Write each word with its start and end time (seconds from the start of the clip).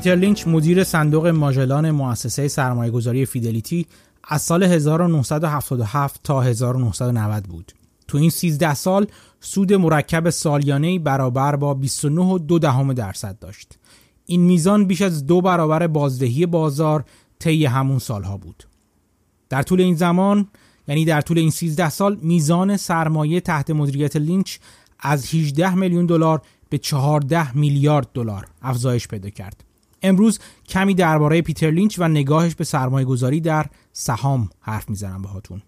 پیتر 0.00 0.16
لینچ 0.16 0.46
مدیر 0.46 0.84
صندوق 0.84 1.26
ماژلان 1.26 1.90
مؤسسه 1.90 2.48
سرمایه‌گذاری 2.48 3.26
فیدلیتی 3.26 3.86
از 4.24 4.42
سال 4.42 4.62
1977 4.62 6.20
تا 6.24 6.40
1990 6.40 7.44
بود. 7.44 7.72
تو 8.08 8.18
این 8.18 8.30
13 8.30 8.74
سال 8.74 9.06
سود 9.40 9.72
مرکب 9.72 10.30
سالیانه 10.30 10.98
برابر 10.98 11.56
با 11.56 11.78
29.2 11.82 12.58
دهم 12.60 12.92
درصد 12.92 13.38
داشت. 13.38 13.78
این 14.26 14.40
میزان 14.40 14.84
بیش 14.84 15.02
از 15.02 15.26
دو 15.26 15.40
برابر 15.40 15.86
بازدهی 15.86 16.46
بازار 16.46 17.04
طی 17.38 17.66
همون 17.66 17.98
سالها 17.98 18.36
بود. 18.36 18.64
در 19.48 19.62
طول 19.62 19.80
این 19.80 19.94
زمان 19.94 20.48
یعنی 20.88 21.04
در 21.04 21.20
طول 21.20 21.38
این 21.38 21.50
13 21.50 21.90
سال 21.90 22.18
میزان 22.22 22.76
سرمایه 22.76 23.40
تحت 23.40 23.70
مدیریت 23.70 24.16
لینچ 24.16 24.58
از 25.00 25.34
18 25.34 25.74
میلیون 25.74 26.06
دلار 26.06 26.42
به 26.68 26.78
14 26.78 27.56
میلیارد 27.56 28.08
دلار 28.14 28.46
افزایش 28.62 29.08
پیدا 29.08 29.30
کرد. 29.30 29.69
امروز 30.02 30.38
کمی 30.68 30.94
درباره 30.94 31.42
پیتر 31.42 31.70
لینچ 31.70 31.98
و 31.98 32.08
نگاهش 32.08 32.54
به 32.54 32.64
سرمایه 32.64 33.06
گذاری 33.06 33.40
در 33.40 33.66
سهام 33.92 34.50
حرف 34.60 34.90
می‌زنم 34.90 35.22
باهاتون. 35.22 35.62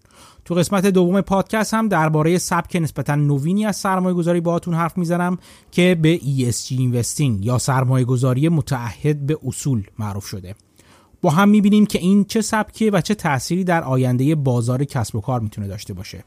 تو 0.45 0.55
قسمت 0.55 0.85
دوم 0.85 1.21
پادکست 1.21 1.73
هم 1.73 1.87
درباره 1.87 2.37
سبک 2.37 2.75
نسبتا 2.75 3.15
نوینی 3.15 3.65
از 3.65 3.75
سرمایه 3.75 4.15
گذاری 4.15 4.41
باهاتون 4.41 4.73
حرف 4.73 4.97
می‌زنم 4.97 5.37
که 5.71 5.97
به 6.01 6.17
ESG 6.17 6.71
Investing 6.71 7.37
یا 7.39 7.57
سرمایه 7.57 8.05
گذاری 8.05 8.49
متعهد 8.49 9.25
به 9.25 9.37
اصول 9.45 9.83
معروف 9.99 10.25
شده. 10.25 10.55
با 11.21 11.29
هم 11.29 11.49
می‌بینیم 11.49 11.85
که 11.85 11.99
این 11.99 12.25
چه 12.25 12.41
سبکیه 12.41 12.91
و 12.91 13.01
چه 13.01 13.15
تأثیری 13.15 13.63
در 13.63 13.83
آینده 13.83 14.35
بازار 14.35 14.83
کسب 14.83 15.15
و 15.15 15.21
کار 15.21 15.39
می‌تونه 15.39 15.67
داشته 15.67 15.93
باشه. 15.93 16.23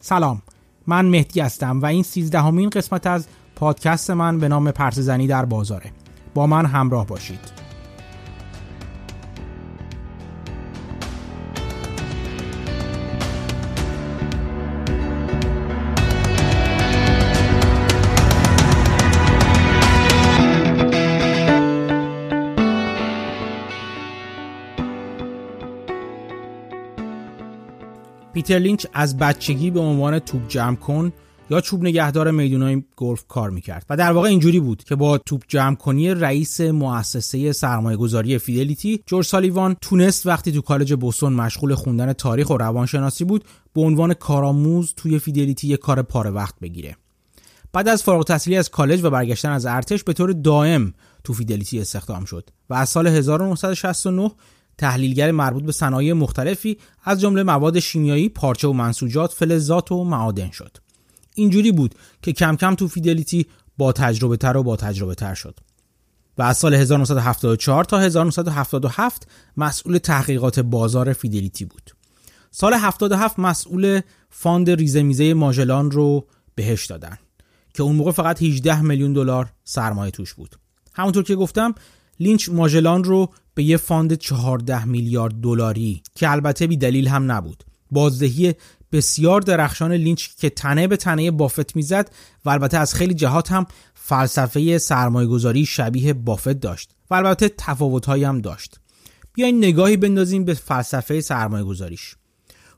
سلام 0.00 0.42
من 0.86 1.06
مهدی 1.06 1.40
هستم 1.40 1.80
و 1.80 1.86
این 1.86 2.02
سیزدهمین 2.02 2.70
قسمت 2.70 3.06
از 3.06 3.26
پادکست 3.56 4.10
من 4.10 4.38
به 4.38 4.48
نام 4.48 4.70
پرسزنی 4.70 5.26
در 5.26 5.44
بازاره. 5.44 5.92
با 6.36 6.46
من 6.46 6.66
همراه 6.66 7.06
باشید. 7.06 7.40
پیتر 28.32 28.58
لینچ 28.58 28.86
از 28.92 29.16
بچگی 29.16 29.70
به 29.70 29.80
عنوان 29.80 30.18
توپ 30.18 30.48
جمع 30.48 30.76
کن 30.76 31.12
یا 31.50 31.60
چوب 31.60 31.82
نگهدار 31.82 32.30
میدونای 32.30 32.82
گلف 32.96 33.24
کار 33.28 33.50
می‌کرد 33.50 33.86
و 33.90 33.96
در 33.96 34.12
واقع 34.12 34.28
اینجوری 34.28 34.60
بود 34.60 34.84
که 34.84 34.94
با 34.96 35.18
توپ 35.18 35.42
جمع 35.48 35.74
کنی 35.74 36.14
رئیس 36.14 36.60
مؤسسه 36.60 37.52
سرمایه 37.52 37.96
گذاری 37.96 38.38
فیدلیتی 38.38 39.02
جورج 39.06 39.26
سالیوان 39.26 39.76
تونست 39.80 40.26
وقتی 40.26 40.52
تو 40.52 40.60
کالج 40.60 40.94
بوستون 40.94 41.32
مشغول 41.32 41.74
خوندن 41.74 42.12
تاریخ 42.12 42.50
و 42.50 42.56
روانشناسی 42.56 43.24
بود 43.24 43.44
به 43.74 43.80
عنوان 43.80 44.14
کارآموز 44.14 44.94
توی 44.96 45.18
فیدلیتی 45.18 45.68
یک 45.68 45.80
کار 45.80 46.02
پاره 46.02 46.30
وقت 46.30 46.54
بگیره 46.62 46.96
بعد 47.72 47.88
از 47.88 48.02
فارغ 48.02 48.18
التحصیلی 48.18 48.56
از 48.56 48.70
کالج 48.70 49.04
و 49.04 49.10
برگشتن 49.10 49.50
از 49.50 49.66
ارتش 49.66 50.04
به 50.04 50.12
طور 50.12 50.32
دائم 50.32 50.94
تو 51.24 51.32
فیدلیتی 51.32 51.80
استخدام 51.80 52.24
شد 52.24 52.50
و 52.70 52.74
از 52.74 52.88
سال 52.88 53.06
1969 53.06 54.30
تحلیلگر 54.78 55.30
مربوط 55.30 55.64
به 55.64 55.72
صنایع 55.72 56.12
مختلفی 56.12 56.78
از 57.04 57.20
جمله 57.20 57.42
مواد 57.42 57.78
شیمیایی، 57.78 58.28
پارچه 58.28 58.68
و 58.68 58.72
منسوجات، 58.72 59.32
فلزات 59.32 59.92
و 59.92 60.04
معادن 60.04 60.50
شد. 60.50 60.85
اینجوری 61.36 61.72
بود 61.72 61.94
که 62.22 62.32
کم 62.32 62.56
کم 62.56 62.74
تو 62.74 62.88
فیدلیتی 62.88 63.46
با 63.78 63.92
تجربه 63.92 64.36
تر 64.36 64.56
و 64.56 64.62
با 64.62 64.76
تجربه 64.76 65.14
تر 65.14 65.34
شد. 65.34 65.58
و 66.38 66.42
از 66.42 66.56
سال 66.58 66.74
1974 66.74 67.84
تا 67.84 67.98
1977 67.98 69.28
مسئول 69.56 69.98
تحقیقات 69.98 70.60
بازار 70.60 71.12
فیدلیتی 71.12 71.64
بود. 71.64 71.90
سال 72.50 72.74
77 72.74 73.38
مسئول 73.38 74.00
fund 74.30 74.70
ریزمیزه 74.70 75.34
ماژلان 75.34 75.90
رو 75.90 76.26
بهش 76.54 76.86
دادن 76.86 77.18
که 77.74 77.82
اون 77.82 77.96
موقع 77.96 78.10
فقط 78.10 78.42
18 78.42 78.82
میلیون 78.82 79.12
دلار 79.12 79.52
سرمایه 79.64 80.10
توش 80.10 80.34
بود. 80.34 80.56
همونطور 80.94 81.24
که 81.24 81.34
گفتم 81.34 81.74
لینچ 82.20 82.48
ماژلان 82.48 83.04
رو 83.04 83.30
به 83.54 83.62
یه 83.62 83.76
fund 83.76 84.14
14 84.14 84.84
میلیارد 84.84 85.34
دلاری 85.34 86.02
که 86.14 86.30
البته 86.30 86.66
بی 86.66 86.76
دلیل 86.76 87.08
هم 87.08 87.32
نبود 87.32 87.64
بازدهی 87.90 88.54
بسیار 88.92 89.40
درخشان 89.40 89.92
لینچ 89.92 90.28
که 90.38 90.50
تنه 90.50 90.86
به 90.86 90.96
تنه 90.96 91.30
بافت 91.30 91.76
می‌زد 91.76 92.10
و 92.44 92.50
البته 92.50 92.78
از 92.78 92.94
خیلی 92.94 93.14
جهات 93.14 93.52
هم 93.52 93.66
فلسفه 93.94 94.78
سرمایه 94.78 95.28
گذاری 95.28 95.66
شبیه 95.66 96.12
بافت 96.12 96.48
داشت 96.48 96.90
و 97.10 97.14
البته 97.14 97.48
تفاوت 97.58 98.08
هم 98.08 98.40
داشت. 98.40 98.80
بیاین 99.32 99.58
نگاهی 99.58 99.96
بندازیم 99.96 100.44
به 100.44 100.54
فلسفه 100.54 101.20
سرمایه 101.20 101.64
گذاریش 101.64 102.16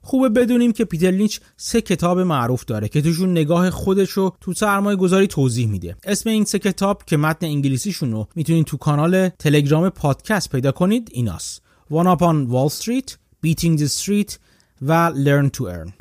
خوبه 0.02 0.28
بدونیم 0.28 0.72
که 0.72 0.84
پیتر 0.84 1.10
لینچ 1.10 1.38
سه 1.56 1.80
کتاب 1.80 2.20
معروف 2.20 2.64
داره 2.64 2.88
که 2.88 3.02
توشون 3.02 3.30
نگاه 3.30 3.70
خودش 3.70 4.10
رو 4.10 4.36
تو 4.40 4.52
سرمایه 4.52 4.96
گذاری 4.96 5.26
توضیح 5.26 5.68
میده. 5.68 5.96
اسم 6.04 6.30
این 6.30 6.44
سه 6.44 6.58
کتاب 6.58 7.02
که 7.06 7.16
متن 7.16 7.46
انگلیسیشون 7.46 8.12
رو 8.12 8.28
می‌تونید 8.34 8.66
تو 8.66 8.76
کانال 8.76 9.28
تلگرام 9.28 9.88
پادکست 9.88 10.50
پیدا 10.50 10.72
کنید 10.72 11.08
ایناست. 11.12 11.62
One 11.90 12.06
Upon 12.06 12.50
Wall 12.52 12.70
Street, 12.82 13.16
Beating 13.46 13.78
the 13.78 13.88
Street 14.00 14.32
و 14.82 15.12
Learn 15.14 15.50
to 15.56 15.62
Earn. 15.64 15.97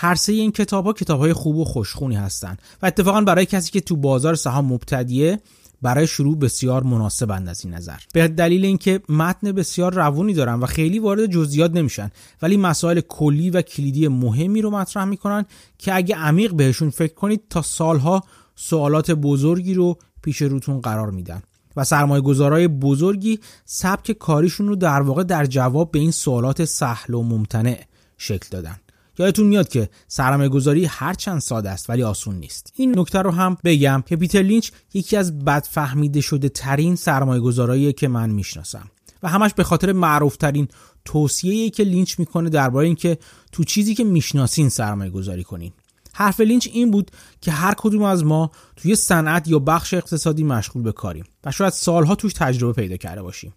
هر 0.00 0.14
سه 0.14 0.32
این 0.32 0.52
کتاب 0.52 0.84
ها 0.84 0.92
کتاب 0.92 1.20
های 1.20 1.32
خوب 1.32 1.56
و 1.56 1.64
خوشخونی 1.64 2.16
هستن 2.16 2.56
و 2.82 2.86
اتفاقا 2.86 3.20
برای 3.20 3.46
کسی 3.46 3.70
که 3.70 3.80
تو 3.80 3.96
بازار 3.96 4.34
سهام 4.34 4.72
مبتدیه 4.72 5.40
برای 5.82 6.06
شروع 6.06 6.38
بسیار 6.38 6.82
مناسبند 6.82 7.48
از 7.48 7.64
این 7.64 7.74
نظر. 7.74 7.96
به 8.12 8.28
دلیل 8.28 8.64
اینکه 8.64 9.00
متن 9.08 9.52
بسیار 9.52 9.94
روونی 9.94 10.34
دارن 10.34 10.54
و 10.54 10.66
خیلی 10.66 10.98
وارد 10.98 11.26
جزئیات 11.26 11.70
نمیشن 11.70 12.10
ولی 12.42 12.56
مسائل 12.56 13.00
کلی 13.00 13.50
و 13.50 13.62
کلیدی 13.62 14.08
مهمی 14.08 14.62
رو 14.62 14.70
مطرح 14.70 15.04
می‌کنن 15.04 15.46
که 15.78 15.94
اگه 15.94 16.16
عمیق 16.16 16.52
بهشون 16.52 16.90
فکر 16.90 17.14
کنید 17.14 17.42
تا 17.50 17.62
سالها 17.62 18.22
سوالات 18.56 19.10
بزرگی 19.10 19.74
رو 19.74 19.98
پیش 20.22 20.42
روتون 20.42 20.80
قرار 20.80 21.10
میدن 21.10 21.42
و 21.76 21.84
سرمایه 21.84 22.22
گذارای 22.22 22.68
بزرگی 22.68 23.40
سبک 23.64 24.12
کاریشون 24.12 24.68
رو 24.68 24.76
در 24.76 25.00
واقع 25.00 25.22
در 25.22 25.46
جواب 25.46 25.90
به 25.90 25.98
این 25.98 26.10
سوالات 26.10 26.64
سهل 26.64 27.14
و 27.14 27.22
ممتنع 27.22 27.80
شکل 28.18 28.46
دادن. 28.50 28.76
یادتون 29.18 29.46
میاد 29.46 29.68
که 29.68 29.88
سرمایه 30.08 30.48
گذاری 30.48 30.84
هرچند 30.84 31.40
ساده 31.40 31.70
است 31.70 31.90
ولی 31.90 32.02
آسون 32.02 32.34
نیست. 32.34 32.72
این 32.76 32.98
نکته 32.98 33.18
رو 33.18 33.30
هم 33.30 33.56
بگم 33.64 34.02
که 34.06 34.16
پیتر 34.16 34.42
لینچ 34.42 34.70
یکی 34.94 35.16
از 35.16 35.38
بد 35.38 35.66
فهمیده 35.70 36.20
شده 36.20 36.48
ترین 36.48 36.96
سرمایه 36.96 37.40
گذارایی 37.40 37.92
که 37.92 38.08
من 38.08 38.30
می‌شناسم. 38.30 38.90
و 39.22 39.28
همش 39.28 39.54
به 39.54 39.64
خاطر 39.64 39.92
معروف 39.92 40.36
ترین 40.36 40.68
توصیه 41.04 41.70
که 41.70 41.82
لینچ 41.82 42.18
می‌کنه 42.18 42.50
درباره 42.50 42.86
اینکه 42.86 43.18
تو 43.52 43.64
چیزی 43.64 43.94
که 43.94 44.04
می‌شناسین 44.04 44.68
سرمایه 44.68 45.10
گذاری 45.10 45.44
کنین. 45.44 45.72
حرف 46.12 46.40
لینچ 46.40 46.68
این 46.72 46.90
بود 46.90 47.10
که 47.40 47.50
هر 47.52 47.74
کدوم 47.78 48.02
از 48.02 48.24
ما 48.24 48.50
توی 48.76 48.96
صنعت 48.96 49.48
یا 49.48 49.58
بخش 49.58 49.94
اقتصادی 49.94 50.44
مشغول 50.44 50.82
به 50.82 50.92
کاریم 50.92 51.24
و 51.44 51.52
شاید 51.52 51.72
سالها 51.72 52.14
توش 52.14 52.32
تجربه 52.32 52.72
پیدا 52.72 52.96
کرده 52.96 53.22
باشیم. 53.22 53.54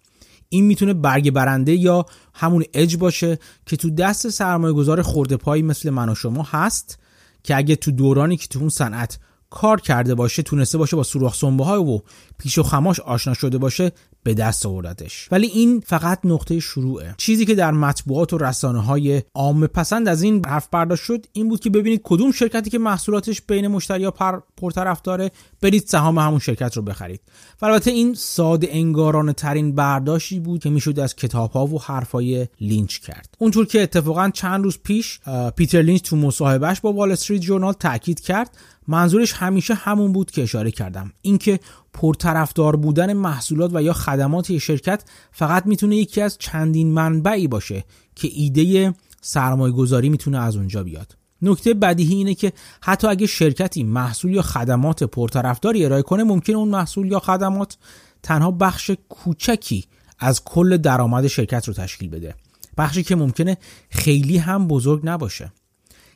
این 0.52 0.64
می‌تونه 0.64 0.94
برگ 0.94 1.30
برنده 1.30 1.76
یا 1.76 2.06
همون 2.34 2.64
اج 2.74 2.96
باشه 2.96 3.38
که 3.66 3.76
تو 3.76 3.90
دست 3.90 4.28
سرمایه 4.28 4.74
گذار 4.74 5.02
خورده 5.02 5.36
پایی 5.36 5.62
مثل 5.62 5.90
من 5.90 6.08
و 6.08 6.14
شما 6.14 6.42
هست 6.42 6.98
که 7.42 7.56
اگه 7.56 7.76
تو 7.76 7.90
دورانی 7.90 8.36
که 8.36 8.46
تو 8.46 8.58
اون 8.58 8.68
صنعت 8.68 9.18
کار 9.50 9.80
کرده 9.80 10.14
باشه 10.14 10.42
تونسته 10.42 10.78
باشه 10.78 10.96
با 10.96 11.02
سوراخ 11.02 11.34
سنبه 11.34 11.64
های 11.64 11.78
و 11.78 12.00
پیش 12.38 12.58
و 12.58 12.62
خماش 12.62 13.00
آشنا 13.00 13.34
شده 13.34 13.58
باشه 13.58 13.92
به 14.24 14.34
دست 14.34 14.66
آوردتش. 14.66 15.28
ولی 15.30 15.46
این 15.46 15.80
فقط 15.86 16.18
نقطه 16.24 16.60
شروعه. 16.60 17.14
چیزی 17.16 17.44
که 17.44 17.54
در 17.54 17.70
مطبوعات 17.70 18.32
و 18.32 18.38
رسانه 18.38 18.82
های 18.82 19.22
عام 19.34 19.66
پسند 19.66 20.08
از 20.08 20.22
این 20.22 20.46
حرف 20.46 20.68
برداشت 20.70 21.04
شد 21.04 21.26
این 21.32 21.48
بود 21.48 21.60
که 21.60 21.70
ببینید 21.70 22.00
کدوم 22.04 22.32
شرکتی 22.32 22.70
که 22.70 22.78
محصولاتش 22.78 23.42
بین 23.42 23.68
مشتری 23.68 24.10
پر 24.10 24.40
پرطرف 24.56 25.02
داره 25.02 25.30
برید 25.62 25.86
سهام 25.86 26.18
همون 26.18 26.38
شرکت 26.38 26.76
رو 26.76 26.82
بخرید. 26.82 27.20
و 27.62 27.66
البته 27.66 27.90
این 27.90 28.14
ساده 28.14 28.68
انگارانه 28.70 29.32
ترین 29.32 29.74
برداشتی 29.74 30.40
بود 30.40 30.62
که 30.62 30.70
می‌شد 30.70 30.98
از 30.98 31.16
کتاب 31.16 31.50
ها 31.50 31.66
و 31.66 31.82
حرفای 31.82 32.48
لینچ 32.60 32.98
کرد. 32.98 33.34
اونطور 33.38 33.66
که 33.66 33.82
اتفاقا 33.82 34.30
چند 34.34 34.64
روز 34.64 34.78
پیش 34.78 35.20
پیتر 35.56 35.82
لینچ 35.82 36.02
تو 36.02 36.16
مصاحبهش 36.16 36.80
با 36.80 36.92
وال 36.92 37.12
استریت 37.12 37.40
جورنال 37.40 37.72
تاکید 37.72 38.20
کرد 38.20 38.56
منظورش 38.88 39.32
همیشه 39.32 39.74
همون 39.74 40.12
بود 40.12 40.30
که 40.30 40.42
اشاره 40.42 40.70
کردم. 40.70 41.12
اینکه 41.22 41.60
پرطرفدار 41.92 42.76
بودن 42.76 43.12
محصولات 43.12 43.70
و 43.74 43.82
یا 43.82 43.92
خدمات 43.92 44.58
شرکت 44.58 45.04
فقط 45.32 45.66
می‌تونه 45.66 45.96
یکی 45.96 46.20
از 46.20 46.38
چندین 46.38 46.92
منبعی 46.92 47.48
باشه 47.48 47.84
که 48.14 48.28
ایده 48.32 48.94
سرمایه 49.20 49.72
گذاری 49.72 50.08
می‌تونه 50.08 50.38
از 50.38 50.56
اونجا 50.56 50.82
بیاد. 50.82 51.16
نکته 51.42 51.74
بدیهی 51.74 52.14
اینه 52.14 52.34
که 52.34 52.52
حتی 52.82 53.06
اگه 53.06 53.26
شرکتی 53.26 53.84
محصول 53.84 54.32
یا 54.32 54.42
خدمات 54.42 55.02
پرطرفداری 55.02 55.84
ارائه 55.84 56.02
کنه 56.02 56.24
ممکن 56.24 56.52
اون 56.52 56.68
محصول 56.68 57.06
یا 57.06 57.18
خدمات 57.18 57.76
تنها 58.22 58.50
بخش 58.50 58.90
کوچکی 59.08 59.84
از 60.18 60.44
کل 60.44 60.76
درآمد 60.76 61.26
شرکت 61.26 61.68
رو 61.68 61.74
تشکیل 61.74 62.08
بده. 62.08 62.34
بخشی 62.78 63.02
که 63.02 63.16
ممکنه 63.16 63.56
خیلی 63.90 64.38
هم 64.38 64.68
بزرگ 64.68 65.00
نباشه. 65.04 65.52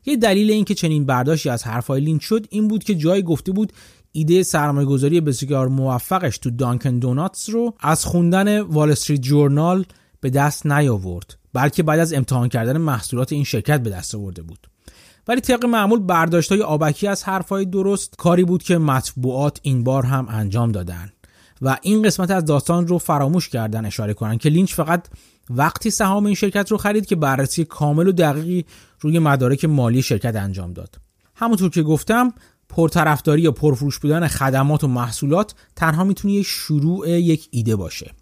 یه 0.06 0.16
دلیل 0.16 0.50
اینکه 0.50 0.74
چنین 0.74 1.06
برداشتی 1.06 1.48
از 1.48 1.64
حرفای 1.64 2.00
لینچ 2.00 2.22
شد 2.22 2.46
این 2.50 2.68
بود 2.68 2.84
که 2.84 2.94
جای 2.94 3.22
گفته 3.22 3.52
بود 3.52 3.72
ایده 4.12 4.42
سرمایه 4.42 4.86
گذاری 4.86 5.20
بسیار 5.20 5.68
موفقش 5.68 6.38
تو 6.38 6.50
دانکن 6.50 6.98
دوناتس 6.98 7.50
رو 7.50 7.74
از 7.80 8.04
خوندن 8.04 8.60
وال 8.60 8.90
استریت 8.90 9.20
جورنال 9.20 9.84
به 10.20 10.30
دست 10.30 10.66
نیاورد 10.66 11.38
بلکه 11.52 11.82
بعد 11.82 11.98
از 11.98 12.12
امتحان 12.12 12.48
کردن 12.48 12.78
محصولات 12.78 13.32
این 13.32 13.44
شرکت 13.44 13.80
به 13.80 13.90
دست 13.90 14.14
آورده 14.14 14.42
بود. 14.42 14.66
ولی 15.28 15.40
طبق 15.40 15.64
معمول 15.64 15.98
برداشت 15.98 16.52
های 16.52 16.62
آبکی 16.62 17.06
از 17.06 17.24
حرفهای 17.24 17.64
درست 17.64 18.14
کاری 18.16 18.44
بود 18.44 18.62
که 18.62 18.78
مطبوعات 18.78 19.60
این 19.62 19.84
بار 19.84 20.06
هم 20.06 20.26
انجام 20.30 20.72
دادن 20.72 21.12
و 21.62 21.78
این 21.82 22.02
قسمت 22.02 22.30
از 22.30 22.44
داستان 22.44 22.86
رو 22.86 22.98
فراموش 22.98 23.48
کردن 23.48 23.84
اشاره 23.84 24.14
کنن 24.14 24.38
که 24.38 24.48
لینچ 24.48 24.74
فقط 24.74 25.06
وقتی 25.50 25.90
سهام 25.90 26.26
این 26.26 26.34
شرکت 26.34 26.70
رو 26.70 26.76
خرید 26.76 27.06
که 27.06 27.16
بررسی 27.16 27.64
کامل 27.64 28.08
و 28.08 28.12
دقیقی 28.12 28.64
روی 29.00 29.18
مدارک 29.18 29.64
مالی 29.64 30.02
شرکت 30.02 30.36
انجام 30.36 30.72
داد 30.72 30.96
همونطور 31.34 31.70
که 31.70 31.82
گفتم 31.82 32.32
پرطرفداری 32.68 33.42
یا 33.42 33.52
پرفروش 33.52 33.98
بودن 33.98 34.26
خدمات 34.26 34.84
و 34.84 34.88
محصولات 34.88 35.54
تنها 35.76 36.04
می‌تونه 36.04 36.34
یک 36.34 36.46
شروع 36.46 37.10
یک 37.10 37.48
ایده 37.50 37.76
باشه 37.76 38.12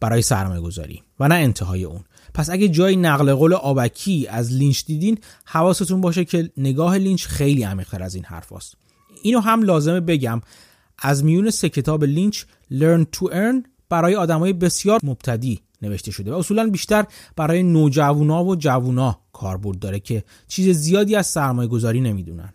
برای 0.00 0.22
سرمایه 0.22 0.60
گذاری 0.60 1.02
و 1.20 1.28
نه 1.28 1.34
انتهای 1.34 1.84
اون 1.84 2.04
پس 2.34 2.50
اگه 2.50 2.68
جای 2.68 2.96
نقل 2.96 3.34
قول 3.34 3.52
آبکی 3.52 4.26
از 4.30 4.52
لینچ 4.52 4.84
دیدین 4.84 5.18
حواستون 5.44 6.00
باشه 6.00 6.24
که 6.24 6.50
نگاه 6.56 6.98
لینچ 6.98 7.26
خیلی 7.26 7.62
عمیق‌تر 7.62 8.02
از 8.02 8.14
این 8.14 8.24
حرف 8.24 8.52
هست. 8.52 8.76
اینو 9.22 9.40
هم 9.40 9.62
لازمه 9.62 10.00
بگم 10.00 10.40
از 10.98 11.24
میون 11.24 11.50
سه 11.50 11.68
کتاب 11.68 12.04
لینچ 12.04 12.42
Learn 12.72 13.04
to 13.16 13.30
Earn 13.30 13.73
برای 13.94 14.14
آدمای 14.14 14.52
بسیار 14.52 15.00
مبتدی 15.02 15.60
نوشته 15.82 16.10
شده 16.10 16.32
و 16.32 16.34
اصولا 16.34 16.66
بیشتر 16.66 17.04
برای 17.36 17.62
نوجوانا 17.62 18.44
و 18.44 18.56
جوونا 18.56 19.18
کاربرد 19.32 19.78
داره 19.78 20.00
که 20.00 20.24
چیز 20.48 20.76
زیادی 20.76 21.16
از 21.16 21.26
سرمایه 21.26 21.68
گذاری 21.68 22.00
نمی‌دونن. 22.00 22.52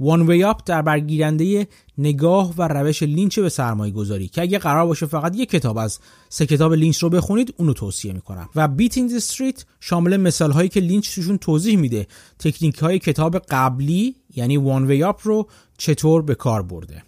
One 0.00 0.30
Up 0.30 0.60
در 0.66 0.82
برگیرنده 0.82 1.66
نگاه 1.98 2.54
و 2.58 2.68
روش 2.68 3.02
لینچ 3.02 3.38
به 3.38 3.48
سرمایه 3.48 3.92
گذاری 3.92 4.28
که 4.28 4.42
اگه 4.42 4.58
قرار 4.58 4.86
باشه 4.86 5.06
فقط 5.06 5.36
یک 5.36 5.50
کتاب 5.50 5.78
از 5.78 5.98
سه 6.28 6.46
کتاب 6.46 6.72
لینچ 6.72 7.02
رو 7.02 7.10
بخونید 7.10 7.54
اونو 7.56 7.72
توصیه 7.72 8.12
می‌کنم. 8.12 8.48
و 8.54 8.68
Beating 8.68 8.96
the 8.96 9.16
Street 9.16 9.64
شامل 9.80 10.16
مثال 10.16 10.50
هایی 10.50 10.68
که 10.68 10.80
لینچ 10.80 11.14
توشون 11.14 11.38
توضیح 11.38 11.78
میده. 11.78 12.06
تکنیک 12.38 12.78
های 12.78 12.98
کتاب 12.98 13.38
قبلی 13.38 14.16
یعنی 14.36 14.56
One 14.56 14.86
Up 14.86 15.20
رو 15.22 15.48
چطور 15.78 16.22
به 16.22 16.34
کار 16.34 16.62
برده. 16.62 17.02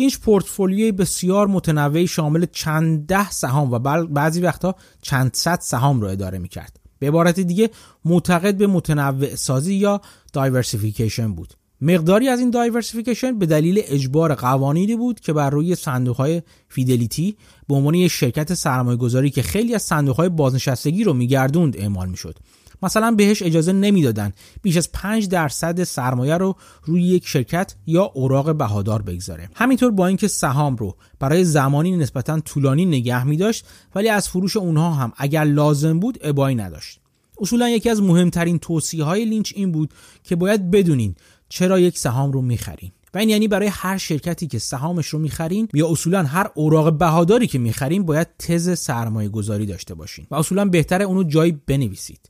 لینچ 0.00 0.18
پورتفولیوی 0.18 0.92
بسیار 0.92 1.46
متنوعی 1.46 2.06
شامل 2.06 2.46
چند 2.52 3.06
ده 3.06 3.30
سهام 3.30 3.72
و 3.72 3.78
بعضی 4.06 4.40
وقتها 4.40 4.74
چند 5.02 5.30
صد 5.34 5.58
سهام 5.60 6.00
رو 6.00 6.08
اداره 6.08 6.38
می‌کرد. 6.38 6.80
به 6.98 7.08
عبارت 7.08 7.40
دیگه 7.40 7.70
معتقد 8.04 8.54
به 8.54 8.66
متنوع 8.66 9.34
سازی 9.34 9.74
یا 9.74 10.00
diversification 10.32 11.34
بود. 11.34 11.54
مقداری 11.80 12.28
از 12.28 12.40
این 12.40 12.50
diversification 12.50 13.38
به 13.38 13.46
دلیل 13.46 13.82
اجبار 13.84 14.34
قوانینی 14.34 14.96
بود 14.96 15.20
که 15.20 15.32
بر 15.32 15.50
روی 15.50 15.74
صندوق 15.74 16.16
های 16.16 16.42
فیدلیتی 16.68 17.36
به 17.68 17.74
عنوان 17.74 17.94
یک 17.94 18.12
شرکت 18.12 18.54
سرمایه 18.54 18.96
گذاری 18.96 19.30
که 19.30 19.42
خیلی 19.42 19.74
از 19.74 19.82
صندوق 19.82 20.16
های 20.16 20.28
بازنشستگی 20.28 21.04
رو 21.04 21.12
میگردوند 21.12 21.76
اعمال 21.76 22.08
می‌شد. 22.08 22.38
مثلا 22.82 23.10
بهش 23.10 23.42
اجازه 23.42 23.72
نمی‌دادن. 23.72 24.32
بیش 24.62 24.76
از 24.76 24.92
5 24.92 25.28
درصد 25.28 25.84
سرمایه 25.84 26.36
رو 26.36 26.56
روی 26.84 27.02
یک 27.02 27.28
شرکت 27.28 27.74
یا 27.86 28.04
اوراق 28.04 28.56
بهادار 28.56 29.02
بگذاره. 29.02 29.48
همینطور 29.54 29.90
با 29.90 30.06
اینکه 30.06 30.28
سهام 30.28 30.76
رو 30.76 30.96
برای 31.18 31.44
زمانی 31.44 31.96
نسبتا 31.96 32.40
طولانی 32.40 32.86
نگه 32.86 33.24
می 33.24 33.36
داشت 33.36 33.66
ولی 33.94 34.08
از 34.08 34.28
فروش 34.28 34.56
اونها 34.56 34.90
هم 34.90 35.12
اگر 35.16 35.44
لازم 35.44 36.00
بود 36.00 36.18
ابایی 36.22 36.56
نداشت. 36.56 37.00
اصولا 37.40 37.68
یکی 37.68 37.90
از 37.90 38.02
مهمترین 38.02 38.58
توصیه 38.58 39.04
های 39.04 39.24
لینچ 39.24 39.52
این 39.56 39.72
بود 39.72 39.90
که 40.24 40.36
باید 40.36 40.70
بدونین 40.70 41.14
چرا 41.48 41.80
یک 41.80 41.98
سهام 41.98 42.32
رو 42.32 42.42
می‌خرین. 42.42 42.92
و 43.14 43.18
این 43.18 43.28
یعنی 43.28 43.48
برای 43.48 43.68
هر 43.68 43.98
شرکتی 43.98 44.46
که 44.46 44.58
سهامش 44.58 45.06
رو 45.06 45.18
می‌خرین 45.18 45.68
یا 45.74 45.90
اصولا 45.90 46.22
هر 46.22 46.50
اوراق 46.54 46.98
بهاداری 46.98 47.46
که 47.46 47.58
می‌خرین 47.58 48.02
باید 48.02 48.28
تز 48.38 48.78
سرمایه 48.78 49.28
گذاری 49.28 49.66
داشته 49.66 49.94
باشین. 49.94 50.26
و 50.30 50.34
اصولا 50.34 50.64
بهتره 50.64 51.04
اونو 51.04 51.22
جایی 51.22 51.60
بنویسید. 51.66 52.29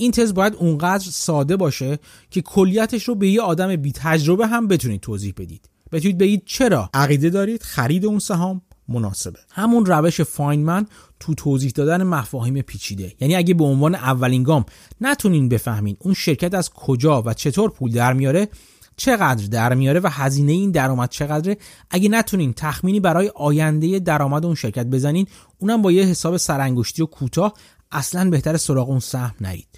این 0.00 0.10
تز 0.10 0.34
باید 0.34 0.54
اونقدر 0.54 1.04
ساده 1.10 1.56
باشه 1.56 1.98
که 2.30 2.42
کلیتش 2.42 3.08
رو 3.08 3.14
به 3.14 3.28
یه 3.28 3.42
آدم 3.42 3.76
بی 3.76 3.92
تجربه 3.92 4.46
هم 4.46 4.68
بتونید 4.68 5.00
توضیح 5.00 5.34
بدید. 5.36 5.68
بتونید 5.92 6.18
بگید 6.18 6.42
چرا 6.46 6.90
عقیده 6.94 7.30
دارید 7.30 7.62
خرید 7.62 8.06
اون 8.06 8.18
سهام 8.18 8.62
مناسبه. 8.88 9.38
همون 9.50 9.86
روش 9.86 10.20
فاینمن 10.20 10.86
تو 11.20 11.34
توضیح 11.34 11.72
دادن 11.74 12.02
مفاهیم 12.02 12.60
پیچیده. 12.62 13.12
یعنی 13.20 13.36
اگه 13.36 13.54
به 13.54 13.64
عنوان 13.64 13.94
اولین 13.94 14.42
گام 14.42 14.64
نتونین 15.00 15.48
بفهمین 15.48 15.96
اون 16.00 16.14
شرکت 16.14 16.54
از 16.54 16.70
کجا 16.70 17.22
و 17.22 17.34
چطور 17.34 17.70
پول 17.70 17.92
در 17.92 18.12
میاره 18.12 18.48
چقدر 18.96 19.46
در 19.46 19.74
میاره 19.74 20.00
و 20.00 20.08
هزینه 20.10 20.52
این 20.52 20.70
درآمد 20.70 21.08
چقدره 21.08 21.56
اگه 21.90 22.08
نتونین 22.08 22.52
تخمینی 22.52 23.00
برای 23.00 23.32
آینده 23.34 23.98
درآمد 23.98 24.44
اون 24.44 24.54
شرکت 24.54 24.86
بزنین 24.86 25.26
اونم 25.58 25.82
با 25.82 25.92
یه 25.92 26.04
حساب 26.04 26.36
سرانگشتی 26.36 27.02
و 27.02 27.06
کوتاه 27.06 27.54
اصلا 27.92 28.30
بهتر 28.30 28.56
سراغ 28.56 28.88
اون 28.88 29.00
سهم 29.00 29.34
نرید. 29.40 29.77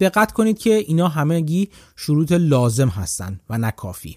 دقت 0.00 0.32
کنید 0.32 0.58
که 0.58 0.74
اینا 0.74 1.08
همگی 1.08 1.68
شروط 1.96 2.32
لازم 2.32 2.88
هستن 2.88 3.40
و 3.50 3.58
نه 3.58 3.70
کافی. 3.70 4.16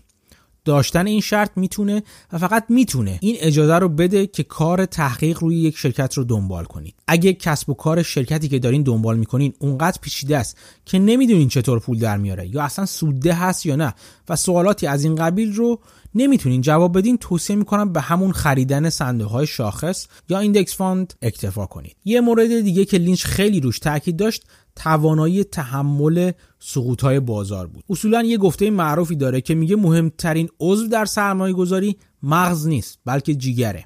داشتن 0.65 1.07
این 1.07 1.21
شرط 1.21 1.51
می‌تونه 1.55 2.03
و 2.33 2.37
فقط 2.37 2.65
می‌تونه 2.69 3.19
این 3.21 3.35
اجازه 3.39 3.75
رو 3.75 3.89
بده 3.89 4.27
که 4.27 4.43
کار 4.43 4.85
تحقیق 4.85 5.39
روی 5.39 5.57
یک 5.57 5.77
شرکت 5.77 6.13
رو 6.13 6.23
دنبال 6.23 6.65
کنید. 6.65 6.95
اگه 7.07 7.33
کسب 7.33 7.69
و 7.69 7.73
کار 7.73 8.03
شرکتی 8.03 8.47
که 8.47 8.59
دارین 8.59 8.83
دنبال 8.83 9.17
می‌کنین 9.17 9.53
اونقدر 9.59 9.97
پیچیده 10.01 10.37
است 10.37 10.57
که 10.85 10.99
نمی‌دونین 10.99 11.49
چطور 11.49 11.79
پول 11.79 11.99
در 11.99 12.17
میاره 12.17 12.47
یا 12.47 12.63
اصلا 12.63 12.85
سوده 12.85 13.33
هست 13.33 13.65
یا 13.65 13.75
نه 13.75 13.93
و 14.29 14.35
سوالاتی 14.35 14.87
از 14.87 15.03
این 15.03 15.15
قبیل 15.15 15.53
رو 15.53 15.79
نمی‌تونین 16.15 16.61
جواب 16.61 16.97
بدین 16.97 17.17
توصیه 17.17 17.55
می‌کنم 17.55 17.93
به 17.93 18.01
همون 18.01 18.31
خریدن 18.31 18.89
صندوق 18.89 19.31
های 19.31 19.47
شاخص 19.47 20.07
یا 20.29 20.39
index 20.39 20.75
fund 20.75 21.13
اکتفا 21.21 21.65
کنید. 21.65 21.95
یه 22.05 22.21
مورد 22.21 22.61
دیگه 22.61 22.85
که 22.85 22.97
لینچ 22.97 23.25
خیلی 23.25 23.59
روش 23.59 23.79
تاکید 23.79 24.17
داشت 24.17 24.43
توانایی 24.77 25.43
تحمل 25.43 26.31
سقوط 26.59 27.01
های 27.01 27.19
بازار 27.19 27.67
بود. 27.67 27.83
اصولا 27.89 28.23
یه 28.23 28.37
گفته 28.37 28.69
معروفی 28.69 29.15
داره 29.15 29.41
که 29.41 29.55
میگه 29.55 29.75
مهمترین 29.75 30.49
عضو 30.59 30.87
در 30.87 31.05
سرمایه 31.05 31.53
گذاری 31.53 31.97
مغز 32.23 32.67
نیست 32.67 32.99
بلکه 33.05 33.35
جیگره. 33.35 33.85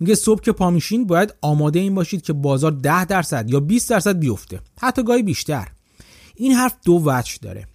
میگه 0.00 0.14
صبح 0.14 0.40
که 0.40 0.52
پامیشین 0.52 1.06
باید 1.06 1.34
آماده 1.42 1.78
این 1.78 1.94
باشید 1.94 2.22
که 2.22 2.32
بازار 2.32 2.72
10 2.72 3.04
درصد 3.04 3.50
یا 3.50 3.60
20 3.60 3.90
درصد 3.90 4.18
بیفته. 4.18 4.60
حتی 4.80 5.02
گاهی 5.02 5.22
بیشتر. 5.22 5.68
این 6.34 6.52
حرف 6.52 6.76
دو 6.84 7.02
وجه 7.04 7.32
داره. 7.42 7.66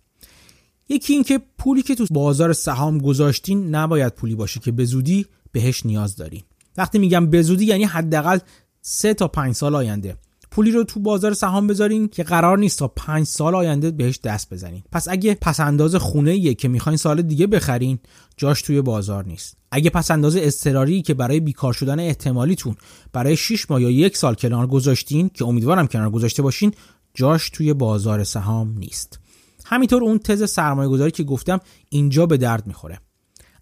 یکی 0.89 1.13
اینکه 1.13 1.41
پولی 1.57 1.81
که 1.81 1.95
تو 1.95 2.05
بازار 2.11 2.53
سهام 2.53 2.97
گذاشتین 2.97 3.75
نباید 3.75 4.13
پولی 4.13 4.35
باشه 4.35 4.59
که 4.59 4.71
به 4.71 4.85
زودی 4.85 5.25
بهش 5.51 5.85
نیاز 5.85 6.15
دارین. 6.15 6.41
وقتی 6.77 6.99
میگم 6.99 7.29
به 7.29 7.41
زودی 7.41 7.65
یعنی 7.65 7.83
حداقل 7.83 8.39
3 8.81 9.13
تا 9.13 9.27
5 9.27 9.55
سال 9.55 9.75
آینده. 9.75 10.17
پولی 10.51 10.71
رو 10.71 10.83
تو 10.83 10.99
بازار 10.99 11.33
سهام 11.33 11.67
بذارین 11.67 12.07
که 12.07 12.23
قرار 12.23 12.57
نیست 12.57 12.79
تا 12.79 12.87
5 12.87 13.25
سال 13.25 13.55
آینده 13.55 13.91
بهش 13.91 14.19
دست 14.23 14.53
بزنین. 14.53 14.83
پس 14.91 15.07
اگه 15.07 15.35
پس 15.41 15.59
انداز 15.59 15.95
خونه 15.95 16.35
یه 16.35 16.53
که 16.53 16.67
می‌خواین 16.67 16.97
سال 16.97 17.21
دیگه 17.21 17.47
بخرین 17.47 17.99
جاش 18.37 18.61
توی 18.61 18.81
بازار 18.81 19.25
نیست. 19.25 19.57
اگه 19.71 19.89
پس 19.89 20.11
انداز 20.11 20.35
اضطراری 20.35 21.01
که 21.01 21.13
برای 21.13 21.39
بیکار 21.39 21.73
شدن 21.73 21.99
احتمالیتون 21.99 22.75
برای 23.13 23.37
6 23.37 23.71
ماه 23.71 23.81
یا 23.81 23.91
یک 23.91 24.17
سال 24.17 24.33
کنار 24.33 24.67
گذاشتین 24.67 25.29
که 25.29 25.45
امیدوارم 25.45 25.87
کنار 25.87 26.09
گذاشته 26.09 26.41
باشین 26.41 26.73
جاش 27.13 27.49
توی 27.49 27.73
بازار 27.73 28.23
سهام 28.23 28.77
نیست. 28.77 29.19
همینطور 29.65 30.03
اون 30.03 30.19
تز 30.19 30.49
سرمایه 30.49 30.89
گذاری 30.89 31.11
که 31.11 31.23
گفتم 31.23 31.59
اینجا 31.89 32.25
به 32.25 32.37
درد 32.37 32.67
می‌خوره. 32.67 32.99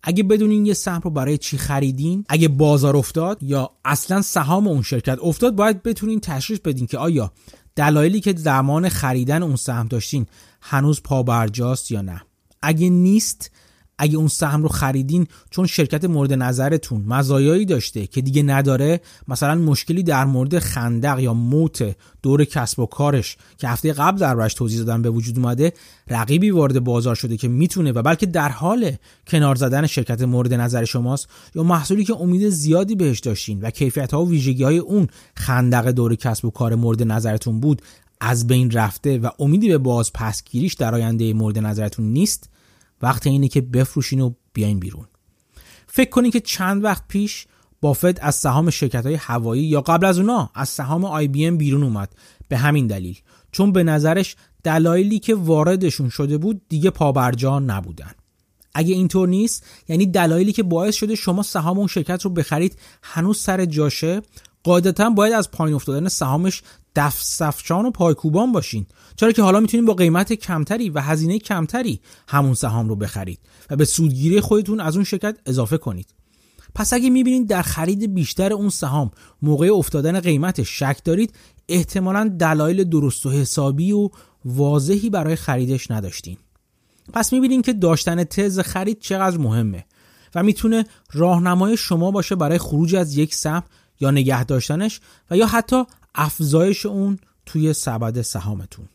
اگه 0.07 0.23
بدونین 0.23 0.65
یه 0.65 0.73
سهم 0.73 1.01
رو 1.03 1.09
برای 1.09 1.37
چی 1.37 1.57
خریدین 1.57 2.25
اگه 2.29 2.47
بازار 2.47 2.97
افتاد 2.97 3.43
یا 3.43 3.71
اصلا 3.85 4.21
سهام 4.21 4.67
اون 4.67 4.81
شرکت 4.81 5.19
افتاد 5.21 5.55
باید 5.55 5.83
بتونین 5.83 6.19
تشخیص 6.19 6.59
بدین 6.59 6.87
که 6.87 6.97
آیا 6.97 7.31
دلایلی 7.75 8.19
که 8.19 8.33
زمان 8.37 8.89
خریدن 8.89 9.43
اون 9.43 9.55
سهم 9.55 9.87
داشتین 9.87 10.25
هنوز 10.61 11.01
پابرجاست 11.03 11.91
یا 11.91 12.01
نه. 12.01 12.21
اگه 12.61 12.89
نیست 12.89 13.51
اگه 13.97 14.17
اون 14.17 14.27
سهم 14.27 14.63
رو 14.63 14.69
خریدین 14.69 15.27
چون 15.49 15.65
شرکت 15.65 16.05
مورد 16.05 16.33
نظرتون 16.33 17.01
مزایایی 17.07 17.65
داشته 17.65 18.07
که 18.07 18.21
دیگه 18.21 18.43
نداره 18.43 19.01
مثلا 19.27 19.55
مشکلی 19.55 20.03
در 20.03 20.25
مورد 20.25 20.59
خندق 20.59 21.19
یا 21.19 21.33
موت 21.33 21.95
دور 22.21 22.45
کسب 22.45 22.79
و 22.79 22.85
کارش 22.85 23.37
که 23.57 23.67
هفته 23.67 23.93
قبل 23.93 24.17
در 24.17 24.27
دربارش 24.27 24.53
توضیح 24.53 24.79
دادم 24.79 25.01
به 25.01 25.09
وجود 25.09 25.39
اومده 25.39 25.73
رقیبی 26.07 26.51
وارد 26.51 26.83
بازار 26.83 27.15
شده 27.15 27.37
که 27.37 27.47
می‌تونه 27.47 27.91
و 27.91 28.01
بلکه 28.01 28.25
در 28.25 28.49
حال 28.49 28.91
کنار 29.27 29.55
زدن 29.55 29.87
شرکت 29.87 30.21
مورد 30.21 30.53
نظر 30.53 30.85
شماست 30.85 31.27
یا 31.55 31.63
محصولی 31.63 32.03
که 32.03 32.15
امید 32.21 32.49
زیادی 32.49 32.95
بهش 32.95 33.19
داشتین 33.19 33.61
و 33.61 33.69
کیفیت 33.69 34.13
ها 34.13 34.25
و 34.25 34.29
ویژگی 34.29 34.63
های 34.63 34.77
اون 34.77 35.07
خندق 35.35 35.87
دور 35.91 36.15
کسب 36.15 36.45
و 36.45 36.49
کار 36.49 36.75
مورد 36.75 37.03
نظرتون 37.03 37.59
بود 37.59 37.81
از 38.21 38.47
بین 38.47 38.71
رفته 38.71 39.17
و 39.17 39.29
امیدی 39.39 39.67
به 39.67 39.77
باز 39.77 40.13
پسگیریش 40.13 40.73
در 40.73 40.95
آینده 40.95 41.33
مورد 41.33 41.57
نظرتون 41.57 42.05
نیست؟ 42.05 42.49
وقت 43.01 43.27
اینه 43.27 43.47
که 43.47 43.61
بفروشین 43.61 44.21
و 44.21 44.33
بیاین 44.53 44.79
بیرون. 44.79 45.05
فکر 45.87 46.09
کنین 46.09 46.31
که 46.31 46.39
چند 46.39 46.83
وقت 46.83 47.03
پیش 47.07 47.47
بافت 47.81 48.23
از 48.23 48.35
سهام 48.35 48.69
شرکت 48.69 49.05
های 49.05 49.15
هوایی 49.15 49.63
یا 49.63 49.81
قبل 49.81 50.05
از 50.05 50.19
اونا 50.19 50.49
از 50.55 50.69
سهام 50.69 51.05
آی 51.05 51.27
بی 51.27 51.45
ام 51.45 51.57
بیرون 51.57 51.83
اومد. 51.83 52.15
به 52.47 52.57
همین 52.57 52.87
دلیل. 52.87 53.19
چون 53.51 53.71
به 53.71 53.83
نظرش 53.83 54.35
دلایلی 54.63 55.19
که 55.19 55.35
واردشون 55.35 56.09
شده 56.09 56.37
بود 56.37 56.61
دیگه 56.69 56.89
پابرجا 56.89 57.59
نبودن. 57.59 58.11
اگه 58.73 58.93
اینطور 58.93 59.27
نیست 59.27 59.65
یعنی 59.87 60.05
دلایلی 60.05 60.51
که 60.51 60.63
باعث 60.63 60.95
شده 60.95 61.15
شما 61.15 61.43
سهام 61.43 61.77
اون 61.77 61.87
شرکت 61.87 62.21
رو 62.21 62.29
بخرید 62.29 62.77
هنوز 63.03 63.37
سر 63.39 63.65
جاشه 63.65 64.21
قاعدتا 64.63 65.09
باید 65.09 65.33
از 65.33 65.51
پایین 65.51 65.75
افتادن 65.75 66.07
سهامش 66.07 66.61
دفسفچان 66.97 67.85
و 67.85 67.91
پایکوبان 67.91 68.51
باشین. 68.51 68.85
چرا 69.15 69.31
که 69.31 69.41
حالا 69.41 69.59
می‌تونید 69.59 69.85
با 69.85 69.93
قیمت 69.93 70.33
کمتری 70.33 70.89
و 70.89 71.01
هزینه 71.01 71.39
کمتری 71.39 72.01
همون 72.27 72.53
سهام 72.53 72.89
رو 72.89 72.95
بخرید 72.95 73.39
و 73.69 73.75
به 73.75 73.85
سودگیری 73.85 74.41
خودتون 74.41 74.79
از 74.79 74.95
اون 74.95 75.03
شرکت 75.03 75.37
اضافه 75.45 75.77
کنید. 75.77 76.07
پس 76.75 76.93
اگه 76.93 77.09
می‌بینید 77.09 77.47
در 77.47 77.61
خرید 77.61 78.13
بیشتر 78.13 78.53
اون 78.53 78.69
سهام 78.69 79.11
موقع 79.41 79.69
افتادن 79.73 80.19
قیمت 80.19 80.63
شک 80.63 80.97
دارید 81.03 81.35
احتمالا 81.69 82.35
دلایل 82.39 82.83
درست 82.83 83.25
و 83.25 83.31
حسابی 83.31 83.91
و 83.91 84.09
واضحی 84.45 85.09
برای 85.09 85.35
خریدش 85.35 85.91
نداشتین. 85.91 86.37
پس 87.13 87.33
می‌بینید 87.33 87.65
که 87.65 87.73
داشتن 87.73 88.23
تز 88.23 88.59
خرید 88.59 88.99
چقدر 88.99 89.37
مهمه 89.37 89.85
و 90.35 90.43
می‌تونه 90.43 90.85
راهنمای 91.13 91.77
شما 91.77 92.11
باشه 92.11 92.35
برای 92.35 92.57
خروج 92.57 92.95
از 92.95 93.17
یک 93.17 93.35
سهم 93.35 93.63
یا 93.99 94.11
نگه 94.11 94.43
داشتنش 94.43 95.01
و 95.31 95.37
یا 95.37 95.47
حتی 95.47 95.83
افزایش 96.17 96.85
اون 96.85 97.19
توی 97.45 97.73
سبد 97.73 98.21
سهامتون. 98.21 98.85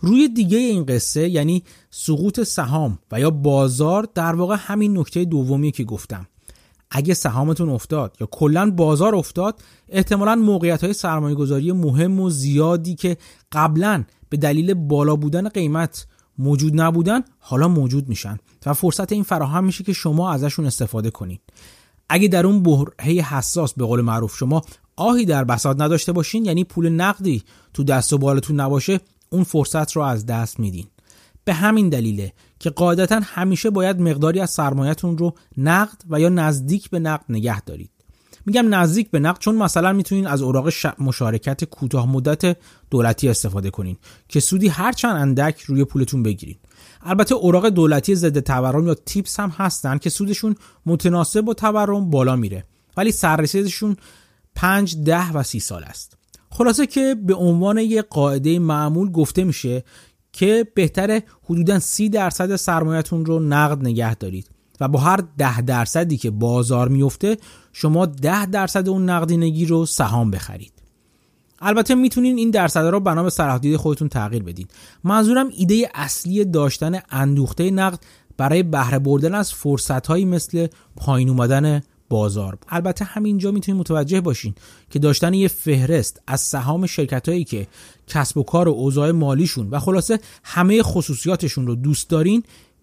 روی 0.00 0.28
دیگه 0.28 0.58
این 0.58 0.84
قصه 0.84 1.28
یعنی 1.28 1.62
سقوط 1.90 2.40
سهام 2.40 2.98
و 3.12 3.20
یا 3.20 3.30
بازار 3.30 4.08
در 4.14 4.34
واقع 4.34 4.56
همین 4.58 4.98
نکته 4.98 5.24
دومی 5.24 5.72
که 5.72 5.84
گفتم. 5.84 6.26
اگه 6.94 7.14
سهامتون 7.14 7.68
افتاد 7.68 8.16
یا 8.20 8.28
کلا 8.30 8.70
بازار 8.70 9.14
افتاد 9.14 9.62
احتمالا 9.88 10.34
موقعیت 10.34 10.84
های 10.84 10.92
سرمایه 10.92 11.34
گذاری 11.34 11.72
مهم 11.72 12.20
و 12.20 12.30
زیادی 12.30 12.94
که 12.94 13.16
قبلا 13.52 14.04
به 14.28 14.36
دلیل 14.36 14.74
بالا 14.74 15.16
بودن 15.16 15.48
قیمت 15.48 16.06
موجود 16.38 16.80
نبودن 16.80 17.22
حالا 17.38 17.68
موجود 17.68 18.08
میشن 18.08 18.38
و 18.66 18.74
فرصت 18.74 19.12
این 19.12 19.22
فراهم 19.22 19.64
میشه 19.64 19.84
که 19.84 19.92
شما 19.92 20.32
ازشون 20.32 20.66
استفاده 20.66 21.10
کنید 21.10 21.40
اگه 22.08 22.28
در 22.28 22.46
اون 22.46 22.62
برهه 22.62 23.34
حساس 23.34 23.74
به 23.74 23.84
قول 23.84 24.00
معروف 24.00 24.36
شما 24.36 24.62
آهی 24.96 25.24
در 25.24 25.44
بساط 25.44 25.80
نداشته 25.80 26.12
باشین 26.12 26.44
یعنی 26.44 26.64
پول 26.64 26.88
نقدی 26.88 27.42
تو 27.74 27.84
دست 27.84 28.12
و 28.12 28.18
بالتون 28.18 28.60
نباشه 28.60 29.00
اون 29.30 29.44
فرصت 29.44 29.92
رو 29.92 30.02
از 30.02 30.26
دست 30.26 30.60
میدین. 30.60 30.86
به 31.44 31.54
همین 31.54 31.88
دلیله 31.88 32.32
که 32.58 32.70
قاعدتا 32.70 33.20
همیشه 33.24 33.70
باید 33.70 34.00
مقداری 34.00 34.40
از 34.40 34.50
سرمایهتون 34.50 35.18
رو 35.18 35.34
نقد 35.56 36.02
و 36.10 36.20
یا 36.20 36.28
نزدیک 36.28 36.90
به 36.90 36.98
نقد 36.98 37.24
نگه 37.28 37.60
دارید. 37.60 37.90
میگم 38.46 38.74
نزدیک 38.74 39.10
به 39.10 39.18
نقد 39.18 39.38
چون 39.38 39.56
مثلا 39.56 39.92
می‌تونین 39.92 40.26
از 40.26 40.42
اوراق 40.42 40.70
مشارکت 40.98 41.64
کوتاه 41.64 42.08
مدت 42.08 42.56
دولتی 42.90 43.28
استفاده 43.28 43.70
کنین 43.70 43.96
که 44.28 44.40
سودی 44.40 44.68
هر 44.68 44.92
چند 44.92 45.16
اندک 45.16 45.60
روی 45.60 45.84
پولتون 45.84 46.22
بگیرید 46.22 46.58
البته 47.02 47.34
اوراق 47.34 47.68
دولتی 47.68 48.14
ضد 48.14 48.40
تورم 48.40 48.86
یا 48.86 48.94
تیپس 48.94 49.40
هم 49.40 49.48
هستن 49.48 49.98
که 49.98 50.10
سودشون 50.10 50.54
متناسب 50.86 51.40
با 51.40 51.54
تورم 51.54 52.10
بالا 52.10 52.36
میره 52.36 52.64
ولی 52.96 53.12
سررسیدشون 53.12 53.96
5 54.54 54.96
ده 54.96 55.32
و 55.32 55.42
30 55.42 55.60
سال 55.60 55.84
است. 55.84 56.16
خلاصه 56.50 56.86
که 56.86 57.16
به 57.22 57.34
عنوان 57.34 57.78
یک 57.78 58.04
قاعده 58.10 58.58
معمول 58.58 59.10
گفته 59.10 59.44
میشه 59.44 59.84
که 60.32 60.66
بهتره 60.74 61.22
حدودا 61.44 61.78
30 61.78 62.08
درصد 62.08 62.56
سرمایهتون 62.56 63.24
رو 63.24 63.40
نقد 63.40 63.78
نگه 63.82 64.14
دارید 64.14 64.50
و 64.80 64.88
با 64.88 64.98
هر 64.98 65.18
10 65.38 65.60
درصدی 65.60 66.16
که 66.16 66.30
بازار 66.30 66.88
میفته 66.88 67.36
شما 67.72 68.06
10 68.06 68.46
درصد 68.46 68.88
اون 68.88 69.10
نقدینگی 69.10 69.66
رو 69.66 69.86
سهام 69.86 70.30
بخرید. 70.30 70.72
البته 71.60 71.94
می‌تونین 71.94 72.38
این 72.38 72.50
درصد 72.50 72.84
رو 72.84 73.00
بنا 73.00 73.22
به 73.22 73.30
سرحدید 73.30 73.76
خودتون 73.76 74.08
تغییر 74.08 74.42
بدین. 74.42 74.66
منظورم 75.04 75.48
ایده 75.56 75.88
اصلی 75.94 76.44
داشتن 76.44 77.00
اندوخته 77.10 77.70
نقد 77.70 77.98
برای 78.36 78.62
بهره 78.62 78.98
بردن 78.98 79.34
از 79.34 79.52
فرصتهایی 79.52 80.24
مثل 80.24 80.66
پایین 80.96 81.28
اومدن 81.28 81.82
بازار. 82.12 82.58
البته 82.68 83.04
همینجا 83.04 83.50
می‌تونید 83.50 83.80
متوجه 83.80 84.20
باشین 84.20 84.54
که 84.90 84.98
داشتن 84.98 85.34
یه 85.34 85.48
فهرست 85.48 86.20
از 86.26 86.40
سهام 86.40 86.86
شرکت 86.86 87.28
هایی 87.28 87.44
که 87.44 87.66
کسب 88.06 88.38
و 88.38 88.42
کار 88.42 88.68
و 88.68 88.72
اوضاع 88.72 89.10
مالیشون 89.10 89.70
و 89.70 89.78
خلاصه 89.78 90.20
همه 90.44 90.82
خصوصیاتشون 90.82 91.66
رو 91.66 91.74
دوست 91.74 92.08
دارین 92.08 92.42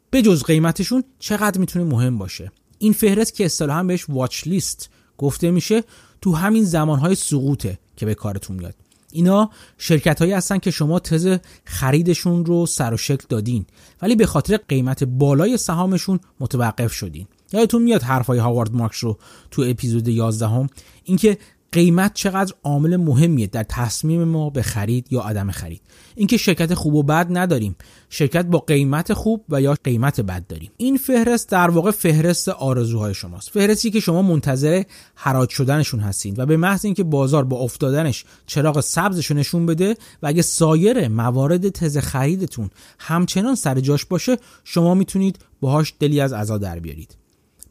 به 0.10 0.22
جز 0.22 0.44
قیمتشون 0.44 1.04
چقدر 1.20 1.60
می‌تونه 1.60 1.86
مهم 1.86 2.18
باشه؟ 2.18 2.52
این 2.80 2.94
فهرست 2.94 3.34
که 3.34 3.46
اصطلاحا 3.46 3.84
بهش 3.84 4.10
واچ 4.10 4.48
لیست 4.48 4.90
گفته 5.18 5.52
میشه 5.52 5.84
تو 6.22 6.36
همین 6.36 6.64
زمانهای 6.64 7.16
سقوطه 7.16 7.80
که 7.96 8.06
به 8.06 8.16
کارتون 8.16 8.56
میاد. 8.56 8.76
اینا 9.12 9.50
شرکت 9.78 10.20
هایی 10.20 10.32
هستن 10.32 10.58
که 10.58 10.72
شما 10.72 11.00
تز 11.00 11.38
خریدشون 11.66 12.46
رو 12.46 12.66
سر 12.66 12.94
و 12.94 12.98
شکل 12.98 13.26
دادین 13.30 13.66
ولی 14.02 14.16
به 14.16 14.26
خاطر 14.26 14.58
قیمت 14.58 15.04
بالای 15.04 15.58
سهامشون 15.58 16.20
متوقف 16.40 16.94
شدین. 16.94 17.28
یادتون 17.54 17.82
میاد 17.82 18.04
حرفای 18.04 18.40
هاوارد 18.40 18.74
مارکس 18.74 19.04
رو 19.04 19.18
تو 19.52 19.66
اپیزود 19.68 20.08
11 20.08 20.48
هم 20.48 20.70
اینکه 21.04 21.38
قیمت 21.72 22.14
چقدر 22.14 22.54
عامل 22.64 22.98
مهمیه 22.98 23.48
در 23.48 23.64
تصمیم 23.64 24.24
ما 24.24 24.50
به 24.50 24.62
خرید 24.62 25.08
یا 25.12 25.22
عدم 25.22 25.52
خرید. 25.52 25.82
اینکه 26.16 26.38
شرکت 26.38 26.74
خوب 26.74 26.96
و 26.96 27.04
بد 27.04 27.28
نداریم. 27.30 27.76
شرکت 28.10 28.46
با 28.46 28.60
قیمت 28.60 29.14
خوب 29.14 29.46
و 29.50 29.62
یا 29.62 29.76
قیمت 29.84 30.22
بد 30.22 30.48
داریم. 30.48 30.72
این 30.78 30.98
فهرست 30.98 31.50
در 31.50 31.70
واقع 31.70 31.92
فهرست 31.92 32.50
آرزوهای 32.50 33.14
شماست. 33.14 33.50
فهرستی 33.50 33.92
که 33.92 34.00
شما 34.00 34.22
منتظر 34.22 34.84
حراج 35.16 35.50
شدنشون 35.50 36.00
هستین 36.00 36.36
و 36.38 36.46
به 36.46 36.58
محض 36.58 36.86
اینکه 36.86 37.04
بازار 37.04 37.44
با 37.44 37.58
افتادنش 37.58 38.26
چراغ 38.46 38.80
سبزشو 38.80 39.34
نشون 39.34 39.66
بده 39.66 39.96
و 40.24 40.28
اگه 40.28 40.42
سایر 40.42 41.08
موارد 41.08 41.70
تز 41.70 41.98
خریدتون 41.98 42.70
همچنان 43.00 43.56
سر 43.56 43.80
جاش 43.80 44.06
باشه 44.06 44.38
شما 44.64 44.94
می‌تونید 44.94 45.40
باهاش 45.62 45.94
دلی 46.00 46.22
از 46.22 46.34
عزا 46.34 46.58
در 46.58 46.80
بیارید. 46.80 47.19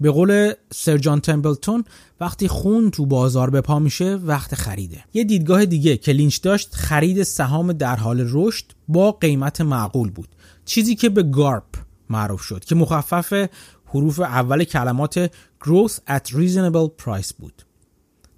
به 0.01 0.11
قول 0.11 0.53
سرجان 0.73 1.21
تمبلتون 1.21 1.85
وقتی 2.21 2.49
خون 2.49 2.91
تو 2.91 3.07
بازار 3.07 3.51
به 3.51 3.61
پا 3.61 3.79
میشه 3.79 4.15
وقت 4.15 4.55
خریده. 4.55 5.05
یه 5.15 5.25
دیدگاه 5.25 5.65
دیگه 5.65 5.97
که 5.97 6.13
لینچ 6.13 6.41
داشت 6.41 6.75
خرید 6.75 7.23
سهام 7.23 7.73
در 7.73 7.97
حال 7.97 8.27
رشد 8.33 8.65
با 8.89 9.13
قیمت 9.13 9.61
معقول 9.61 10.11
بود. 10.11 10.29
چیزی 10.65 10.95
که 10.95 11.09
به 11.09 11.23
گارپ 11.23 11.65
معروف 12.11 12.43
شد 12.43 12.65
که 12.65 12.75
مخفف 12.75 13.49
حروف 13.87 14.21
اول 14.21 14.65
کلمات 14.65 15.27
growth 15.65 15.95
at 16.09 16.31
reasonable 16.31 17.05
price 17.05 17.33
بود. 17.39 17.63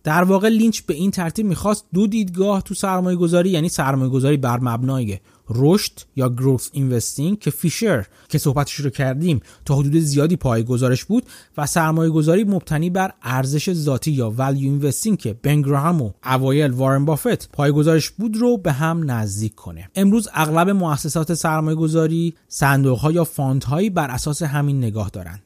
در 0.04 0.24
واقع 0.24 0.48
لینچ 0.48 0.80
به 0.80 0.94
این 0.94 1.10
ترتیب 1.10 1.46
می‌خواست 1.46 1.84
دو 1.94 2.06
دیدگاه 2.06 2.62
تو 2.62 2.74
سرمایه 2.74 3.16
گذاری 3.16 3.50
یعنی 3.50 3.68
سرمایه 3.68 4.10
گذاری 4.10 4.36
بر 4.36 4.58
مبنای 4.60 5.18
رشد 5.54 5.92
یا 6.16 6.28
growth 6.28 6.68
investing 6.72 7.38
که 7.38 7.50
فیشر 7.50 8.06
که 8.28 8.38
صحبتش 8.38 8.74
رو 8.74 8.90
کردیم 8.90 9.40
تا 9.64 9.74
حدود 9.74 9.96
زیادی 9.96 10.36
پایه 10.36 10.64
گذارش 10.64 11.04
بود 11.04 11.26
و 11.56 11.66
سرمایه 11.66 12.10
گذاری 12.10 12.44
مبتنی 12.44 12.90
بر 12.90 13.12
ارزش 13.22 13.72
ذاتی 13.72 14.10
یا 14.10 14.30
value 14.30 14.70
investing 14.70 15.18
که 15.18 15.32
بن 15.42 15.62
گراهام 15.62 16.02
و 16.02 16.10
اوایل 16.24 16.70
وارن 16.70 17.04
بافت 17.04 17.52
پایه 17.52 17.72
گذارش 17.72 18.10
بود 18.10 18.36
رو 18.36 18.56
به 18.56 18.72
هم 18.72 19.10
نزدیک 19.10 19.54
کنه. 19.54 19.88
امروز 19.94 20.28
اغلب 20.34 20.70
مؤسسات 20.70 21.34
سرمایه 21.34 21.76
گذاری 21.76 22.34
صندوق 22.48 23.10
یا 23.14 23.24
fund 23.24 23.64
هایی 23.64 23.90
بر 23.90 24.10
اساس 24.10 24.42
همین 24.42 24.78
نگاه 24.78 25.10
دارند. 25.10 25.42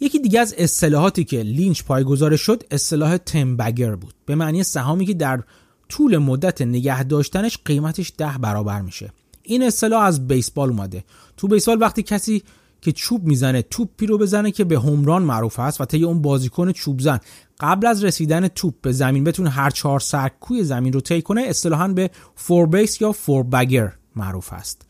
یکی 0.00 0.18
دیگه 0.18 0.40
از 0.40 0.54
اصطلاحاتی 0.58 1.24
که 1.24 1.42
لینچ 1.42 1.82
پایگذار 1.82 2.36
شد 2.36 2.62
اصطلاح 2.70 3.16
تمبگر 3.16 3.94
بود. 3.94 4.14
به 4.26 4.34
معنی 4.34 4.62
سهامی 4.62 5.06
که 5.06 5.14
در 5.14 5.42
طول 5.88 6.18
مدت 6.18 6.62
نگه 6.62 7.02
داشتنش 7.02 7.58
قیمتش 7.64 8.12
ده 8.18 8.38
برابر 8.40 8.80
میشه. 8.80 9.12
این 9.42 9.62
اصطلاح 9.62 10.02
از 10.02 10.28
بیسبال 10.28 10.68
اومده. 10.68 11.04
تو 11.36 11.48
بیسبال 11.48 11.80
وقتی 11.80 12.02
کسی 12.02 12.42
که 12.80 12.92
چوب 12.92 13.24
می‌زنه 13.24 13.62
توپی 13.62 14.06
رو 14.06 14.18
بزنه 14.18 14.50
که 14.50 14.64
به 14.64 14.80
همران 14.80 15.22
معروف 15.22 15.58
است 15.58 15.80
و 15.80 15.84
طی 15.84 16.04
اون 16.04 16.22
بازیکن 16.22 16.72
چوب 16.72 17.00
زن 17.00 17.20
قبل 17.60 17.86
از 17.86 18.04
رسیدن 18.04 18.48
توپ 18.48 18.74
به 18.82 18.92
زمین 18.92 19.24
بتونه 19.24 19.50
هر 19.50 19.70
چهار 19.70 20.00
سرکوی 20.00 20.64
زمین 20.64 20.92
رو 20.92 21.00
طی 21.00 21.22
کنه 21.22 21.42
اصطلاحا 21.42 21.88
به 21.88 22.10
فور 22.34 22.66
بیس 22.66 23.00
یا 23.00 23.12
فور 23.12 23.42
بگر 23.42 23.92
معروف 24.16 24.52
است. 24.52 24.82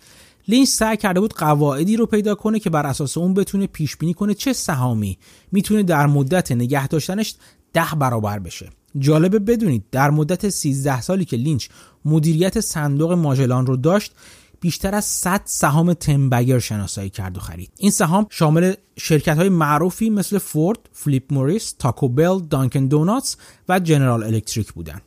لینچ 0.49 0.69
سعی 0.69 0.97
کرده 0.97 1.21
بود 1.21 1.35
قواعدی 1.35 1.97
رو 1.97 2.07
پیدا 2.07 2.35
کنه 2.35 2.59
که 2.59 2.71
بر 2.71 2.87
اساس 2.87 3.17
اون 3.17 3.35
بتونه 3.35 3.67
پیش 3.67 3.97
بینی 3.97 4.15
کنه 4.15 4.35
چه 4.35 4.53
سهامی 4.53 5.19
می‌تونه 5.53 5.83
در 5.83 6.07
مدت 6.07 6.53
نگه 6.53 6.89
داشتنش 6.89 7.35
ده 7.73 7.95
برابر 7.99 8.39
بشه. 8.39 8.71
جالبه 8.99 9.39
بدونید 9.39 9.85
در 9.91 10.11
مدت 10.11 10.49
13 10.49 11.01
سالی 11.01 11.25
که 11.25 11.37
لینچ 11.37 11.69
مدیریت 12.05 12.61
صندوق 12.61 13.13
ماجلان 13.13 13.67
رو 13.67 13.77
داشت 13.77 14.13
بیشتر 14.61 14.95
از 14.95 15.05
100 15.05 15.43
سهام 15.45 15.93
ten-bagger 15.93 16.59
شناسایی 16.59 17.11
کرد 17.11 17.37
و 17.37 17.41
خرید. 17.41 17.71
این 17.79 17.91
سهام 17.91 18.27
شامل 18.31 18.75
شرکت 18.97 19.37
های 19.37 19.49
معروفی 19.49 20.11
مثل 20.11 20.39
فورد، 20.39 20.79
فیلیپ 20.93 21.33
موریس، 21.33 21.75
تاکو 21.79 22.09
بل، 22.09 22.39
دانکن 22.39 22.87
دوناتس 22.87 23.37
و 23.69 23.81
جنرال 23.81 24.23
الکتریک 24.23 24.73
بودن 24.73 25.01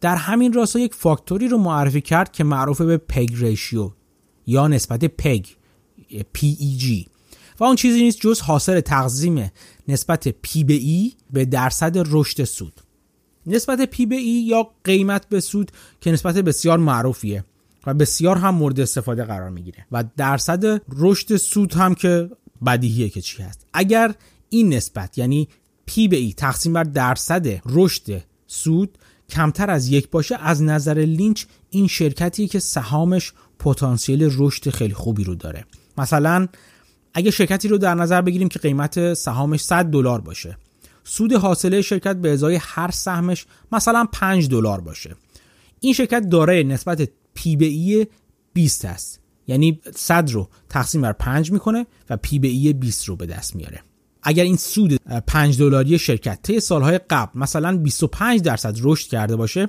در 0.00 0.16
همین 0.16 0.52
راستا 0.52 0.78
یک 0.78 0.94
فاکتوری 0.94 1.48
رو 1.48 1.58
معرفی 1.58 2.00
کرد 2.00 2.32
که 2.32 2.44
معروف 2.44 2.80
به 2.80 2.96
پگ 2.96 3.28
ریشیو 3.34 3.90
یا 4.46 4.68
نسبت 4.68 5.04
پگ 5.04 5.46
PEG 6.10 7.08
و 7.60 7.64
اون 7.64 7.76
چیزی 7.76 8.02
نیست 8.02 8.20
جز 8.20 8.40
حاصل 8.40 8.80
تقسیم 8.80 9.50
نسبت 9.88 10.30
P 10.30 10.64
به 10.64 10.78
E 10.78 11.12
به 11.30 11.44
درصد 11.44 11.96
رشد 12.06 12.44
سود. 12.44 12.80
نسبت 13.50 13.80
پی 13.80 14.06
به 14.06 14.16
ای 14.16 14.44
یا 14.46 14.70
قیمت 14.84 15.28
به 15.28 15.40
سود 15.40 15.70
که 16.00 16.12
نسبت 16.12 16.34
بسیار 16.34 16.78
معروفیه 16.78 17.44
و 17.86 17.94
بسیار 17.94 18.36
هم 18.36 18.54
مورد 18.54 18.80
استفاده 18.80 19.24
قرار 19.24 19.50
می‌گیره 19.50 19.86
و 19.92 20.04
درصد 20.16 20.82
رشد 20.96 21.36
سود 21.36 21.74
هم 21.74 21.94
که 21.94 22.30
بدیهیه 22.66 23.08
که 23.08 23.20
چی 23.20 23.42
هست. 23.42 23.66
اگر 23.72 24.14
این 24.48 24.74
نسبت 24.74 25.18
یعنی 25.18 25.48
P 25.86 26.08
به 26.08 26.16
E 26.16 26.32
تقسیم 26.32 26.72
بر 26.72 26.84
درصد 26.84 27.46
رشد 27.66 28.22
سود 28.46 28.98
کمتر 29.30 29.70
از 29.70 29.88
یک 29.88 30.10
باشه 30.10 30.36
از 30.36 30.62
نظر 30.62 30.98
لینچ 30.98 31.44
این 31.70 31.86
شرکتیه 31.86 32.48
که 32.48 32.58
سهامش 32.58 33.32
پتانسیل 33.58 34.34
رشد 34.38 34.70
خیلی 34.70 34.94
خوبی 34.94 35.24
رو 35.24 35.34
داره. 35.34 35.64
مثلا 35.98 36.48
اگه 37.14 37.30
شرکتی 37.30 37.68
رو 37.68 37.78
در 37.78 37.94
نظر 37.94 38.22
بگیریم 38.22 38.48
که 38.48 38.58
قیمت 38.58 39.14
سهامش 39.14 39.60
100 39.60 39.84
دلار 39.84 40.20
باشه 40.20 40.56
سود 41.04 41.32
حاصله 41.32 41.82
شرکت 41.82 42.16
به 42.16 42.32
ازای 42.32 42.58
هر 42.62 42.90
سهمش 42.90 43.46
مثلا 43.72 44.06
5 44.12 44.48
دلار 44.48 44.80
باشه. 44.80 45.16
این 45.80 45.92
شرکت 45.92 46.28
دارای 46.28 46.64
نسبت 46.64 47.08
P 47.34 47.56
به 47.56 47.66
E 47.66 48.06
20 48.52 48.84
است. 48.84 49.20
یعنی 49.46 49.80
100 49.96 50.30
رو 50.30 50.48
تقسیم 50.68 51.00
بر 51.00 51.12
5 51.12 51.52
می‌کنه 51.52 51.86
و 52.10 52.16
P 52.16 52.38
به 52.38 52.48
E 52.48 52.72
20 52.72 53.08
رو 53.08 53.16
به 53.16 53.26
دست 53.26 53.56
میاره. 53.56 53.82
اگر 54.22 54.44
این 54.44 54.56
سود 54.56 54.94
5 55.26 55.58
دلاری 55.58 55.98
شرکت 55.98 56.38
طی 56.42 56.60
سالهای 56.60 56.98
قبل 57.10 57.40
مثلا 57.40 57.76
25 57.76 58.42
درصد 58.42 58.76
رشد 58.82 59.08
کرده 59.08 59.36
باشه 59.36 59.68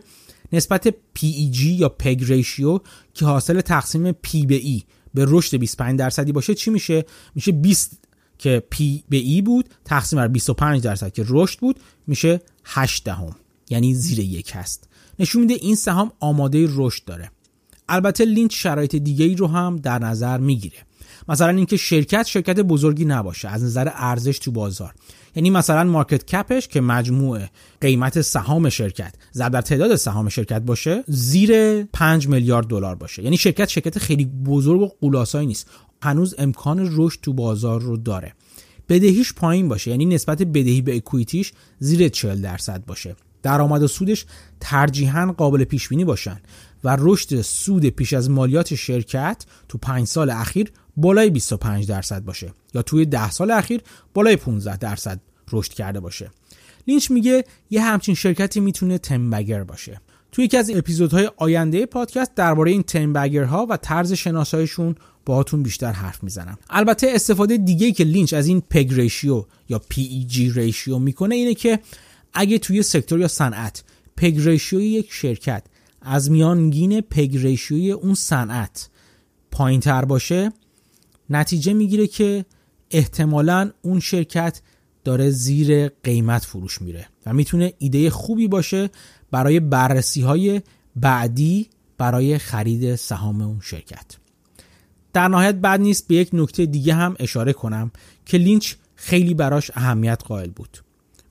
نسبت 0.54 0.90
PEG 0.90 1.62
یا 1.64 1.90
پگ 1.90 2.24
ریشیو 2.24 2.80
که 3.14 3.26
حاصل 3.26 3.62
تقسیم 3.62 4.12
P 4.12 4.46
به 4.48 4.60
E 4.60 4.82
به 5.14 5.26
رشد 5.28 5.58
25 5.58 6.00
درصدی 6.00 6.32
باشه 6.32 6.54
چی 6.54 6.70
میشه؟ 6.70 7.06
میشه 7.36 7.52
20 7.52 8.01
که 8.42 8.64
P 8.76 8.78
به 9.10 9.22
E 9.22 9.42
بود 9.42 9.70
تقسیم 9.86 10.20
بر 10.20 10.28
25 10.28 10.82
درصد 10.82 11.14
که 11.14 11.26
رشد 11.28 11.60
بود 11.60 11.80
میشه 12.08 12.42
8 12.66 13.04
دهم. 13.04 13.36
یعنی 13.70 13.94
زیر 13.94 14.20
یک 14.20 14.52
هست. 14.56 14.90
نشون 15.20 15.42
میده 15.42 15.54
این 15.54 15.76
سهام 15.76 16.12
آماده 16.20 16.68
رشد 16.70 17.06
داره. 17.06 17.32
البته 17.90 18.26
لینچ 18.26 18.56
شرایط 18.56 18.96
دیگه 18.96 19.26
ای 19.26 19.36
رو 19.36 19.48
هم 19.48 19.76
در 19.76 20.00
نظر 20.00 20.38
می‌گیره. 20.38 20.78
مثلا 21.28 21.50
اینکه 21.50 21.78
شرکت 21.78 22.24
شرکت 22.28 22.60
بزرگی 22.60 23.06
نباشه 23.06 23.48
از 23.50 23.64
نظر 23.64 23.90
ارزش 23.94 24.40
تو 24.40 24.52
بازار. 24.52 24.94
یعنی 25.36 25.50
مثلا 25.50 25.84
مارکت 25.84 26.26
کپش 26.26 26.68
که 26.68 26.82
مجموع 26.82 27.40
قیمت 27.82 28.22
سهام 28.22 28.70
شرکت 28.70 29.14
ضرب 29.34 29.52
در 29.52 29.62
تعداد 29.62 29.96
سهام 29.96 30.30
شرکت 30.30 30.62
باشه 30.62 31.04
زیر 31.08 31.84
5 31.84 32.28
میلیارد 32.28 32.68
دلار 32.68 32.96
باشه. 32.96 33.24
یعنی 33.24 33.38
شرکت 33.38 33.70
شرکت 33.70 34.00
خیلی 34.00 34.26
بزرگ 34.26 34.82
و 34.82 34.88
قولاسایی 34.88 35.48
نیست. 35.48 35.68
هنوز 36.02 36.36
امکان 36.38 36.90
رشد 36.92 37.20
تو 37.22 37.34
بازار 37.34 37.82
رو 37.82 37.98
داره. 37.98 38.34
بدهیش 38.90 39.34
پایین 39.34 39.68
باشه 39.68 39.92
یعنی 39.92 40.06
نسبت 40.06 40.42
بدهی 40.42 40.82
به 40.82 40.96
اکویتیش 40.96 41.54
زیر 41.80 42.10
40 42.10 42.42
درصد 42.42 42.86
باشه. 42.86 43.16
درآمد 43.44 43.84
و 43.84 43.88
سودش 43.88 44.26
ترجیحاً 44.60 45.34
قابل 45.38 45.64
پیش 45.64 45.88
بینی 45.90 46.06
باشن 46.06 46.42
و 46.84 46.98
رشد 47.00 47.42
سود 47.42 47.86
پیش 47.86 48.14
از 48.14 48.30
مالیات 48.30 48.76
شرکت 48.76 49.46
تو 49.70 49.78
5 49.78 50.08
سال 50.08 50.30
اخیر 50.30 50.72
بالای 50.98 51.30
25 51.30 51.88
درصد 51.88 52.24
باشه 52.24 52.54
یا 52.74 52.82
توی 52.82 53.06
10 53.06 53.32
سال 53.32 53.52
اخیر 53.52 53.82
بالای 54.14 54.36
15 54.36 54.78
درصد 54.78 55.20
رشد 55.52 55.74
کرده 55.74 56.00
باشه. 56.00 56.32
لینچ 56.88 57.12
میگه 57.12 57.44
یه 57.70 57.82
همچین 57.82 58.16
شرکتی 58.16 58.60
می‌تونه 58.60 58.98
ten-bagger 58.98 59.64
باشه. 59.64 60.02
توی 60.32 60.46
یکی 60.46 60.58
از 60.58 60.70
اپیزودهای 60.70 61.32
آینده 61.38 61.86
پادکست 61.86 62.36
درباره 62.36 62.72
این 62.72 62.84
ten-bagger 62.84 63.60
ها 63.60 63.68
و 63.70 63.78
طرز 63.78 64.14
شناساییشون 64.14 64.96
باهاتون 65.26 65.64
بیشتر 65.64 65.92
حرف 65.92 66.24
می‌زنم. 66.24 66.58
البته 66.70 67.08
استفاده 67.16 67.58
دیگه 67.58 67.92
که 67.92 68.04
لینچ 68.04 68.34
از 68.34 68.48
این 68.48 68.62
PEG 68.70 68.94
ratio 68.94 69.46
یا 69.70 69.82
PEG 69.94 70.36
ratio 70.56 71.00
می‌کنه 71.00 71.36
اینه 71.36 71.54
که 71.54 71.80
اگه 72.34 72.58
توی 72.58 72.84
سکتور 72.84 73.20
یا 73.20 73.28
صنعت 73.28 73.84
پگ 74.18 74.40
ریشیو 74.40 74.82
یک 74.82 75.08
شرکت 75.12 75.64
از 76.02 76.32
میانگین 76.32 77.02
پگ 77.02 77.38
ریشیوی 77.38 77.92
اون 77.92 78.14
صنعت 78.14 78.90
پایین 79.52 79.80
تر 79.80 80.06
باشه 80.06 80.52
نتیجه 81.30 81.74
می‌گیره 81.74 82.08
که 82.08 82.46
احتمالا 82.92 83.72
اون 83.82 84.00
شرکت 84.00 84.62
داره 85.04 85.30
زیر 85.30 85.88
قیمت 85.88 86.46
فروش 86.46 86.82
میره 86.82 87.08
و 87.26 87.34
می‌تونه 87.34 87.74
ایده 87.78 88.10
خوبی 88.10 88.48
باشه 88.48 88.90
برای 89.32 89.60
بررسی 89.60 90.22
های 90.22 90.62
بعدی 90.96 91.70
برای 91.98 92.38
خرید 92.38 92.96
سهام 92.96 93.42
اون 93.42 93.60
شرکت. 93.64 94.21
در 95.14 95.28
نهایت 95.28 95.56
بعد 95.56 95.82
نیست 95.82 96.08
به 96.08 96.16
یک 96.16 96.30
نکته 96.34 96.66
دیگه 96.66 96.94
هم 96.94 97.16
اشاره 97.20 97.54
کنم 97.54 97.92
که 98.26 98.38
لینچ 98.38 98.74
خیلی 98.96 99.34
براش 99.34 99.72
اهمیت 99.74 100.24
قائل 100.28 100.50
بود 100.50 100.78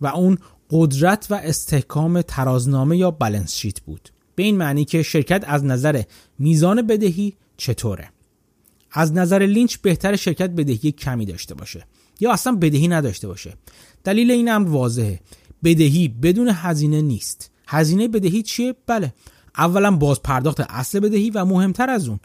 و 0.01 0.07
اون 0.07 0.39
قدرت 0.71 1.27
و 1.31 1.35
استحکام 1.35 2.23
ترازنامه 2.23 2.97
یا 2.97 3.11
بلنس 3.11 3.55
شیت 3.55 3.81
بود. 3.81 4.09
به 4.35 4.43
این 4.43 4.57
معنی 4.57 4.85
که 4.85 5.03
شرکت 5.03 5.45
از 5.47 5.65
نظر 5.65 6.03
میزان 6.39 6.87
بدهی 6.87 7.35
چطوره؟ 7.57 8.09
از 8.93 9.13
نظر 9.13 9.39
لینچ 9.39 9.77
بهتر 9.77 10.17
شرکت 10.17 10.51
بدهی 10.51 10.93
کمی 10.93 11.27
داشته 11.27 11.55
باشه 11.55 11.87
یا 12.21 12.33
اصلا 12.33 12.53
بدهی 12.53 12.89
نداشته 12.89 13.29
باشه؟ 13.29 13.55
دلیل 14.05 14.31
این 14.31 14.51
امر 14.51 14.69
واضحه. 14.69 15.21
بدهی 15.65 16.09
بدون 16.09 16.51
هزینه 16.55 17.03
نیست. 17.03 17.51
هزینه 17.69 18.09
بدهی 18.09 18.43
چیه؟ 18.43 18.75
بله. 18.87 19.15
اولا 19.57 19.91
باز 19.91 20.23
پرداخت 20.23 20.61
اصل 20.61 21.01
بدهی 21.01 21.31
و 21.31 21.45
مهمتر 21.45 21.91
از 21.91 22.09
اون 22.09 22.21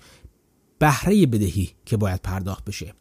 بهره 0.79 1.25
بدهی 1.25 1.69
که 1.85 1.97
باید 1.97 2.21
پرداخت 2.21 2.65
بشه. 2.65 2.93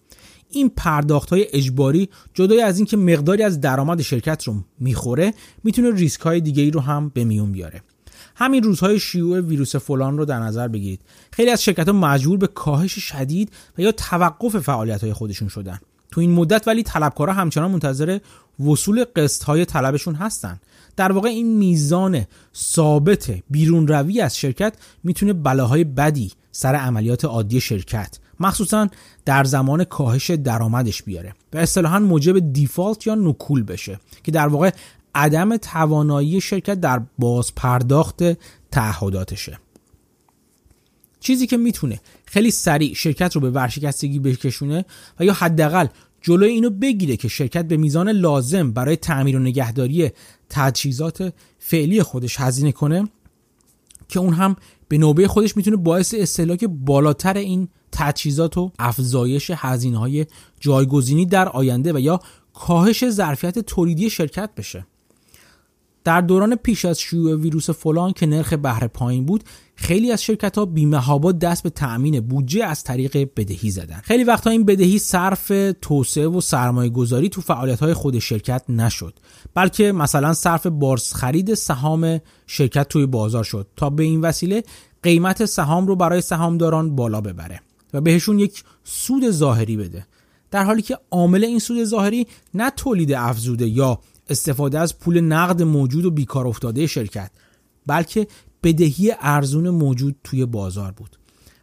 این 0.51 0.69
پرداخت 0.77 1.31
های 1.31 1.47
اجباری 1.53 2.09
جدای 2.35 2.63
از 2.63 2.79
اینکه 2.79 2.97
مقداری 2.97 3.43
از 3.43 3.61
درآمد 3.61 4.03
شرکت 4.03 4.45
رو 4.45 4.65
می‌خوره 4.81 5.35
می‌تونه 5.65 5.91
ریسک 5.91 6.21
های 6.21 6.41
دیگه 6.41 6.63
ای 6.63 6.71
رو 6.71 6.81
هم 6.81 7.09
به 7.15 7.25
میون 7.25 7.53
بیاره. 7.53 7.83
همین 8.37 8.63
روزهای 8.63 9.01
شیوع 9.01 9.41
ویروس 9.41 9.77
فلان 9.77 10.19
رو 10.19 10.25
در 10.25 10.39
نظر 10.39 10.69
بگیرید. 10.69 11.01
خیلی 11.33 11.51
از 11.51 11.63
شرکت 11.63 11.89
ها 11.89 11.93
مجبور 11.93 12.39
به 12.39 12.47
کاهش 12.47 12.99
شدید 12.99 13.53
و 13.79 13.83
یا 13.83 13.93
توقف 13.93 14.57
فعالیت 14.57 15.05
های 15.05 15.13
خودشون 15.13 15.49
شدن. 15.49 15.79
تو 16.11 16.21
این 16.21 16.33
مدت 16.33 16.69
ولی 16.69 16.83
طلبکارا 16.83 17.33
همچنان 17.33 17.71
منتظر 17.71 18.19
وصول 18.67 19.05
قسط 19.17 19.43
های 19.43 19.65
طلبشون 19.65 20.15
هستن. 20.15 20.61
در 20.97 21.13
واقع 21.13 21.29
این 21.29 21.57
میزان 21.57 22.25
ثابت 22.57 23.31
بیرون 23.51 23.89
روی 23.89 24.21
از 24.21 24.37
شرکت 24.37 24.75
می‌تونه 25.05 25.33
بلاهای 25.33 25.85
بدی 25.85 26.33
سر 26.57 26.75
عملیات 26.75 27.25
عادی 27.25 27.61
شرکت. 27.61 28.19
مخصوصا 28.41 28.89
در 29.25 29.45
زمان 29.45 29.85
کاهش 29.85 30.31
درآمدش 30.31 31.03
بیاره. 31.03 31.35
و 31.53 31.59
اصطلاحا 31.59 31.99
موجب 31.99 32.53
دیفالت 32.53 33.07
یا 33.07 33.15
نکول 33.15 33.63
بشه 33.63 34.01
که 34.23 34.33
در 34.33 34.47
واقع 34.47 34.71
عدم 35.15 35.57
توانایی 35.57 36.41
شرکت 36.41 36.81
در 36.81 37.01
باز 37.19 37.55
پرداخت 37.55 38.23
تعهداتشه. 38.71 39.59
چیزی 41.21 41.47
که 41.47 41.57
می‌تونه 41.57 42.01
خیلی 42.27 42.51
سریع 42.51 42.95
شرکت 42.95 43.35
رو 43.35 43.41
به 43.41 43.51
ورشکستگی 43.51 44.19
بکشونه 44.19 44.85
و 45.21 45.25
یا 45.25 45.33
حداقل 45.33 45.87
جلوی 46.23 46.51
اینو 46.51 46.71
بگیره 46.71 47.17
که 47.17 47.29
شرکت 47.29 47.65
به 47.65 47.77
میزان 47.77 48.09
لازم 48.09 48.73
برای 48.73 48.97
تعمیر 48.97 49.37
و 49.37 49.39
نگهداری 49.39 50.11
تجهیزات 50.51 51.33
فعلی 51.59 52.03
خودش 52.03 52.41
هزینه 52.41 52.73
کنه 52.73 53.09
که 54.09 54.21
اون 54.21 54.35
هم 54.35 54.57
به 54.89 54.99
نوبه 54.99 55.29
خودش 55.29 55.57
می‌تونه 55.57 55.77
باعث 55.77 56.15
استهلاک 56.19 56.65
بالاتر 56.65 57.37
این 57.37 57.69
تجهیزات 57.93 58.59
و 58.59 58.73
افزایش 58.79 59.51
هزینه 59.55 59.99
های 59.99 60.27
جایگزینی 60.61 61.27
در 61.27 61.49
آینده 61.49 61.93
و 61.93 62.01
یا 62.01 62.21
کاهش 62.55 63.09
ظرفیت 63.11 63.59
تولیدی 63.59 64.11
شرکت 64.11 64.51
بشه. 64.57 64.87
در 66.05 66.21
دوران 66.21 66.57
پیش 66.57 66.85
از 66.85 67.01
شیوع 67.01 67.35
ویروس 67.35 67.71
فلان 67.71 68.13
که 68.13 68.27
نرخ 68.27 68.53
بهره 68.53 68.89
پایین 68.89 69.27
بود 69.27 69.45
خیلی 69.77 70.13
از 70.13 70.23
شرکت 70.23 70.59
ها 70.59 70.65
بیمهابا 70.65 71.33
دست 71.33 71.63
به 71.63 71.71
تأمین 71.71 72.21
بودجه 72.21 72.65
از 72.65 72.85
طریق 72.85 73.29
بدهی 73.37 73.71
زدن. 73.71 74.01
خیلی 74.05 74.25
وقتا 74.25 74.51
این 74.51 74.65
بدهی 74.65 74.99
صرف 74.99 75.53
توسعه 75.83 76.27
و 76.27 76.41
سرمایه 76.41 76.91
گذاری 76.91 77.29
تو 77.29 77.41
فعالیت 77.41 77.81
های 77.81 77.95
خود 77.95 78.19
شرکت 78.19 78.63
نشد 78.69 79.15
بلکه 79.55 79.93
مثلا 79.93 80.33
صرف 80.33 80.67
بارس 80.67 81.15
خرید 81.15 81.55
سهام 81.55 82.21
شرکت 82.47 82.89
توی 82.89 83.07
بازار 83.07 83.45
شد 83.45 83.67
تا 83.77 83.91
به 83.91 84.03
این 84.03 84.21
وسیله 84.21 84.63
قیمت 85.03 85.45
سهام 85.45 85.87
رو 85.87 85.97
برای 85.97 86.21
سهامداران 86.21 86.97
بالا 86.97 87.21
ببره 87.21 87.61
و 87.95 88.01
بهشون 88.01 88.39
یک 88.39 88.65
سود 88.85 89.31
ظاهری 89.31 89.77
بده. 89.77 90.07
در 90.51 90.65
حالی 90.65 90.83
که 90.83 90.99
عامل 91.11 91.45
این 91.45 91.59
سود 91.59 91.85
ظاهری 91.85 92.27
نه 92.55 92.71
تولید 92.71 93.13
افزوده 93.13 93.69
یا 93.69 93.99
استفاده 94.29 94.79
از 94.79 94.99
پول 94.99 95.21
نقد 95.21 95.63
موجود 95.63 96.05
و 96.05 96.11
بیکار 96.11 96.47
افتاده 96.47 96.87
شرکت 96.87 97.31
بلکه 97.87 98.27
بدهی 98.63 99.13
ارزون 99.21 99.71
موجود 99.71 100.17
توی 100.25 100.47
بازار 100.47 100.93
بود. 100.93 101.19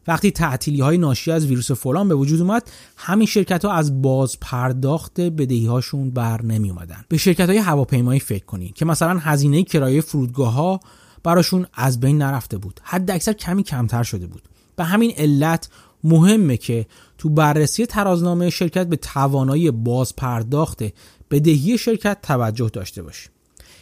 وقتی 0.08 0.32
تعطیلی 0.32 0.82
های 0.82 0.97
ناشی 0.97 1.32
از 1.32 1.45
ویروس 1.45 1.71
فلان 1.71 2.08
به 2.08 2.15
وجود 2.15 2.41
اومد 2.41 2.71
همین 2.97 3.28
شرکت 3.28 3.65
ها 3.65 3.71
از 3.71 4.02
باز 4.02 4.39
پرداخت 4.41 5.21
بدهی 5.21 5.65
هاشون 5.65 6.12
بر 6.12 6.41
نمی 6.41 6.69
اومدن. 6.69 7.06
به 7.10 7.17
شرکت 7.17 7.50
های 7.50 7.58
هواپیمایی 7.58 8.19
فکر 8.19 8.45
کنید 8.45 8.74
که 8.74 8.86
مثلا 8.86 9.19
هزینه 9.19 9.63
کرایه 9.63 10.02
فرودگاه 10.02 10.54
ها 10.54 10.80
براشون 11.24 11.65
از 11.74 12.00
بین 12.00 12.17
نرفته 12.17 12.58
بود. 12.58 12.80
حد 12.84 13.12
اکثر 13.12 13.34
کمی 13.34 13.63
کمتر 13.63 14.04
شده 14.04 14.28
بود. 14.28 14.41
به 14.76 14.84
همین 14.84 15.13
علت 15.17 15.69
مهمه 16.04 16.58
که 16.58 16.86
تو 17.17 17.30
بررسی 17.30 17.86
ترازنامه 17.86 18.50
شرکت 18.50 18.88
به 18.88 18.95
توانایی 18.95 19.71
باز 19.71 20.15
پرداخت 20.15 20.84
بدهی 21.32 21.78
شرکت 21.78 22.17
توجه 22.22 22.70
داشته 22.70 23.04
باشیم. 23.04 23.32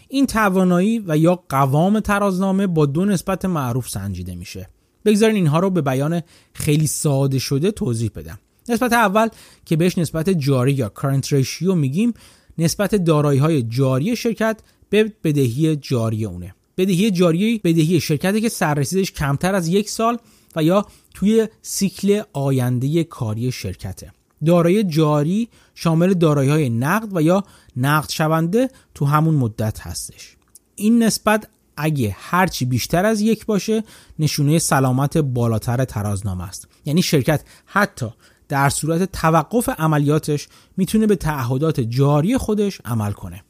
این 0.08 0.26
توانایی 0.26 1.04
و 1.08 1.18
یا 1.18 1.44
قوام 1.50 2.00
ترازنامه 2.00 2.68
با 2.68 2.86
دو 2.86 3.06
نسبت 3.06 3.46
معروف 3.46 3.90
سنجیده 3.90 4.36
میشه. 4.36 4.70
بگذارین 5.06 5.36
اینها 5.36 5.60
رو 5.60 5.70
به 5.70 5.82
بیان 5.82 6.22
خیلی 6.54 6.88
ساده 6.88 7.40
شده 7.40 7.72
توضیح 7.72 8.12
بدم. 8.16 8.40
نسبت 8.70 8.94
اول 8.94 9.28
که 9.66 9.76
بهش 9.76 9.98
نسبت 9.98 10.30
جاری 10.30 10.74
یا 10.74 10.92
current 10.96 11.28
ریشیو 11.32 11.76
میگیم 11.76 12.14
نسبت 12.58 12.96
دارایی 12.96 13.40
های 13.40 13.64
جاری 13.64 14.16
شرکت 14.16 14.60
به 14.90 15.14
بدهی 15.24 15.76
جاری 15.76 16.26
اونه. 16.26 16.56
بدهی 16.78 17.12
جاری 17.12 17.62
بدهی 17.64 18.00
شرکتی 18.00 18.42
که 18.42 18.50
سررسیدش 18.50 19.12
کمتر 19.12 19.56
از 19.56 19.68
یک 19.68 19.90
سال 19.90 20.18
و 20.56 20.64
یا 20.64 20.86
توی 21.14 21.48
سیکل 21.62 22.22
آینده 22.34 23.04
کاری 23.04 23.52
شرکته. 23.52 24.12
دارایی 24.46 24.84
جاری 24.84 25.50
شامل 25.76 26.14
دارایی 26.14 26.50
های 26.50 26.70
نقد 26.70 27.18
و 27.18 27.22
یا 27.22 27.44
نقد 27.78 28.10
شونده 28.10 28.70
تو 28.96 29.06
همون 29.06 29.36
مدت 29.36 29.80
هستش. 29.80 30.36
این 30.76 31.04
نسبت 31.04 31.48
اگه 31.78 32.16
هرچی 32.20 32.66
بیشتر 32.66 33.06
از 33.06 33.22
یک 33.22 33.46
باشه 33.46 33.84
نشونه 34.20 34.60
سلامت 34.60 35.18
بالاتر 35.18 35.86
ترازنامه 35.86 36.44
است. 36.44 36.68
یعنی 36.86 37.02
شرکت 37.02 37.44
حتی 37.66 38.08
در 38.48 38.70
صورت 38.70 39.12
توقف 39.12 39.70
عملیاتش 39.70 40.48
می‌تونه 40.78 41.08
به 41.08 41.16
تعهدات 41.16 41.80
جاری 41.80 42.38
خودش 42.38 42.82
عمل 42.86 43.12
کنه. 43.12 43.44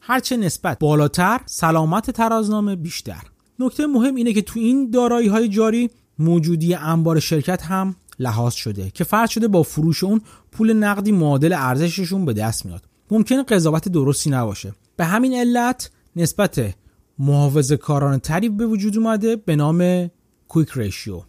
هرچه 0.00 0.36
نسبت 0.36 0.78
بالاتر 0.78 1.40
سلامت 1.46 2.10
ترازنامه 2.10 2.76
بیشتر. 2.76 3.22
نکته 3.58 3.86
مهم 3.86 4.14
اینه 4.14 4.32
که 4.32 4.42
تو 4.42 4.60
این 4.60 4.90
دارایی 4.90 5.28
های 5.28 5.48
جاری 5.48 5.90
موجودی 6.18 6.74
انبار 6.74 7.20
شرکت 7.20 7.62
هم 7.62 7.96
لحاظ 8.18 8.54
شده 8.54 8.90
که 8.90 9.04
فرض 9.04 9.30
شده 9.30 9.48
با 9.48 9.62
فروش 9.62 10.04
اون 10.04 10.20
پول 10.52 10.72
نقدی 10.72 11.12
معادل 11.12 11.52
ارزششون 11.52 12.24
به 12.24 12.32
دست 12.32 12.66
میاد. 12.66 12.82
ممکنه 13.10 13.42
قضاوت 13.42 13.88
درستی 13.88 14.30
نباشه. 14.30 14.72
به 14.96 15.04
همین 15.04 15.34
علت 15.34 15.90
نسبت 16.16 16.74
محافظه 17.18 17.76
کاران 17.76 18.18
تری 18.18 18.48
به 18.48 18.66
وجود 18.66 18.98
اومده 18.98 19.36
به 19.36 19.56
نام 19.56 20.10
کویک 20.48 20.68
ریشیو 20.74 21.22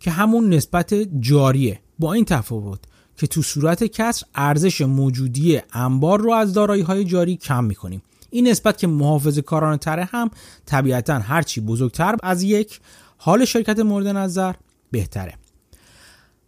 که 0.00 0.10
همون 0.10 0.54
نسبت 0.54 0.94
جاریه. 1.20 1.80
با 1.98 2.12
این 2.12 2.24
تفاوت 2.24 2.80
که 3.16 3.26
تو 3.26 3.42
صورت 3.42 3.84
کسر 3.84 4.26
ارزش 4.34 4.80
موجودی 4.80 5.60
انبار 5.72 6.20
رو 6.20 6.32
از 6.32 6.52
دارایی 6.52 6.82
های 6.82 7.04
جاری 7.04 7.36
کم 7.36 7.64
می‌کنیم. 7.64 8.02
این 8.30 8.48
نسبت 8.48 8.78
که 8.78 8.86
محافظه 8.86 9.42
کاران 9.42 9.76
تره 9.76 10.04
هم 10.04 10.30
طبیعتا 10.66 11.18
هرچی 11.18 11.60
بزرگتر 11.60 12.16
از 12.22 12.42
یک 12.42 12.80
حال 13.16 13.44
شرکت 13.44 13.78
مورد 13.78 14.06
نظر 14.06 14.54
بهتره. 14.90 15.34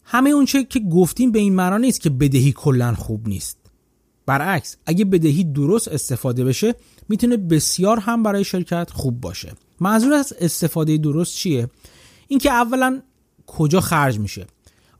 همه 0.08 0.30
اونچه 0.30 0.64
که 0.64 0.80
گفتیم 0.80 1.32
به 1.32 1.38
این 1.38 1.54
معنا 1.54 1.78
نیست 1.78 2.00
که 2.00 2.10
بدهی 2.10 2.52
کلا 2.52 2.94
خوب 2.94 3.28
نیست. 3.28 3.58
برعکس 4.26 4.76
اگه 4.86 5.04
بدهی 5.04 5.44
درست 5.44 5.88
استفاده 5.88 6.44
بشه 6.44 6.74
می‌تونه 7.08 7.36
بسیار 7.36 7.98
هم 7.98 8.22
برای 8.22 8.44
شرکت 8.44 8.90
خوب 8.90 9.20
باشه. 9.20 9.52
منظور 9.80 10.12
از 10.12 10.32
استفاده 10.40 10.96
درست 10.96 11.36
چیه؟ 11.36 11.68
اینکه 12.28 12.50
اولا 12.50 13.02
کجا 13.46 13.80
خرج 13.80 14.18
میشه؟ 14.18 14.46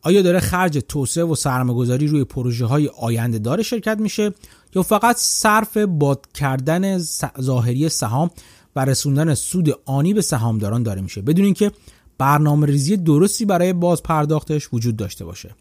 آیا 0.03 0.23
داره 0.23 0.41
خرج 0.41 0.79
توسعه 0.89 1.25
و 1.25 1.35
سرمایه‌گذاری 1.35 2.07
روی 2.07 2.25
پروژه 2.25 2.67
های 2.67 2.91
آینده 2.99 3.39
دار 3.39 3.63
شرکت 3.63 3.99
میشه؟ 4.01 4.35
یا 4.75 4.83
فقط 4.83 5.17
صرف 5.17 5.77
باد 5.77 6.27
کردن 6.35 6.99
ظاهری 7.41 7.89
سهام 7.89 8.31
و 8.77 8.85
رسوندن 8.85 9.35
سود 9.35 9.81
آنی 9.85 10.15
به 10.15 10.23
سهامداران 10.23 10.83
داره 10.83 11.01
میشه؟ 11.01 11.23
بدون 11.23 11.45
اینکه 11.45 11.73
برنامه 12.19 12.67
ریزی 12.67 12.97
درستی 12.97 13.45
برای 13.45 13.73
باز 13.73 14.03
پرداختش 14.03 14.69
وجود 14.73 14.97
داشته 14.97 15.25
باشه. 15.25 15.55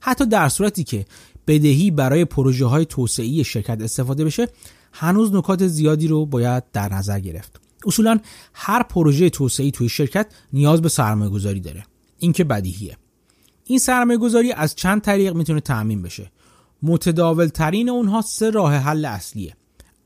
حتی 0.00 0.26
در 0.26 0.48
صورتی 0.48 0.84
که 0.84 1.06
بدهی 1.46 1.90
برای 1.90 2.24
پروژه 2.24 2.66
های 2.66 2.84
توسعه 2.84 3.42
شرکت 3.42 3.82
استفاده 3.82 4.24
بشه 4.24 4.48
هنوز 4.92 5.34
نکات 5.34 5.66
زیادی 5.66 6.08
رو 6.08 6.26
باید 6.26 6.62
در 6.72 6.92
نظر 6.94 7.20
گرفت. 7.20 7.60
اصولا 7.86 8.18
هر 8.54 8.82
پروژه 8.82 9.30
توسعه 9.30 9.70
توی 9.70 9.88
شرکت 9.88 10.26
نیاز 10.52 10.82
به 10.82 10.88
سرمایه 10.88 11.30
گذاری 11.30 11.60
داره. 11.60 11.84
این 12.18 12.32
که 12.32 12.44
بدیهیه. 12.44 12.96
این 13.64 13.78
سرمایه 13.78 14.18
گذاری 14.18 14.52
از 14.52 14.74
چند 14.74 15.00
طریق 15.00 15.34
می‌تونه 15.34 15.60
تعمین 15.60 16.02
بشه. 16.02 16.32
متداول 16.82 17.46
ترین 17.46 17.88
اونها 17.88 18.20
سه 18.20 18.50
راه 18.50 18.74
حل 18.74 19.04
اصلیه. 19.04 19.56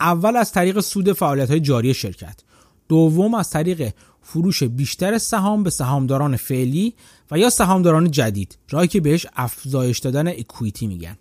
اول 0.00 0.36
از 0.36 0.52
طریق 0.52 0.80
سود 0.80 1.12
فعالیت 1.12 1.50
های 1.50 1.60
جاری 1.60 1.94
شرکت. 1.94 2.40
دوم 2.88 3.34
از 3.34 3.50
طریق 3.50 3.92
فروش 4.28 4.62
بیشتر 4.62 5.18
سهام 5.18 5.62
به 5.62 5.70
سهامداران 5.70 6.36
فعلی 6.36 6.94
و 7.30 7.38
یا 7.38 7.50
سهامداران 7.50 8.10
جدید 8.10 8.58
راهی 8.70 8.88
که 8.88 9.00
بهش 9.00 9.26
افزایش 9.36 9.98
دادن 9.98 10.28
اکویتی 10.28 10.86
میگن. 10.86 11.16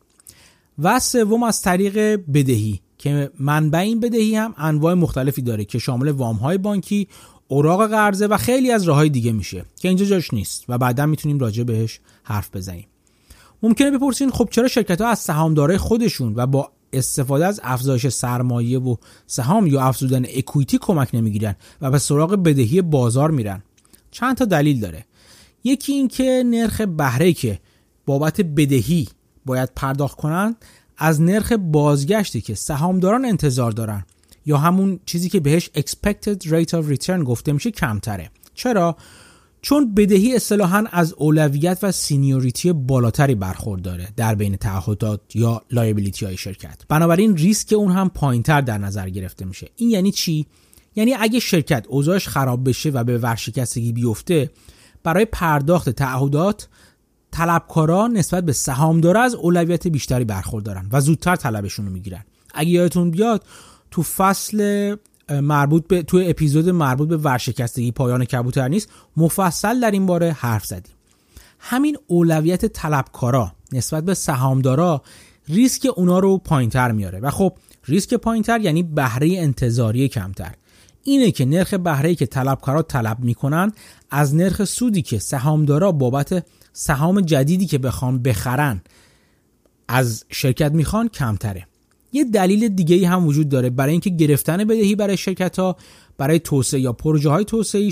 و 0.79 0.99
سوم 0.99 1.43
از 1.43 1.61
طریق 1.61 1.97
بدهی 2.33 2.81
که 2.97 3.31
منبع 3.39 3.79
این 3.79 3.99
بدهی 3.99 4.35
هم 4.35 4.53
انواع 4.57 4.93
مختلفی 4.93 5.41
داره 5.41 5.65
که 5.65 5.79
شامل 5.79 6.09
وام 6.09 6.35
های 6.35 6.57
بانکی 6.57 7.07
اوراق 7.47 7.89
قرضه 7.89 8.27
و 8.27 8.37
خیلی 8.37 8.71
از 8.71 8.83
راه 8.83 8.97
های 8.97 9.09
دیگه 9.09 9.31
میشه 9.31 9.65
که 9.75 9.87
اینجا 9.87 10.05
جاش 10.05 10.33
نیست 10.33 10.65
و 10.69 10.77
بعدا 10.77 11.05
می‌تونیم 11.05 11.39
راجع 11.39 11.63
بهش 11.63 11.99
حرف 12.23 12.55
بزنیم. 12.55 12.87
ممکنه 13.63 13.91
بپرسین 13.91 14.31
خب 14.31 14.47
چرا 14.51 14.67
شرکت 14.67 15.01
ها 15.01 15.07
از 15.07 15.19
سهامدارای 15.19 15.77
خودشون 15.77 16.33
و 16.35 16.47
با 16.47 16.71
استفاده 16.97 17.45
از 17.45 17.59
افزایش 17.63 18.07
سرمایه 18.07 18.79
و 18.79 18.95
سهام 19.27 19.67
یا 19.67 19.81
افزودن 19.81 20.25
equity 20.25 20.77
کمک 20.77 21.09
نمی‌گیرن 21.15 21.55
و 21.81 21.91
به 21.91 21.97
سراغ 21.97 22.35
بدهی 22.35 22.81
بازار 22.81 23.31
میرن. 23.31 23.63
چند 24.11 24.37
تا 24.37 24.45
دلیل 24.45 24.79
داره. 24.79 25.05
یکی 25.63 25.93
اینکه 25.93 26.43
نرخ 26.45 26.81
بهره 26.81 27.33
که 27.33 27.59
بابت 28.05 28.41
بدهی 28.41 29.07
باید 29.45 29.69
پرداخت 29.75 30.17
کنند 30.17 30.55
از 30.97 31.21
نرخ 31.21 31.51
بازگشتی 31.51 32.41
که 32.41 32.55
سهامداران 32.55 33.25
انتظار 33.25 33.71
دارن 33.71 34.05
یا 34.45 34.57
همون 34.57 34.99
چیزی 35.05 35.29
که 35.29 35.39
بهش 35.39 35.69
expected 35.77 36.47
rate 36.47 36.69
of 36.69 36.97
return 36.97 37.23
گفته 37.23 37.51
میشه 37.51 37.71
کمتره. 37.71 38.29
چرا؟ 38.53 38.97
چون 39.65 39.93
بدهی 39.93 40.35
اصطلاحا 40.35 40.83
از 40.91 41.13
اولویت 41.13 41.79
و 41.81 41.91
seniority 41.91 42.73
بالاتری 42.73 43.35
برخورداره 43.35 44.07
در 44.15 44.35
بین 44.35 44.55
تعهدات 44.55 45.21
یا 45.33 45.61
liability 45.71 46.25
های 46.25 46.37
شرکت. 46.37 46.81
بنابراین 46.89 47.37
ریسک 47.37 47.73
اون 47.73 47.91
هم 47.91 48.09
پایینتر 48.09 48.61
در 48.61 48.77
نظر 48.77 49.09
گرفته 49.09 49.45
میشه. 49.45 49.69
این 49.75 49.89
یعنی 49.89 50.11
چی؟ 50.11 50.45
یعنی 50.95 51.13
اگه 51.13 51.39
شرکت 51.39 51.85
اوضاعش 51.89 52.27
خراب 52.27 52.69
بشه 52.69 52.89
و 52.89 53.03
به 53.03 53.17
ورشکستگی 53.17 53.91
بیفته 53.91 54.49
برای 55.03 55.25
پرداخت 55.25 55.89
تعهدات 55.89 56.67
طلبکارا 57.31 58.07
نسبت 58.07 58.45
به 58.45 58.53
سهامدار 58.53 59.17
از 59.17 59.35
اولویت 59.35 59.87
بیشتری 59.87 60.25
برخوردارن 60.25 60.89
و 60.91 61.01
زودتر 61.01 61.35
طلبشون 61.35 61.85
رو 61.85 61.91
می‌گیرن. 61.91 62.25
اگه 62.53 62.69
یادتون 62.69 63.11
بیاد 63.11 63.43
تو 63.91 64.03
فصل 64.03 64.95
مربوط 65.29 65.87
به 65.87 66.03
تو 66.03 66.21
اپیزود 66.25 66.69
مربوط 66.69 67.09
به 67.09 67.17
ورشکستگی 67.17 67.91
پایان 67.91 68.25
کبوتر 68.25 68.67
نیست 68.67 68.89
مفصل 69.17 69.79
در 69.79 69.91
این 69.91 70.05
باره 70.05 70.31
حرف 70.31 70.65
زدیم. 70.65 70.93
همین 71.59 71.97
اولویت 72.07 72.65
طلبکارا 72.65 73.51
نسبت 73.71 74.03
به 74.03 74.13
سهامدارا 74.13 75.01
ریسک 75.47 75.87
اونا 75.95 76.19
رو 76.19 76.37
پایینتر 76.37 76.91
میاره 76.91 77.19
و 77.19 77.31
خب 77.31 77.57
ریسک 77.85 78.13
پایینتر 78.13 78.61
یعنی 78.61 78.83
بهره 78.83 79.37
انتظاری 79.37 80.07
کمتر. 80.07 80.53
اینه 81.03 81.31
که 81.31 81.45
نرخ 81.45 81.73
بهره 81.73 82.15
که 82.15 82.25
طلبکارا 82.25 82.81
طلب 82.81 83.19
می‌کنن 83.19 83.71
از 84.11 84.35
نرخ 84.35 84.63
سودی 84.63 85.01
که 85.01 85.19
سهامدارا 85.19 85.91
بابت 85.91 86.45
سهام 86.73 87.21
جدیدی 87.21 87.65
که 87.65 87.77
بخوان 87.77 88.21
بخرن 88.21 88.81
از 89.87 90.25
شرکت 90.29 90.71
می‌خوان 90.71 91.07
کمتره. 91.07 91.67
یه 92.15 92.23
دلیل 92.23 92.67
دیگه 92.67 93.07
هم 93.07 93.27
وجود 93.27 93.49
داره. 93.49 93.69
برای 93.69 93.91
اینکه 93.91 94.09
گرفتن 94.09 94.57
بدهی 94.63 94.95
برای 94.95 95.17
شرکت 95.17 95.59
ها 95.59 95.75
برای 96.17 96.39
توسعه 96.39 96.79
یا 96.79 96.93
پروژه 96.93 97.29
های 97.29 97.45
توسعه 97.45 97.91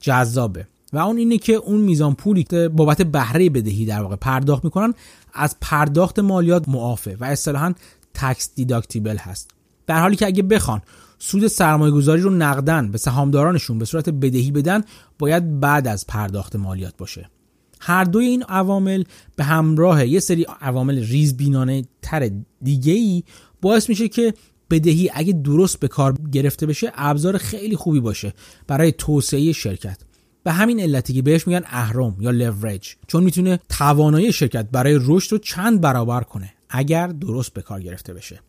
جذابه. 0.00 0.66
و 0.92 0.98
اون 0.98 1.16
اینه 1.16 1.38
که 1.38 1.52
اون 1.52 1.80
میزان 1.80 2.14
پولی 2.14 2.42
که 2.42 2.68
بابت 2.68 3.02
بهره 3.02 3.50
بدهی 3.50 3.86
در 3.86 4.02
واقع 4.02 4.16
پرداخت 4.16 4.64
می‌کنن 4.64 4.94
از 5.34 5.56
پرداخت 5.60 6.18
مالیات 6.18 6.68
معافه 6.68 7.16
و 7.20 7.24
اصطلاحا 7.24 7.74
تکس 8.14 8.50
دیداکتیبل 8.54 9.16
هست. 9.16 9.50
در 9.86 10.00
حالی 10.00 10.16
که 10.16 10.26
اگه 10.26 10.42
بخوان 10.42 10.80
سود 11.18 11.46
سرمایه 11.46 11.92
گذاری 11.92 12.20
رو 12.20 12.30
نقدن 12.30 12.90
به 12.90 12.98
سهامدارانشون 12.98 13.78
به 13.78 13.84
صورت 13.84 14.08
بدهی 14.08 14.50
بدن 14.50 14.82
باید 15.18 15.60
بعد 15.60 15.86
از 15.86 16.06
پرداخت 16.06 16.56
مالیات 16.56 16.96
باشه. 16.96 17.30
هر 17.80 18.04
دوی 18.04 18.26
این 18.26 18.42
عوامل 18.42 19.04
به 19.36 19.44
همراه 19.44 20.06
یه 20.06 20.20
سری 20.20 20.46
عوامل 20.60 21.04
ریزبینانه 21.04 21.84
تر 22.02 22.30
دیگه 22.62 22.92
ای 22.92 23.22
باعث 23.60 23.88
میشه 23.88 24.08
که 24.08 24.34
بدهی 24.70 25.10
اگه 25.14 25.32
درست 25.32 25.80
به 25.80 25.88
کار 25.88 26.14
گرفته 26.32 26.66
بشه 26.66 26.92
ابزار 26.94 27.38
خیلی 27.38 27.76
خوبی 27.76 28.00
باشه 28.00 28.34
برای 28.66 28.92
توسعه 28.92 29.52
شرکت. 29.52 29.98
به 30.42 30.52
همین 30.52 30.80
علتی 30.80 31.12
که 31.12 31.22
بهش 31.22 31.46
میگن 31.46 31.62
اهرم 31.66 32.16
یا 32.20 32.30
لورج 32.30 32.96
چون 33.06 33.24
می‌تونه 33.24 33.60
توانایی 33.68 34.32
شرکت 34.32 34.68
برای 34.72 34.98
رشد 35.02 35.32
رو 35.32 35.38
چند 35.38 35.80
برابر 35.80 36.22
کنه 36.22 36.52
اگر 36.70 37.06
درست 37.06 37.52
به 37.52 37.62
کار 37.62 37.82
گرفته 37.82 38.14
بشه. 38.14 38.40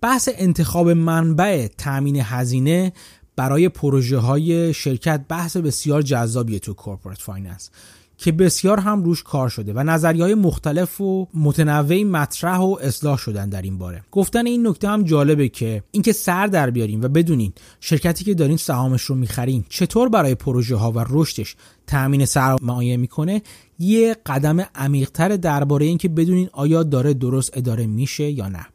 بحث 0.00 0.28
انتخاب 0.32 0.90
منبع 0.90 1.68
تامین 1.78 2.16
هزینه 2.20 2.92
برای 3.36 3.68
پروژه 3.68 4.18
های 4.18 4.74
شرکت 4.74 5.24
بحث 5.28 5.56
بسیار 5.56 6.02
جذابیه 6.02 6.58
تو 6.58 6.74
corporate 6.74 7.18
finance 7.18 7.70
که 8.16 8.32
بسیار 8.32 8.80
هم 8.80 9.02
روش 9.02 9.22
کار 9.22 9.48
شده 9.48 9.72
و 9.72 9.82
نظریه 9.82 10.34
مختلف 10.34 11.00
و 11.00 11.28
متنوعی 11.34 12.04
مطرح 12.04 12.58
و 12.58 12.76
اصلاح 12.82 13.18
شدن 13.18 13.48
در 13.48 13.62
این 13.62 13.78
باره. 13.78 14.04
گفتن 14.10 14.46
این 14.46 14.66
نکته 14.66 14.88
هم 14.88 15.02
جالبه 15.02 15.48
که 15.48 15.82
اینکه 15.90 16.12
سر 16.12 16.46
در 16.46 16.70
بیارین 16.70 17.04
و 17.04 17.08
بدونین 17.08 17.52
شرکتی 17.80 18.24
که 18.24 18.34
دارین 18.34 18.56
سهامش 18.56 19.02
رو 19.02 19.14
می‌خرین 19.14 19.64
چطور 19.68 20.08
برای 20.08 20.34
پروژه 20.34 20.76
ها 20.76 20.92
و 20.92 21.04
رشدش 21.08 21.56
تأمین 21.86 22.24
سرمایه 22.24 22.96
می‌کنه 22.96 23.42
یه 23.78 24.16
قدم 24.26 24.66
عمیقتر 24.74 25.36
درباره 25.36 25.86
اینکه 25.86 26.08
بدونین 26.08 26.48
آیا 26.52 26.82
داره 26.82 27.14
درست 27.14 27.56
اداره 27.56 27.86
میشه 27.86 28.30
یا 28.30 28.48
نه. 28.48 28.66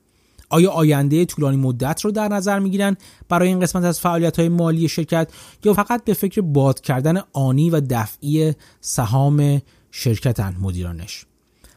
آیا 0.50 0.72
آینده 0.72 1.26
طولانی 1.26 1.58
مدت 1.58 2.02
رو 2.02 2.12
در 2.12 2.28
نظر 2.28 2.60
می‌گیرن 2.60 2.98
برای 3.30 3.48
این 3.48 3.60
قسمت 3.60 3.84
از 3.84 4.00
فعالیت 4.00 4.40
های 4.40 4.50
مالی 4.50 4.88
شرکت 4.88 5.30
یا 5.64 5.74
فقط 5.74 6.04
به 6.04 6.14
فکر 6.14 6.42
باد 6.42 6.82
کردن 6.82 7.22
آنی 7.34 7.70
و 7.70 7.82
دفعی 7.90 8.54
سهام 8.82 9.62
شرکتن 9.92 10.56
مدیرانش؟ 10.62 11.26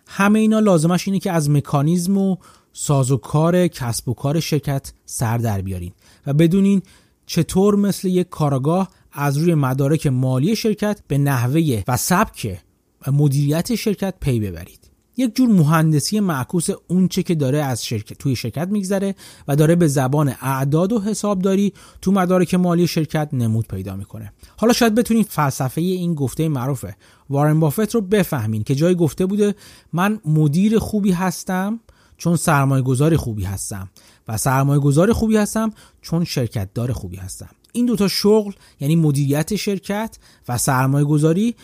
همه 0.06 0.38
اینا 0.38 0.58
لازمش 0.58 1.08
اینه 1.08 1.18
که 1.18 1.32
از 1.32 1.50
مکانیزم 1.50 2.18
و 2.18 2.36
سازوکار 2.72 3.68
کسب 3.68 4.08
و 4.08 4.14
کار 4.14 4.40
شرکت 4.40 4.92
سر 5.04 5.38
در 5.38 5.60
بیارین 5.60 5.92
و 6.26 6.32
بدونین 6.32 6.82
چطور 7.26 7.76
مثل 7.76 8.08
یک 8.08 8.28
کارگاه 8.28 8.88
از 9.12 9.36
روی 9.36 9.54
مدارک 9.54 10.06
مالی 10.06 10.56
شرکت 10.56 11.00
به 11.08 11.18
نحوه 11.18 11.82
و 11.88 11.96
سبک 11.96 12.60
مدیریت 13.06 13.74
شرکت 13.74 14.14
پی 14.20 14.40
ببرید. 14.40 14.89
یک 15.20 15.36
جور 15.36 15.48
مهندسی 15.48 16.20
معکوس 16.20 16.68
اونچه 16.88 17.22
که 17.22 17.34
داره 17.34 17.58
از 17.58 17.84
شرکت 17.84 18.18
توی 18.18 18.36
شرکت 18.36 18.68
میگذره 18.68 19.14
و 19.48 19.56
داره 19.56 19.76
به 19.76 19.88
زبان 19.88 20.34
اعداد 20.40 20.92
و 20.92 21.00
حسابداری 21.00 21.72
تو 22.02 22.12
مدارک 22.12 22.54
مالی 22.54 22.86
شرکت 22.86 23.28
نمود 23.32 23.66
پیدا 23.68 23.96
می‌کنه. 23.96 24.32
حالا 24.56 24.72
شاید 24.72 24.94
بتونید 24.94 25.26
فلسفه 25.26 25.80
این 25.80 26.14
گفته 26.14 26.48
معروفه. 26.48 26.96
وارن 27.30 27.60
بافت 27.60 27.94
رو 27.94 28.00
بفهمین 28.00 28.62
که 28.62 28.74
جای 28.74 28.94
گفته 28.94 29.26
بوده 29.26 29.54
من 29.92 30.20
مدیر 30.24 30.78
خوبی 30.78 31.12
هستم 31.12 31.80
چون 32.16 32.36
سرمایه 32.36 32.82
گذار 32.82 33.16
خوبی 33.16 33.44
هستم 33.44 33.90
و 34.28 34.36
سرمایه 34.36 34.80
گذار 34.80 35.12
خوبی 35.12 35.36
هستم 35.36 35.72
چون 36.02 36.24
شرکت 36.24 36.68
دار 36.74 36.92
خوبی 36.92 37.16
هستم. 37.16 37.48
این 37.72 37.86
دوتا 37.86 38.08
شغل 38.08 38.52
یعنی 38.80 38.96
مدیریت 38.96 39.56
شرکت 39.56 40.18
و 40.48 40.58
سرمایه 40.58 41.04
گذاری 41.04 41.54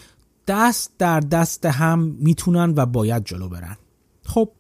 دست 0.46 0.92
در 0.98 1.20
دست 1.20 1.66
هم 1.66 2.16
می‌تونن 2.18 2.74
و 2.76 2.87
باید 2.87 3.24
جلو 3.24 3.48
برن. 3.48 3.76
خب 4.24 4.50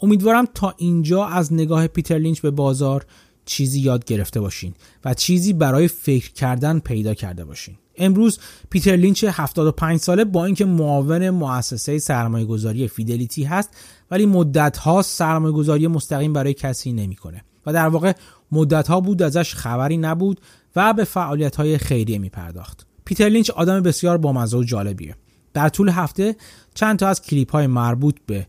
امیدوارم 0.00 0.46
تا 0.54 0.74
اینجا 0.76 1.24
از 1.26 1.52
نگاه 1.52 1.86
پیتر 1.86 2.18
لینچ 2.18 2.40
به 2.40 2.50
بازار 2.50 3.06
چیزی 3.44 3.80
یاد 3.80 4.04
گرفته 4.04 4.40
باشین 4.40 4.74
و 5.04 5.14
چیزی 5.14 5.52
برای 5.52 5.88
فکر 5.88 6.32
کردن 6.32 6.78
پیدا 6.78 7.14
کرده 7.14 7.44
باشین. 7.44 7.74
امروز 7.96 8.38
پیتر 8.70 8.96
لینچ 8.96 9.24
75 9.24 10.00
ساله 10.00 10.24
با 10.24 10.44
اینکه 10.44 10.64
معاون 10.64 11.30
مؤسسه 11.30 11.98
سرمایه 11.98 12.46
گذاری 12.46 12.88
فیدلیتی 12.88 13.44
هست 13.44 13.70
ولی 14.10 14.26
مدت 14.26 14.76
ها 14.76 15.02
سرمایه 15.02 15.54
گذاری 15.54 15.86
مستقیم 15.86 16.32
برای 16.32 16.54
کسی 16.54 16.92
نمی‌کنه 16.92 17.44
و 17.66 17.72
در 17.72 17.88
واقع 17.88 18.12
مدت 18.52 18.88
ها 18.88 19.00
بود 19.00 19.22
ازش 19.22 19.54
خبری 19.54 19.96
نبود 19.96 20.40
و 20.76 20.92
به 20.92 21.04
فعالیت 21.04 21.56
های 21.56 21.78
خیریه 21.78 22.18
می 22.18 22.28
پرداخت 22.28 22.86
پیتر 23.04 23.28
لینچ 23.28 23.50
آدم 23.50 23.80
بسیار 23.80 24.18
بامزه 24.18 24.56
و 24.56 24.62
جالبیه. 24.62 25.16
در 25.54 25.68
طول 25.68 25.88
هفته 25.88 26.36
چند 26.74 26.98
تا 26.98 27.08
از 27.08 27.22
کلیپ 27.22 27.52
های 27.52 27.66
مربوط 27.66 28.16
به 28.26 28.46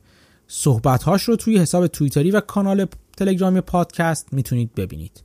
صحبت 0.48 1.04
هاش 1.04 1.24
رو 1.24 1.36
توی 1.36 1.58
حساب 1.58 1.88
توییتری 1.88 2.32
و 2.32 2.40
کانال 2.40 2.86
تلگرامی 3.18 3.62
پادکست 3.62 4.28
می‌تونید 4.34 4.76
ببینید. 4.76 5.24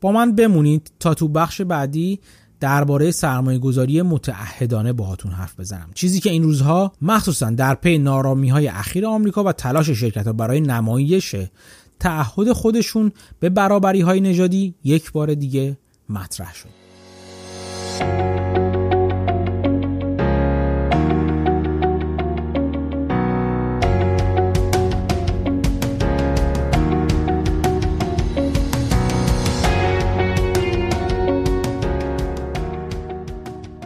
با 0.00 0.12
من 0.12 0.34
بمونید 0.34 0.92
تا 1.00 1.14
تو 1.14 1.28
بخش 1.28 1.60
بعدی 1.60 2.20
درباره 2.60 3.10
سرمایه 3.10 3.58
گذاری 3.58 4.02
متعهدانه 4.02 4.92
باهاتون 4.92 5.32
حرف 5.32 5.60
بزنم. 5.60 5.90
چیزی 5.94 6.20
که 6.20 6.30
این 6.30 6.42
روزها 6.42 6.92
مخصوصا 7.02 7.50
در 7.50 7.74
پی 7.74 7.98
نارامی 7.98 8.48
های 8.48 8.68
اخیر 8.68 9.06
آمریکا 9.06 9.44
و 9.44 9.52
تلاش 9.52 9.90
شرکت 9.90 10.26
ها 10.26 10.32
برای 10.32 10.60
نمایش 10.60 11.36
تعهد 12.00 12.52
خودشون 12.52 13.12
به 13.40 13.48
برابری 13.48 14.00
های 14.00 14.20
نژادی 14.20 14.74
یک 14.84 15.12
بار 15.12 15.34
دیگه 15.34 15.78
مطرح 16.08 16.54
شد. 16.54 16.82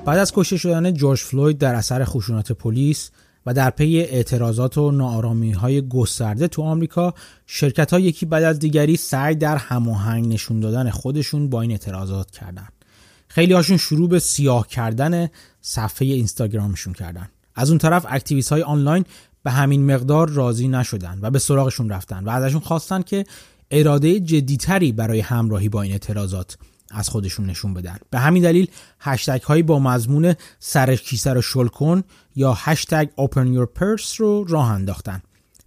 بعد 0.06 0.18
از 0.18 0.32
کشته 0.32 0.56
شدن 0.56 0.94
جورج 0.94 1.18
فلوید 1.18 1.58
در 1.58 1.74
اثر 1.74 2.04
خشونت 2.04 2.52
پلیس 2.52 3.10
و 3.46 3.54
در 3.54 3.70
پی 3.70 4.00
اعتراضات 4.00 4.78
و 4.78 4.90
ناآرامی 4.90 5.52
های 5.52 5.88
گسترده 5.88 6.48
تو 6.48 6.62
آمریکا 6.62 7.14
شرکت 7.46 7.92
ها 7.92 8.00
یکی 8.00 8.26
بعد 8.26 8.42
از 8.42 8.58
دیگری 8.58 8.96
سعی 8.96 9.34
در 9.34 9.56
هماهنگ 9.56 10.32
نشون 10.32 10.60
دادن 10.60 10.90
خودشون 10.90 11.50
با 11.50 11.62
این 11.62 11.70
اعتراضات 11.70 12.30
کردن. 12.30 12.68
خیلی 13.28 13.52
هاشون 13.52 13.76
شروع 13.76 14.08
به 14.08 14.18
سیاه 14.18 14.68
کردن 14.68 15.28
صفحه 15.60 16.08
اینستاگرامشون 16.08 16.92
کردن. 16.92 17.28
از 17.54 17.70
اون 17.70 17.78
طرف 17.78 18.06
اکتیویست 18.08 18.52
های 18.52 18.62
آنلاین 18.62 19.04
به 19.42 19.50
همین 19.50 19.94
مقدار 19.94 20.28
راضی 20.28 20.68
نشدن 20.68 21.18
و 21.22 21.30
به 21.30 21.38
سراغشون 21.38 21.90
رفتن 21.90 22.24
و 22.24 22.30
ازشون 22.30 22.60
خواستن 22.60 23.02
که 23.02 23.24
اراده 23.70 24.20
جدیتری 24.20 24.92
برای 24.92 25.20
همراهی 25.20 25.68
با 25.68 25.82
این 25.82 25.92
اعتراضات 25.92 26.56
از 26.90 27.08
خودشون 27.08 27.46
نشون 27.46 27.74
بدن. 27.74 27.96
به 28.10 28.18
همین 28.18 28.42
دلیل 28.42 28.70
هشتگ 29.00 29.42
هایی 29.42 29.62
با 29.62 29.78
مضمون 29.78 30.34
سر 30.58 30.96
کیسه 30.96 31.32
رو 31.32 31.42
شل 31.42 31.66
کن 31.66 32.02
یا 32.36 32.54
هشتگ 32.58 33.08
open 33.20 33.56
your 33.56 33.80
purse 33.80 34.14
رو 34.16 34.44
راه 34.44 34.70
انداختن. 34.70 35.22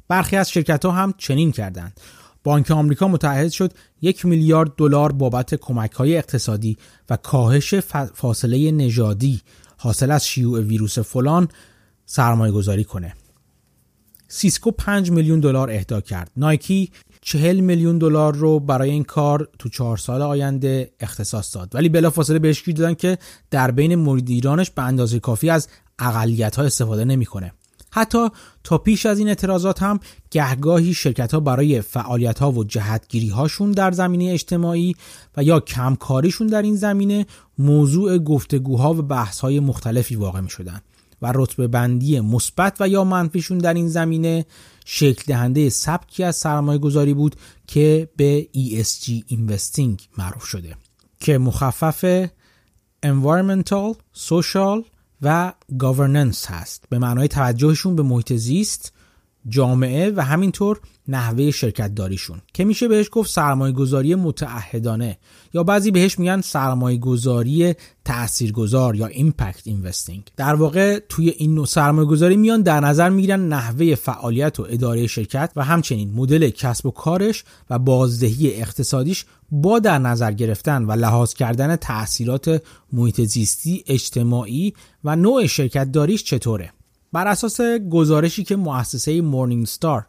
برخی 0.08 0.36
از 0.36 0.49
شرکت 0.49 0.86
ها 0.86 0.91
هم 0.91 1.13
چنین 1.17 1.51
کردند. 1.51 1.99
بانک 2.43 2.71
آمریکا 2.71 3.08
متعهد 3.08 3.51
شد 3.51 3.73
یک 4.01 4.25
میلیارد 4.25 4.71
دلار 4.77 5.12
بابت 5.12 5.55
کمک 5.55 5.91
های 5.91 6.17
اقتصادی 6.17 6.77
و 7.10 7.17
کاهش 7.17 7.73
فاصله 8.13 8.71
نژادی 8.71 9.41
حاصل 9.77 10.12
از 10.12 10.27
شیوع 10.27 10.62
ویروس 10.62 10.99
فلان 10.99 11.47
سرمایه 12.05 12.51
گذاری 12.51 12.84
کنه. 12.84 13.13
سیسکو 14.27 14.71
5 14.71 15.12
میلیون 15.12 15.39
دلار 15.39 15.69
اهدا 15.69 16.01
کرد. 16.01 16.32
نایکی 16.38 16.91
چهل 17.21 17.60
میلیون 17.60 17.97
دلار 17.97 18.36
رو 18.36 18.60
برای 18.60 18.89
این 18.89 19.03
کار 19.03 19.49
تو 19.60 19.69
چهار 19.69 19.97
سال 19.97 20.21
آینده 20.21 20.91
اختصاص 20.99 21.55
داد. 21.55 21.75
ولی 21.75 21.89
بلافاصله 21.89 22.39
بهش 22.39 22.63
گیر 22.63 22.75
دادن 22.75 22.93
که 22.93 23.17
در 23.51 23.71
بین 23.71 23.95
مریدانش 23.95 24.71
به 24.71 24.82
اندازه 24.82 25.19
کافی 25.19 25.49
از 25.49 25.67
اقلیت 25.99 26.55
ها 26.55 26.63
استفاده 26.63 27.05
نمی‌کنه. 27.05 27.53
حتی 27.91 28.29
تا 28.63 28.77
پیش 28.77 29.05
از 29.05 29.19
این 29.19 29.27
اعتراضات 29.27 29.84
هم 29.84 29.99
گهگاهی 30.32 30.93
شرکت 30.93 31.34
ها 31.34 31.39
برای 31.39 31.82
فعالیت 31.82 32.39
ها 32.39 32.51
و 32.51 32.63
جهتگیری 32.63 33.29
هاشون 33.29 33.71
در 33.71 33.91
زمینه 33.91 34.32
اجتماعی 34.32 34.95
و 35.38 35.43
یا 35.43 35.60
کمکاریشون 35.60 36.47
در 36.47 36.62
این 36.62 36.75
زمینه 36.75 37.25
موضوع 37.58 38.17
گفتگوها 38.17 38.93
و 38.93 39.01
بحث 39.01 39.39
های 39.39 39.60
مختلفی 39.60 40.15
واقع 40.15 40.39
می 40.39 40.49
شدن 40.49 40.82
و 41.21 41.32
رتبه 41.36 41.67
بندی 41.67 42.19
مثبت 42.19 42.77
و 42.79 42.88
یا 42.88 43.03
منفیشون 43.03 43.58
در 43.58 43.73
این 43.73 43.88
زمینه 43.88 44.45
شکل 44.91 45.23
دهنده 45.28 45.69
سبکی 45.69 46.23
از 46.23 46.36
سرمایه 46.36 46.80
گذاری 46.80 47.13
بود 47.13 47.36
که 47.67 48.10
به 48.15 48.47
ESG 48.56 49.34
Investing 49.34 50.02
معروف 50.17 50.45
شده 50.45 50.75
که 51.19 51.38
مخفف 51.38 52.25
Environmental, 53.06 53.95
Social 54.15 54.86
و 55.21 55.54
Governance 55.71 56.45
هست. 56.45 56.84
به 56.89 56.99
معنای 56.99 57.28
توجهشون 57.28 57.95
به 57.95 58.04
محیط 58.04 58.34
زیست 58.34 58.93
جامعه 59.47 60.12
و 60.12 60.21
همینطور 60.21 60.80
نحوه 61.08 61.52
شرکت 61.52 61.95
داریشون 61.95 62.41
که 62.54 62.65
میشه 62.65 62.88
بهش 62.88 63.10
گفت 63.12 63.32
سرمایه 63.32 63.73
گذاری 63.73 64.15
متعهدانه 64.15 65.17
یا 65.54 65.63
بعضی 65.63 65.91
بهش 65.91 66.19
میگن 66.19 66.41
سرمایه 66.41 66.97
گذاری 66.97 67.75
تاثیرگذار 68.06 68.95
یا 68.95 69.08
ایمپکت 69.08 69.62
اینوستینگ 69.67 70.23
در 70.38 70.56
واقع 70.56 70.99
توی 71.10 71.30
این 71.30 71.56
نوع 71.56 71.65
سرمایه 71.65 72.08
گذاری 72.08 72.38
میان 72.38 72.62
در 72.62 72.80
نظر 72.80 73.10
می‌گیرن 73.10 73.47
نحوه 73.47 73.95
فعالیت 73.95 74.60
و 74.60 74.65
اداره 74.69 75.08
شرکت 75.08 75.52
و 75.56 75.63
همچنین 75.63 76.13
مدل 76.13 76.49
کسب 76.49 76.86
و 76.86 76.91
کارش 76.91 77.43
و 77.69 77.80
بازدهی 77.80 78.54
اقتصادیش 78.54 79.25
با 79.52 79.80
در 79.80 79.99
نظر 79.99 80.32
گرفتن 80.32 80.86
و 80.86 80.91
لحاظ 80.91 81.34
کردن 81.34 81.75
تاثیرات 81.75 82.63
محیط 82.93 83.21
زیستی 83.21 83.84
اجتماعی 83.88 84.73
و 85.04 85.15
نوع 85.15 85.45
شرکت 85.45 85.91
داریش 85.91 86.23
چطوره. 86.23 86.71
بر 87.13 87.28
اساس 87.28 87.62
گزارشی 87.91 88.43
که 88.43 88.56
مؤسسه 88.56 89.22
مورنینگ 89.22 89.65
ستار 89.65 90.06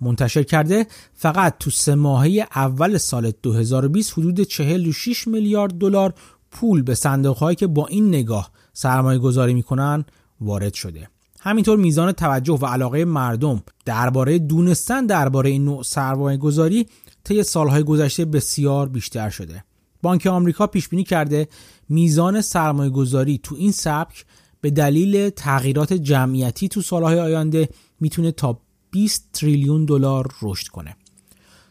منتشر 0.00 0.42
کرده 0.42 0.86
فقط 1.14 1.54
تو 1.58 1.70
سه 1.70 1.94
ماهه 1.94 2.46
اول 2.54 2.98
سال 2.98 3.32
2020 3.42 4.12
حدود 4.12 4.40
46 4.40 5.28
میلیارد 5.28 5.72
دلار 5.72 6.14
پول 6.50 6.82
به 6.82 6.94
صندوق 6.94 7.52
که 7.54 7.66
با 7.66 7.86
این 7.86 8.08
نگاه 8.08 8.50
سرمایه 8.72 9.18
گذاری 9.18 9.54
می‌کنن 9.54 10.04
وارد 10.40 10.74
شده. 10.74 11.08
همینطور 11.40 11.78
میزان 11.78 12.12
توجه 12.12 12.58
و 12.58 12.66
علاقه 12.66 13.04
مردم 13.04 13.62
درباره 13.84 14.38
دونستن 14.38 15.06
درباره 15.06 15.50
این 15.50 15.64
نوع 15.64 15.82
سرمایه 15.82 16.36
گذاری 16.36 16.86
طی 17.24 17.42
سالهای 17.42 17.82
گذشته 17.82 18.24
بسیار 18.24 18.88
بیشتر 18.88 19.30
شده. 19.30 19.64
بانک 20.02 20.26
آمریکا 20.26 20.66
پیش 20.66 20.88
بینی 20.88 21.04
کرده 21.04 21.48
میزان 21.88 22.40
سرمایه 22.40 22.90
گذاری 22.90 23.40
تو 23.42 23.54
این 23.54 23.72
سبک 23.72 24.24
به 24.60 24.70
دلیل 24.70 25.30
تغییرات 25.30 25.92
جمعیتی 25.92 26.68
تو 26.68 26.82
سالهای 26.82 27.20
آینده 27.20 27.68
می‌تونه 28.00 28.32
تا 28.32 28.60
20 28.90 29.28
تریلیون 29.32 29.84
دلار 29.84 30.34
رشد 30.42 30.68
کنه. 30.68 30.96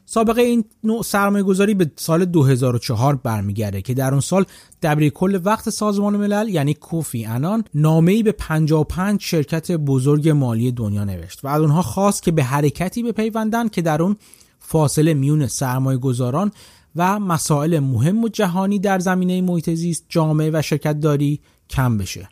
سابقه 0.06 0.42
این 0.42 0.64
نوع 0.84 1.04
سرمایه 1.04 1.44
گذاری 1.44 1.74
به 1.74 1.92
سال 1.96 2.26
2004 2.26 3.16
برمیگرده 3.16 3.82
که 3.82 3.94
در 3.94 4.12
اون 4.12 4.20
سال 4.20 4.46
دبیر 4.82 5.10
کل 5.10 5.40
وقت 5.44 5.70
سازمان 5.70 6.18
ملل 6.18 6.50
یعنی 6.50 6.74
کوفی 6.74 7.26
انان 7.26 7.64
نامه‌ای 7.74 8.24
به 8.24 8.32
55 8.32 9.22
شرکت 9.22 9.72
بزرگ 9.72 10.30
مالی 10.30 10.72
دنیا 10.72 11.04
نوشت 11.04 11.46
و 11.46 11.48
از 11.48 11.62
اونها 11.62 11.82
خواست 11.82 12.24
که 12.24 12.32
به 12.32 12.44
حرکتی 12.44 13.04
بپیوندن 13.04 13.68
که 13.68 13.82
در 13.82 14.02
اون 14.02 14.16
فاصله 14.60 15.14
میون 15.14 15.48
سرمایه 15.48 15.98
گذاران 15.98 16.52
و 16.96 17.20
مسائل 17.20 17.80
مهم 17.80 18.24
و 18.24 18.28
جهانی 18.28 18.80
در 18.80 19.00
زمینه 19.00 19.42
محیط 19.42 19.70
زیست 19.70 20.06
جامعه 20.10 20.52
و 20.54 20.62
شرکت 20.62 21.00
داری 21.00 21.40
کم 21.70 21.98
بشه. 21.98 22.30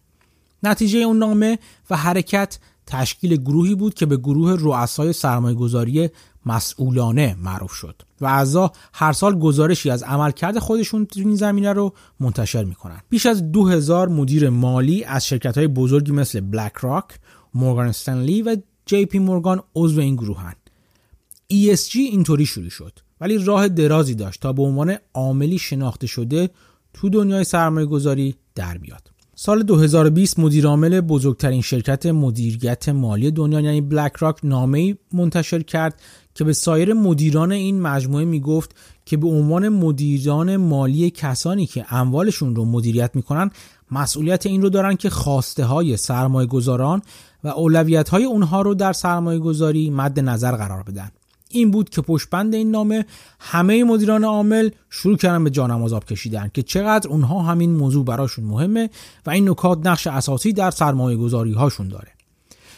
نتیجه 0.64 1.00
اون 1.00 1.18
نامه 1.18 1.60
و 1.90 1.98
حرکت 1.98 2.60
تشکیل 2.86 3.36
گروهی 3.36 3.76
بود 3.76 3.94
که 3.94 4.06
به 4.06 4.18
گروه 4.18 4.56
رؤسای 4.60 5.14
سرمایه 5.14 5.56
گذاری 5.56 6.10
مسئولانه 6.46 7.36
معروف 7.40 7.72
شد 7.72 8.02
و 8.22 8.26
اعضا 8.26 8.72
هر 8.94 9.14
سال 9.14 9.40
گزارشی 9.40 9.90
از 9.90 10.04
عملکرد 10.04 10.60
خودشون 10.60 11.06
تو 11.06 11.20
این 11.20 11.36
زمینه 11.36 11.74
رو 11.74 11.94
منتشر 12.20 12.64
می‌کنن 12.64 13.02
بیش 13.10 13.26
از 13.26 13.52
2000 13.52 14.10
مدیر 14.10 14.50
مالی 14.50 15.04
از 15.04 15.28
شرکت 15.28 15.58
های 15.58 15.68
بزرگی 15.68 16.12
مثل 16.12 16.40
بلک 16.40 16.74
راک، 16.82 17.06
مورگان 17.54 17.88
استنلی 17.88 18.42
و 18.42 18.58
جی 18.86 19.06
پی 19.06 19.20
مورگان 19.20 19.64
عضو 19.76 20.02
این 20.02 20.16
گروهن. 20.16 20.54
ESG 21.54 21.96
اینطوری 21.96 22.46
شروع 22.46 22.70
شد 22.70 23.00
ولی 23.22 23.38
راه 23.38 23.68
درازی 23.68 24.16
داشت 24.16 24.42
تا 24.42 24.54
به 24.54 24.62
عنوان 24.62 24.98
عاملی 25.14 25.58
شناخته 25.58 26.08
شده 26.08 26.50
تو 26.94 27.10
دنیای 27.10 27.44
سرمایه 27.44 27.86
گذاری 27.86 28.36
در 28.56 28.78
بیاد. 28.78 29.17
سال 29.40 29.64
2020 29.64 30.40
مدیرعامل 30.40 31.02
بزرگترین 31.02 31.62
شرکت 31.62 32.06
مدیریت 32.06 32.90
مالی 32.90 33.32
دنیا 33.32 33.62
یعنی 33.62 33.82
بلک 33.82 34.16
راک 34.16 34.40
نامه‌ای 34.44 34.96
منتشر 35.14 35.62
کرد 35.62 36.02
که 36.36 36.44
به 36.44 36.54
سایر 36.54 36.94
مدیران 36.94 37.52
این 37.52 37.82
مجموعه 37.82 38.26
می‌گفت 38.26 38.76
که 39.06 39.18
به 39.18 39.28
عنوان 39.28 39.70
مدیران 39.70 40.58
مالی 40.58 41.10
کسانی 41.10 41.66
که 41.66 41.94
اموالشون 41.94 42.56
رو 42.56 42.66
مدیریت 42.66 43.12
می‌کنن 43.16 43.52
مسئولیت 43.92 44.46
این 44.46 44.62
رو 44.62 44.70
دارن 44.70 44.96
که 44.96 45.10
خواسته 45.10 45.66
های 45.66 45.98
سرمایه 45.98 46.48
گذاران 46.48 47.02
و 47.44 47.48
اولویت 47.48 48.10
های 48.10 48.24
اونها 48.24 48.62
رو 48.62 48.74
در 48.74 48.94
سرمایه 48.94 49.40
گذاری 49.40 49.90
مد 49.90 50.20
نظر 50.20 50.52
قرار 50.52 50.84
بدن. 50.84 51.12
این 51.58 51.72
بود 51.72 51.90
که 51.90 52.02
پشتبند 52.02 52.56
این 52.56 52.72
نامه 52.72 53.06
همه 53.40 53.84
مدیران 53.84 54.24
عامل 54.24 54.70
شروع 54.90 55.18
کردن 55.18 55.44
به 55.44 55.50
جانماز 55.50 55.94
آب 55.94 56.06
کشیدن 56.06 56.52
که 56.54 56.64
چقدر 56.64 57.10
اونها 57.10 57.42
همین 57.42 57.76
موضوع 57.76 58.06
براشون 58.06 58.46
مهمه 58.46 58.90
و 59.26 59.30
این 59.30 59.50
نکات 59.50 59.88
نقش 59.88 60.08
اساسی 60.08 60.54
در 60.54 60.72
سرمایه 60.72 61.18
گذاری 61.18 61.54
هاشون 61.54 61.88
داره. 61.88 62.12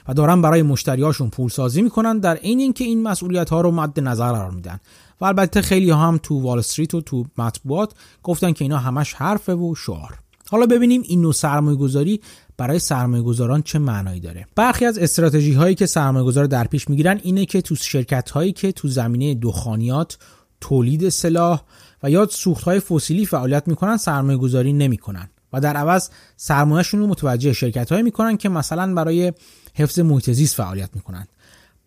و 0.08 0.14
دارن 0.14 0.42
برای 0.42 0.62
مشتریاشون 0.62 1.30
پول 1.30 1.50
سازی 1.50 1.82
می‌کنن 1.82 2.20
در 2.20 2.40
این 2.42 2.60
اینکه 2.60 2.84
این 2.84 3.04
مسئولیت 3.04 3.50
ها 3.50 3.62
رو 3.62 3.72
مد 3.72 4.00
نظر 4.00 4.32
قرار 4.32 4.52
میدن. 4.52 4.80
و 5.22 5.26
البته 5.26 5.62
خیلی 5.62 5.92
هم 5.92 6.20
تو 6.24 6.42
وال 6.42 6.60
استریت 6.60 6.94
و 6.94 7.02
تو 7.02 7.26
مطبوعات 7.38 7.94
گفتن 8.24 8.52
که 8.52 8.66
اینا 8.66 8.78
همش 8.78 9.14
حرفه 9.14 9.56
و 9.56 9.76
شعار. 9.76 10.20
حالا 10.50 10.66
ببینیم 10.66 11.02
این 11.06 11.22
نوع 11.22 11.34
سرمایه 11.34 11.78
گذاری 11.78 12.22
برای 12.58 12.80
سرمایه 12.80 13.24
گذاران 13.24 13.62
چه 13.62 13.80
معنایی 13.80 14.20
داره. 14.20 14.46
برخی 14.56 14.86
از 14.86 14.98
استراتژی 14.98 15.54
هایی 15.54 15.76
که 15.76 15.86
سرمایه 15.86 16.26
گذار 16.26 16.46
در 16.46 16.64
پیش 16.64 16.90
می‌گیرن 16.90 17.20
اینه 17.24 17.46
که 17.46 17.62
تو 17.62 17.76
شرکت 17.76 18.30
هایی 18.30 18.52
که 18.52 18.72
تو 18.72 18.88
زمینه 18.88 19.36
دخانیات 19.36 20.18
تولید 20.62 21.10
سلاح 21.10 21.62
و 22.04 22.10
یا 22.10 22.28
سوخت 22.32 22.64
های 22.64 22.80
فسیلی 22.80 23.26
فعالیت 23.26 23.68
می‌کنن 23.68 23.98
سرمایه 23.98 24.38
گذاری 24.38 24.74
نمی‌کنن 24.74 25.30
و 25.54 25.62
در 25.62 25.78
عوض 25.78 26.10
سرمایهشون 26.38 27.00
رو 27.00 27.08
متوجه 27.08 27.54
شرکت 27.54 27.92
هایی 27.92 28.04
می‌کنن 28.04 28.38
که 28.38 28.50
مثلا 28.50 28.94
برای 28.94 29.34
حفظ 29.74 30.00
محیط 30.00 30.30
زیست 30.30 30.56
فعالیت 30.56 30.90
می‌کنن. 30.94 31.28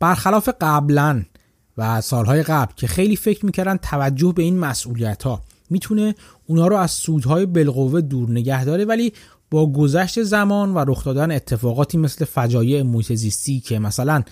برخلاف 0.00 0.48
قبلا 0.60 1.22
و 1.78 2.00
سالهای 2.00 2.42
قبل 2.42 2.72
که 2.76 2.86
خیلی 2.86 3.16
فکر 3.16 3.46
می‌کردن 3.46 3.76
توجه 3.76 4.32
به 4.32 4.42
این 4.42 4.58
مسئولیت 4.58 5.22
ها 5.22 5.42
می‌تونه 5.72 6.14
اونا 6.46 6.66
رو 6.66 6.76
از 6.76 6.90
سودهای 6.90 7.46
بالقوه 7.46 8.00
دور 8.00 8.30
نگه 8.30 8.64
داره 8.64 8.84
ولی 8.84 9.12
با 9.50 9.72
گذشت 9.72 10.22
زمان 10.22 10.74
و 10.74 10.78
رخ 10.78 11.04
دادن 11.04 11.30
اتفاقاتی 11.30 11.98
مثل 11.98 12.24
فجایع 12.24 12.82
محیط 12.82 13.64
که 13.64 13.78
مثلا 13.78 14.22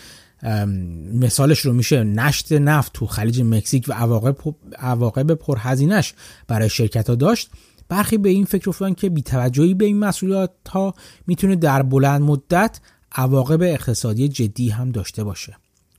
مثالش 1.15 1.61
رو 1.61 1.73
میشه 1.73 2.05
نشت 2.05 2.53
نفت 2.53 2.93
تو 2.93 3.07
خلیج 3.07 3.41
مکزیک 3.41 3.85
و 3.89 3.93
عواقب 3.93 4.37
عواقب 4.79 5.35
پرهزینش 5.35 6.15
برای 6.49 6.69
شرکت 6.69 7.11
ها 7.11 7.15
داشت. 7.15 7.51
برخی 7.89 8.19
به 8.19 8.29
این 8.29 8.45
فکر 8.45 8.69
افتادن 8.69 8.95
که 8.95 9.09
بیتوجهی 9.09 9.75
به 9.75 9.85
این 9.85 9.99
مسئولیت 9.99 10.51
ها 10.71 10.95
می‌تونه 11.27 11.57
در 11.57 11.83
بلند 11.83 12.23
مدت 12.23 12.81
عواقب 13.13 13.63
اقتصادی 13.63 14.29
جدی 14.29 14.69
هم 14.69 14.91
داشته 14.91 15.25
باشه. 15.25 15.57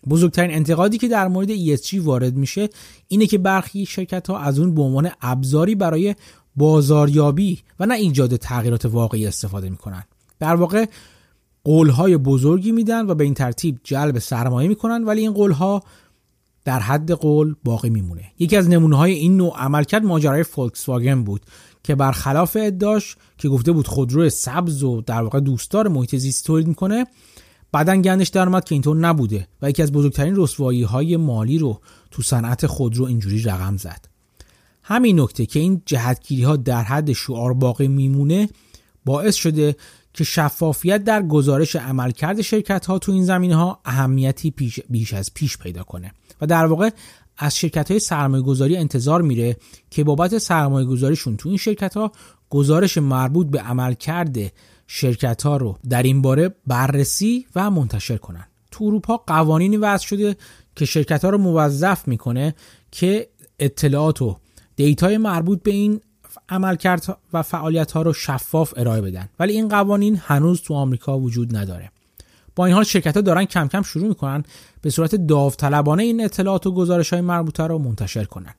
بزرگترین 0.09 0.55
انتقادی 0.55 0.97
که 0.97 1.07
در 1.07 1.27
مورد 1.27 1.55
ESG 1.55 1.93
وارد 1.93 2.35
میشه 2.35 2.69
اینه 3.07 3.25
که 3.25 3.37
برخی 3.37 3.85
شرکت 3.85 4.29
ها 4.29 4.39
از 4.39 4.59
اون 4.59 4.75
به 4.75 4.81
عنوان 4.81 5.11
ابزاری 5.21 5.75
برای 5.75 6.15
بازاریابی 6.55 7.59
و 7.79 7.85
نه 7.85 7.93
ایجاد 7.93 8.35
تغییرات 8.35 8.85
واقعی 8.85 9.27
استفاده 9.27 9.69
می‌کنن. 9.69 10.03
در 10.39 10.55
واقع 10.55 10.85
قولهای 11.63 12.17
بزرگی 12.17 12.71
میدن 12.71 13.07
و 13.07 13.15
به 13.15 13.23
این 13.23 13.33
ترتیب 13.33 13.79
جلب 13.83 14.19
سرمایه 14.19 14.69
می‌کنن 14.69 15.03
ولی 15.03 15.21
این 15.21 15.33
قولها 15.33 15.83
در 16.65 16.79
حد 16.79 17.11
قول 17.11 17.55
باقی 17.63 17.89
میمونه. 17.89 18.23
یکی 18.39 18.57
از 18.57 18.69
نمونه 18.69 18.97
های 18.97 19.11
این 19.11 19.37
نوع 19.37 19.53
عملکرد 19.57 20.05
ماجرای 20.05 20.43
فولکس 20.43 20.89
واگن 20.89 21.23
بود 21.23 21.41
که 21.83 21.95
برخلاف 21.95 22.57
ادعاش 22.59 23.15
که 23.37 23.49
گفته 23.49 23.71
بود 23.71 23.87
خودرو 23.87 24.29
سبز 24.29 24.83
و 24.83 25.01
در 25.01 25.21
واقع 25.21 25.39
دوستدار 25.39 25.87
محیط 25.87 26.15
زیست 26.15 26.45
تولید 26.45 26.67
می‌کنه 26.67 27.07
بعدا 27.71 27.95
گندش 27.95 28.27
در 28.27 28.47
اومد 28.47 28.63
که 28.63 28.75
اینطور 28.75 28.97
نبوده 28.97 29.47
و 29.61 29.69
یکی 29.69 29.83
از 29.83 29.91
بزرگترین 29.91 30.35
رسوایی 30.35 30.83
های 30.83 31.17
مالی 31.17 31.57
رو 31.57 31.81
تو 32.11 32.21
صنعت 32.21 32.67
خودرو 32.67 33.05
اینجوری 33.05 33.41
رقم 33.41 33.77
زد. 33.77 34.07
همین 34.83 35.19
نکته 35.19 35.45
که 35.45 35.59
این 35.59 35.81
جهتگیری 35.85 36.43
ها 36.43 36.55
در 36.55 36.83
حد 36.83 37.13
شعار 37.13 37.53
باقی 37.53 37.87
میمونه 37.87 38.49
باعث 39.05 39.35
شده 39.35 39.75
که 40.13 40.23
شفافیت 40.23 41.03
در 41.03 41.21
گزارش 41.21 41.75
عملکرد 41.75 42.41
شرکت 42.41 42.85
ها 42.85 42.99
تو 42.99 43.11
این 43.11 43.25
زمینه 43.25 43.55
ها 43.55 43.79
اهمیتی 43.85 44.51
پیش 44.51 44.79
بیش 44.89 45.13
از 45.13 45.33
پیش 45.33 45.57
پیدا 45.57 45.83
کنه 45.83 46.13
و 46.41 46.45
در 46.45 46.65
واقع 46.65 46.89
از 47.37 47.57
شرکت 47.57 47.91
های 47.91 47.99
سرمایه 47.99 48.43
گذاری 48.43 48.77
انتظار 48.77 49.21
میره 49.21 49.57
که 49.89 50.03
بابت 50.03 50.37
سرمایه 50.37 50.87
گذاریشون 50.87 51.37
تو 51.37 51.49
این 51.49 51.57
شرکت 51.57 51.97
ها 51.97 52.11
گزارش 52.49 52.97
مربوط 52.97 53.47
به 53.47 53.59
عملکرد 53.59 54.37
شرکت 54.93 55.41
ها 55.41 55.57
رو 55.57 55.77
در 55.89 56.03
این 56.03 56.21
باره 56.21 56.55
بررسی 56.67 57.47
و 57.55 57.71
منتشر 57.71 58.17
کنن. 58.17 58.47
تو 58.71 58.85
اروپا 58.85 59.17
قوانینی 59.17 59.77
وضع 59.77 60.05
شده 60.05 60.35
که 60.75 60.85
شرکت 60.85 61.25
ها 61.25 61.29
رو 61.29 61.37
موظف 61.37 62.07
می‌کنه 62.07 62.55
که 62.91 63.29
اطلاعات 63.59 64.21
و 64.21 64.37
دیتای 64.75 65.17
مربوط 65.17 65.63
به 65.63 65.71
این 65.71 66.01
عملکرد 66.49 67.17
و 67.33 67.41
فعالیت 67.41 67.91
ها 67.91 68.01
رو 68.01 68.13
شفاف 68.13 68.73
ارائه 68.77 69.01
بدن. 69.01 69.29
ولی 69.39 69.53
این 69.53 69.67
قوانین 69.67 70.21
هنوز 70.23 70.61
تو 70.61 70.73
آمریکا 70.73 71.19
وجود 71.19 71.57
نداره. 71.57 71.91
با 72.55 72.65
این 72.65 72.75
حال 72.75 72.83
شرکت 72.83 73.15
ها 73.15 73.21
دارن 73.21 73.45
کم 73.45 73.67
کم 73.67 73.81
شروع 73.81 74.07
می‌کنن 74.07 74.43
به 74.81 74.89
صورت 74.89 75.15
داوطلبانه 75.15 76.03
این 76.03 76.23
اطلاعات 76.23 76.67
و 76.67 76.71
گزارش 76.71 77.13
های 77.13 77.21
مربوطه 77.21 77.63
رو 77.63 77.77
منتشر 77.77 78.23
کنن. 78.23 78.53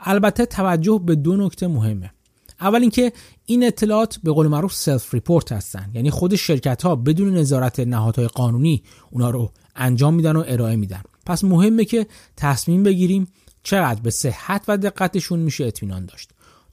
البته 0.00 0.46
توجه 0.46 1.00
به 1.04 1.14
دو 1.14 1.36
نکته 1.36 1.66
مهمه. 1.66 2.10
اول 2.60 2.80
اینکه 2.80 3.12
این 3.46 3.66
اطلاعات 3.66 4.18
به 4.22 4.32
قول 4.32 4.46
معروف 4.46 4.74
self-report 4.74 5.52
هستن. 5.52 5.90
یعنی 5.94 6.10
خود 6.10 6.34
شرکت 6.34 6.82
ها 6.82 6.96
بدون 6.96 7.36
نظارت 7.36 7.80
نهادهای 7.80 8.28
قانونی 8.28 8.82
اونا 9.10 9.30
رو 9.30 9.52
انجام 9.76 10.14
میدن 10.14 10.36
و 10.36 10.44
ارائه 10.46 10.76
میدن. 10.76 11.02
پس 11.26 11.44
مهمه 11.44 11.84
که 11.84 12.06
تصمیم 12.36 12.82
بگیریم 12.82 13.26
چقدر 13.62 14.00
به 14.00 14.10
صحت 14.10 14.64
و 14.68 14.76
دقتشون 14.78 15.38
میشه 15.38 15.64
اطمینان 15.64 16.06
داشت. 16.06 16.30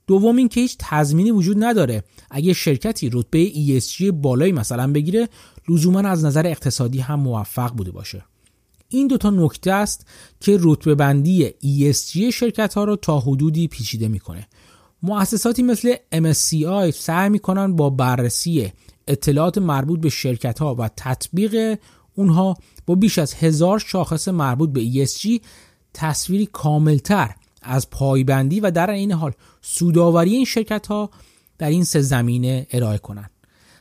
دوم 0.07 0.35
اینکه 0.35 0.61
هیچ 0.61 0.75
تضمینی 0.79 1.31
وجود 1.31 1.63
نداره. 1.63 2.03
اگه 2.31 2.53
شرکتی 2.53 3.09
رتبه 3.13 3.51
ESG 3.51 4.03
بالایی 4.03 4.51
مثلا 4.51 4.91
بگیره 4.91 5.29
لزوما 5.69 5.99
از 5.99 6.25
نظر 6.25 6.47
اقتصادی 6.47 6.99
هم 6.99 7.19
موفق 7.19 7.71
بوده 7.71 7.91
باشه. 7.91 8.25
این 8.89 9.07
دوتا 9.07 9.29
نکته 9.29 9.71
است 9.71 10.07
که 10.39 10.57
رتبه 10.61 10.95
بندی 10.95 11.49
ESG 11.49 12.33
شرکت 12.33 12.73
ها 12.73 12.83
رو 12.83 12.95
تا 12.95 13.19
حدودی 13.19 13.67
پیچیده 13.67 14.07
می‌کنه. 14.07 14.47
مؤسساتی 15.03 15.63
مثل 15.63 15.95
MSCI 16.13 16.89
سعی 16.93 17.29
می‌کنن 17.29 17.75
با 17.75 17.89
بررسی 17.89 18.71
اطلاعات 19.07 19.57
مربوط 19.57 19.99
به 19.99 20.09
شرکت 20.09 20.59
ها 20.59 20.75
و 20.75 20.89
تطبیق 20.97 21.79
اونها 22.15 22.57
با 22.85 22.95
بیش 22.95 23.19
از 23.19 23.33
هزار 23.33 23.79
شاخص 23.79 24.27
مربوط 24.27 24.69
به 24.69 25.05
ESG 25.05 25.41
تصویری 25.93 26.45
کاملتر 26.45 27.35
از 27.61 27.89
پایبندی 27.89 28.59
و 28.59 28.71
در 28.71 28.89
این 28.89 29.11
حال 29.11 29.31
سوداوری 29.61 30.35
این 30.35 30.45
شرکت 30.45 30.87
ها 30.87 31.09
در 31.57 31.69
این 31.69 31.83
سه 31.83 32.01
زمینه 32.01 32.67
ارائه 32.71 32.97
کنند. 32.97 33.29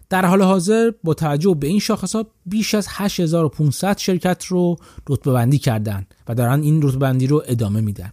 در 0.08 0.26
حال 0.26 0.42
حاضر 0.42 0.90
با 1.04 1.14
توجه 1.14 1.54
به 1.54 1.66
این 1.66 1.78
شاخص 1.78 2.16
ها 2.16 2.26
بیش 2.46 2.74
از 2.74 2.86
8500 2.90 3.98
شرکت 3.98 4.44
رو 4.44 4.76
رتبه 5.08 5.32
بندی 5.32 5.58
کردن 5.58 6.06
و 6.28 6.34
دارن 6.34 6.62
این 6.62 6.82
رتبه 6.82 6.98
بندی 6.98 7.26
رو 7.26 7.42
ادامه 7.46 7.80
میدن. 7.80 8.12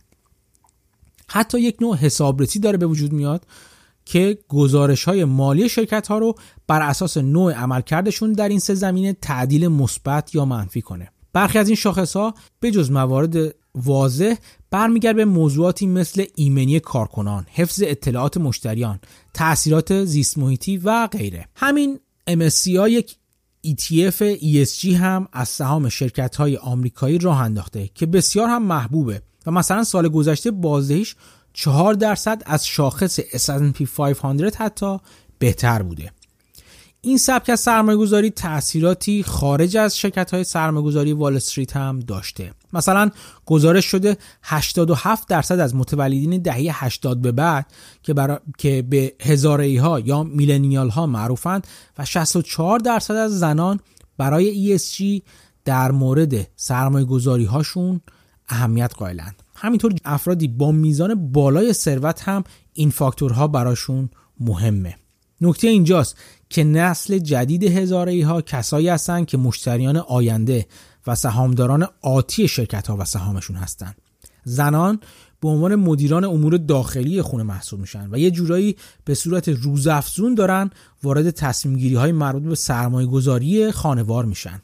حتی 1.29 1.59
یک 1.59 1.77
نوع 1.81 1.97
حسابرسی 1.97 2.59
داره 2.59 2.77
به 2.77 2.85
وجود 2.85 3.13
میاد 3.13 3.45
که 4.05 4.37
گزارش 4.47 5.03
های 5.03 5.25
مالی 5.25 5.69
شرکت 5.69 6.07
ها 6.07 6.17
رو 6.17 6.35
بر 6.67 6.81
اساس 6.81 7.17
نوع 7.17 7.53
عملکردشون 7.53 8.33
در 8.33 8.49
این 8.49 8.59
سه 8.59 8.73
زمینه 8.73 9.13
تعدیل 9.13 9.67
مثبت 9.67 10.35
یا 10.35 10.45
منفی 10.45 10.81
کنه 10.81 11.11
برخی 11.33 11.59
از 11.59 11.67
این 11.67 11.75
شاخص 11.75 12.15
ها 12.15 12.33
به 12.59 12.71
جز 12.71 12.91
موارد 12.91 13.55
واضح 13.75 14.35
برمیگرد 14.71 15.15
به 15.15 15.25
موضوعاتی 15.25 15.87
مثل 15.87 16.25
ایمنی 16.35 16.79
کارکنان، 16.79 17.45
حفظ 17.51 17.83
اطلاعات 17.85 18.37
مشتریان، 18.37 18.99
تاثیرات 19.33 20.05
زیست 20.05 20.37
محیطی 20.37 20.77
و 20.77 21.07
غیره. 21.07 21.47
همین 21.55 21.99
MSCI 22.29 22.67
یک 22.67 23.15
ETF 23.67 24.39
ESG 24.41 24.85
هم 24.85 25.27
از 25.33 25.49
سهام 25.49 25.89
شرکت 25.89 26.35
های 26.35 26.57
آمریکایی 26.57 27.17
راه 27.17 27.41
انداخته 27.41 27.89
که 27.95 28.05
بسیار 28.05 28.49
هم 28.49 28.63
محبوبه 28.63 29.21
و 29.47 29.51
مثلا 29.51 29.83
سال 29.83 30.09
گذشته 30.09 30.51
بازدهیش 30.51 31.15
4 31.53 31.93
درصد 31.93 32.41
از 32.45 32.67
شاخص 32.67 33.19
S&P 33.19 33.83
500 33.97 34.55
حتی 34.55 34.97
بهتر 35.39 35.81
بوده. 35.81 36.11
این 37.01 37.17
سبک 37.17 37.49
از 37.49 37.59
سرمایه 37.59 37.97
گذاری 37.97 38.29
تأثیراتی 38.29 39.23
خارج 39.23 39.77
از 39.77 39.97
شرکت 39.97 40.33
های 40.33 40.43
سرمایه 40.43 41.15
وال 41.15 41.35
استریت 41.35 41.77
هم 41.77 41.99
داشته. 41.99 42.51
مثلا 42.73 43.11
گزارش 43.45 43.85
شده 43.85 44.17
87 44.43 45.27
درصد 45.27 45.59
از 45.59 45.75
متولدین 45.75 46.41
دهه 46.41 46.85
80 46.85 47.21
به 47.21 47.31
بعد 47.31 47.65
که, 48.03 48.13
برا... 48.13 48.39
که 48.57 48.81
به 48.81 49.13
هزاره 49.21 49.81
ها 49.81 49.99
یا 49.99 50.23
میلنیال 50.23 50.89
ها 50.89 51.05
معروفند 51.05 51.67
و 51.97 52.05
64 52.05 52.79
درصد 52.79 53.15
از 53.15 53.39
زنان 53.39 53.79
برای 54.17 54.77
ESG 54.77 55.21
در 55.65 55.91
مورد 55.91 56.47
سرمایه 56.55 57.05
گذاری 57.05 57.45
هاشون 57.45 58.01
اهمیت 58.49 58.93
قائلند 58.97 59.43
همینطور 59.55 59.93
افرادی 60.05 60.47
با 60.47 60.71
میزان 60.71 61.31
بالای 61.31 61.73
ثروت 61.73 62.29
هم 62.29 62.43
این 62.73 62.89
فاکتورها 62.89 63.47
براشون 63.47 64.09
مهمه. 64.39 64.95
نکته 65.41 65.67
اینجاست 65.67 66.17
که 66.49 66.63
نسل 66.63 67.17
جدید 67.17 67.63
هزاره 67.63 68.25
ها 68.25 68.41
کسایی 68.41 68.89
هستند 68.89 69.25
که 69.25 69.37
مشتریان 69.37 69.97
آینده 69.97 70.65
و 71.07 71.15
سهامداران 71.15 71.87
آتی 72.01 72.47
شرکت 72.47 72.87
ها 72.87 72.97
و 72.97 73.05
سهامشون 73.05 73.55
هستند 73.55 73.95
زنان 74.43 74.99
به 75.41 75.47
عنوان 75.47 75.75
مدیران 75.75 76.23
امور 76.23 76.57
داخلی 76.57 77.21
خونه 77.21 77.43
محسوب 77.43 77.79
میشن 77.79 78.09
و 78.11 78.17
یه 78.17 78.31
جورایی 78.31 78.75
به 79.05 79.13
صورت 79.13 79.49
روزافزون 79.49 80.35
دارن 80.35 80.69
وارد 81.03 81.29
تصمیم 81.29 81.77
گیری 81.77 81.95
های 81.95 82.11
مربوط 82.11 82.43
به 82.43 82.55
سرمایه 82.55 83.07
گذاری 83.07 83.71
خانوار 83.71 84.25
میشن. 84.25 84.61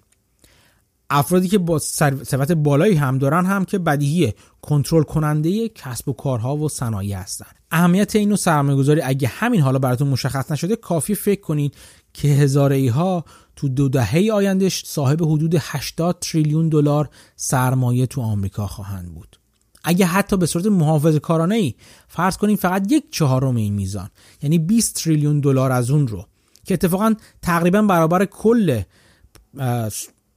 افرادی 1.10 1.48
که 1.48 1.58
با 1.58 1.80
ثروت 1.80 2.52
بالایی 2.52 2.96
هم 2.96 3.18
دارن 3.18 3.46
هم 3.46 3.66
که 3.66 3.78
بدیهی 3.78 4.34
کنترل 4.62 5.04
کننده 5.04 5.70
کسب 5.70 6.10
و 6.10 6.14
کارها 6.14 6.58
و 6.58 6.70
صنایع 6.70 7.18
هستن. 7.18 7.46
اهمیت 7.72 8.16
این 8.16 8.30
نوع 8.30 8.38
سرمایه 8.38 8.78
گذاری 8.78 9.02
اگه 9.02 9.28
همین 9.28 9.62
حالا 9.62 9.80
براتون 9.80 10.08
مشخص 10.08 10.52
نشده 10.52 10.76
کافی 10.76 11.16
فکر 11.16 11.42
کنید 11.42 11.76
که 12.14 12.28
هزاره 12.28 12.76
ای 12.76 12.88
ها 12.88 13.26
تو 13.56 13.70
دو 13.70 13.90
دهه 13.90 14.30
آیندهش 14.34 14.84
صاحب 14.86 15.24
حدود 15.24 15.56
80 15.60 16.20
تریلیون 16.20 16.70
دلار 16.70 17.10
سرمایه 17.36 18.06
تو 18.06 18.22
آمریکا 18.22 18.68
خواهند 18.68 19.14
بود. 19.14 19.40
اگه 19.84 20.06
حتی 20.06 20.38
به 20.38 20.46
صورت 20.46 20.66
محافظه 20.66 21.20
کارانه 21.20 21.56
ای 21.56 21.74
فرض 22.08 22.38
کنیم 22.38 22.56
فقط 22.56 22.92
یک 22.92 23.04
چهارم 23.12 23.56
این 23.56 23.74
میزان 23.74 24.10
یعنی 24.42 24.58
20 24.58 24.96
تریلیون 24.96 25.40
دلار 25.40 25.72
از 25.72 25.92
اون 25.92 26.08
رو 26.08 26.26
که 26.66 26.74
اتفاقا 26.74 27.14
تقریبا 27.42 27.82
برابر 27.82 28.26
کل 28.26 28.82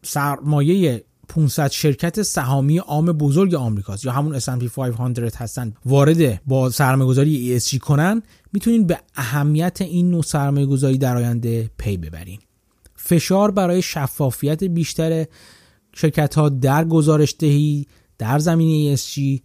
سرمایه 0.06 1.04
500 1.28 1.70
شرکت 1.70 2.22
سهامی 2.22 2.78
عام 2.78 3.06
بزرگ 3.06 3.54
آمریکاست. 3.54 4.04
یا 4.04 4.12
همون 4.12 4.38
S&P 4.40 4.64
500 4.64 5.36
هستن 5.36 5.74
وارد 5.84 6.44
با 6.44 6.70
سرمایه 6.70 7.08
گذاری 7.08 7.60
ESG 7.60 7.78
کنن 7.78 8.22
می‌تونین 8.52 8.86
به 8.86 8.98
اهمیت 9.14 9.80
این 9.80 10.10
نوع 10.10 10.22
سرمایه 10.22 10.66
گذاری 10.66 10.98
در 10.98 11.16
آینده 11.16 11.70
پی 11.78 11.96
ببرین. 11.96 12.38
فشار 12.96 13.50
برای 13.50 13.82
شفافیت 13.82 14.64
بیشتر 14.64 15.26
شرکت 15.94 16.34
ها 16.34 16.48
در 16.48 16.84
گزارش 16.84 17.34
دهی 17.38 17.86
در 18.18 18.38
زمینه 18.38 18.96
ESG 18.96 19.40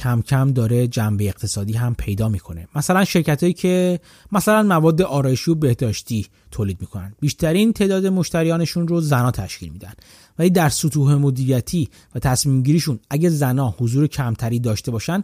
کم 0.00 0.22
کم 0.22 0.52
داره 0.52 0.88
جنبه 0.88 1.28
اقتصادی 1.28 1.72
هم 1.72 1.94
پیدا 1.94 2.28
می‌کنه. 2.28 2.68
مثلا 2.74 3.04
شرکت 3.04 3.42
هایی 3.42 3.52
که 3.52 4.00
مثلا 4.32 4.62
مواد 4.62 5.02
آرایشی 5.02 5.50
و 5.50 5.54
بهداشتی 5.54 6.26
تولید 6.50 6.80
می‌کنن. 6.80 7.14
بیشترین 7.20 7.72
تعداد 7.72 8.06
مشتریانشون 8.06 8.88
رو 8.88 9.00
زنا 9.00 9.30
تشکیل 9.30 9.72
میدن. 9.72 9.92
ولی 10.38 10.50
در 10.50 10.68
سطوح 10.68 11.14
مدیریتی 11.14 11.88
و 12.14 12.18
تصمیم 12.18 12.62
گیریشون 12.62 12.98
اگه 13.10 13.28
زنا 13.28 13.74
حضور 13.78 14.06
کمتری 14.06 14.60
داشته 14.60 14.90
باشن 14.90 15.22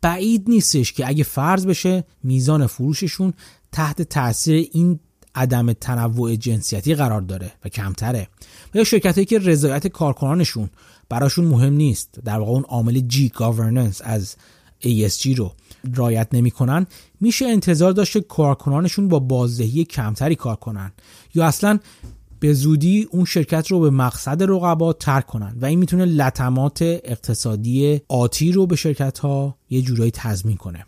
بعید 0.00 0.44
نیستش 0.48 0.92
که 0.92 1.08
اگه 1.08 1.24
فرض 1.24 1.66
بشه 1.66 2.04
میزان 2.22 2.66
فروششون 2.66 3.32
تحت 3.72 4.02
تاثیر 4.02 4.68
این 4.72 5.00
عدم 5.34 5.72
تنوع 5.72 6.36
جنسیتی 6.36 6.94
قرار 6.94 7.20
داره 7.20 7.52
و 7.64 7.68
کمتره. 7.68 8.28
و 8.74 8.78
یا 8.78 8.84
شرکت 8.84 9.14
هایی 9.14 9.24
که 9.24 9.38
رضایت 9.38 9.86
کارکنانشون 9.86 10.70
براشون 11.08 11.44
مهم 11.44 11.72
نیست. 11.72 12.20
در 12.24 12.38
واقع 12.38 12.50
اون 12.50 12.62
عامل 12.62 13.00
جی 13.00 13.28
گاورننس 13.28 14.00
از 14.04 14.36
ESG 14.82 15.36
رو 15.36 15.52
رایت 15.94 16.28
نمی‌کنن. 16.32 16.86
میشه 17.20 17.46
انتظار 17.46 17.92
داشت 17.92 18.12
که 18.12 18.20
کارکنانشون 18.20 19.08
با 19.08 19.18
بازدهی 19.18 19.84
کمتری 19.84 20.34
کار 20.34 20.56
کنن. 20.56 20.92
یا 21.34 21.46
اصلا 21.46 21.78
به 22.40 22.52
زودی 22.52 23.08
اون 23.10 23.24
شرکت 23.24 23.66
رو 23.66 23.80
به 23.80 23.90
مقصد 23.90 24.42
رقبا 24.42 24.92
ترک 24.92 25.26
کنن. 25.26 25.56
و 25.60 25.66
این 25.66 25.78
می‌تونه 25.78 26.04
لطمات 26.04 26.78
اقتصادی 26.82 28.00
آتی 28.08 28.52
رو 28.52 28.66
به 28.66 28.76
شرکت 28.76 29.18
ها 29.18 29.58
یه 29.70 29.82
جورایی 29.82 30.10
تضمین 30.10 30.56
کنه. 30.56 30.86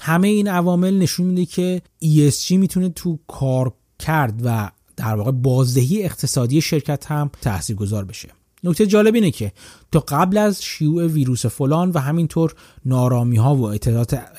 همه 0.00 0.28
این 0.28 0.48
عوامل 0.48 0.98
نشون 0.98 1.26
میده 1.26 1.46
که 1.46 1.82
ESG 2.04 2.50
می‌تونه 2.50 2.88
تو 2.88 3.18
کار 3.26 3.72
کرد 3.98 4.40
و 4.44 4.70
در 4.96 5.14
واقع 5.14 5.30
بازدهی 5.30 6.02
اقتصادی 6.02 6.60
شرکت 6.60 7.06
هم 7.06 7.30
تاثیرگذار 7.42 8.04
بشه. 8.04 8.28
نکته 8.64 8.86
جالب 8.86 9.14
اینه 9.14 9.30
که 9.30 9.52
تا 9.92 10.04
قبل 10.08 10.38
از 10.38 10.62
شیوع 10.62 11.06
ویروس 11.06 11.46
فلان 11.46 11.90
و 11.90 11.98
همینطور 11.98 12.54
نارامی 12.84 13.36
ها 13.36 13.56
و 13.56 13.62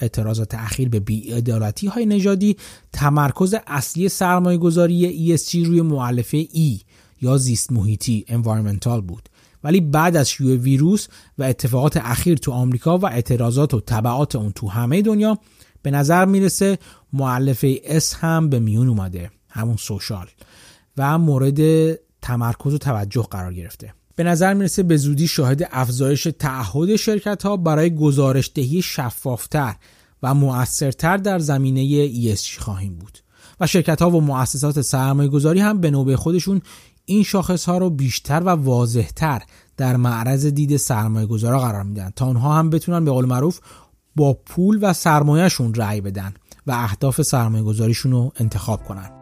اعتراضات, 0.02 0.54
اخیر 0.54 0.90
به 0.90 1.00
بیعدالتی 1.00 1.88
های 1.88 2.06
نژادی 2.06 2.58
تمرکز 2.94 3.56
اصلی 3.68 4.10
سرمایه 4.10 4.58
گذاری 4.58 5.38
ESG 5.38 5.56
روی 5.56 5.82
معلفه 5.82 6.44
E 6.44 6.84
یا 7.22 7.38
زیست 7.38 7.72
محیطی 7.72 8.26
environmental 8.28 9.02
بود. 9.02 9.30
ولی 9.64 9.82
بعد 9.82 10.16
از 10.16 10.30
شیوع 10.30 10.56
ویروس 10.56 11.08
و 11.38 11.44
اتفاقات 11.44 11.98
اخیر 11.98 12.38
تو 12.38 12.52
آمریکا 12.52 12.98
و 12.98 13.06
اعتراضات 13.06 13.74
و 13.74 13.80
طبعات 13.80 14.36
اون 14.36 14.52
تو 14.52 14.68
همه 14.68 15.02
دنیا 15.02 15.38
به 15.82 15.92
نظر 15.92 16.26
می‌رسه 16.26 16.80
معلفه 17.14 17.76
S 18.00 18.16
هم 18.20 18.50
به 18.50 18.60
میون 18.60 18.90
اومده. 18.90 19.32
همون 19.50 19.76
سوشال. 19.78 20.28
و 20.98 21.18
مورد 21.18 21.60
تمرکز 22.22 22.74
و 22.74 22.78
توجه 22.78 23.28
قرار 23.32 23.54
گرفته. 23.54 23.94
به 24.20 24.26
نظر 24.26 24.54
می‌رسه 24.54 24.84
به 24.84 24.98
زودی 24.98 25.28
شاهد 25.28 25.70
افزایش 25.72 26.28
تعهد 26.40 26.96
شرکت 26.96 27.44
ها 27.44 27.58
برای 27.58 27.96
گزارش 27.96 28.52
دهی 28.56 28.82
شفافتر 28.82 29.76
و 30.24 30.34
مؤثرتر 30.34 31.18
در 31.18 31.40
زمینه 31.40 32.10
ESG 32.10 32.60
خواهیم 32.60 32.96
بود. 32.96 33.20
و 33.60 33.68
شرکت 33.68 34.02
ها 34.02 34.10
و 34.10 34.22
مؤسسات 34.22 34.82
سرمایه 34.82 35.30
گذاری 35.30 35.60
هم 35.60 35.82
به 35.82 35.92
نوبه 35.92 36.18
خودشون 36.18 36.62
این 37.06 37.24
شاخص 37.24 37.66
ها 37.66 37.78
رو 37.78 37.90
بیشتر 37.90 38.42
و 38.46 38.50
واضحتر 38.50 39.42
در 39.78 39.96
معرض 39.96 40.46
دید 40.46 40.78
سرمایه 40.78 41.26
گذارا 41.26 41.60
قرار 41.60 41.84
میدن 41.84 42.12
تا 42.16 42.26
اونها 42.26 42.54
هم 42.54 42.70
بتونن 42.70 43.06
به 43.06 43.12
قول 43.12 43.26
معروف 43.26 43.60
با 44.16 44.34
پول 44.34 44.80
و 44.82 44.94
سرمایهشون 44.94 45.74
رأی 45.74 46.02
بدن 46.02 46.34
و 46.68 46.72
اهداف 46.72 47.22
سرمایه 47.22 47.64
گذاریشون 47.64 48.12
رو 48.12 48.32
انتخاب 48.40 48.84
کنن. 48.84 49.19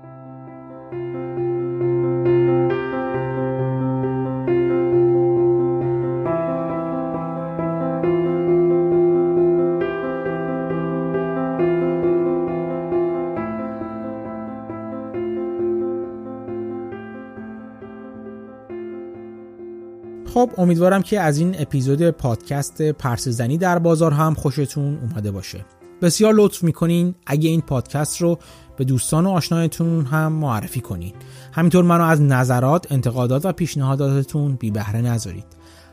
خب 20.38 20.51
امیدوارم 20.57 21.01
که 21.01 21.19
از 21.19 21.38
این 21.38 21.55
اپیزود 21.59 22.09
پادکست 22.09 22.81
پرسزنی 22.81 23.57
در 23.57 23.79
بازار 23.79 24.11
هم 24.11 24.33
خوشتون 24.33 24.97
اومده 24.97 25.31
باشه. 25.31 25.65
بسیار 26.01 26.33
لطف 26.33 26.63
می‌کنین 26.63 27.15
اگه 27.25 27.49
این 27.49 27.61
پادکست 27.61 28.21
رو 28.21 28.39
به 28.77 28.83
دوستان 28.83 29.25
و 29.25 29.29
آشنایتون 29.29 30.05
هم 30.05 30.33
معرفی 30.33 30.81
کنین. 30.81 31.13
همینطور 31.51 31.83
منو 31.83 32.03
از 32.03 32.21
نظرات، 32.21 32.91
انتقادات 32.91 33.45
و 33.45 33.51
پیشنهاداتتون 33.51 34.55
بی 34.55 34.71
بهره 34.71 35.01
نذارید. 35.01 35.45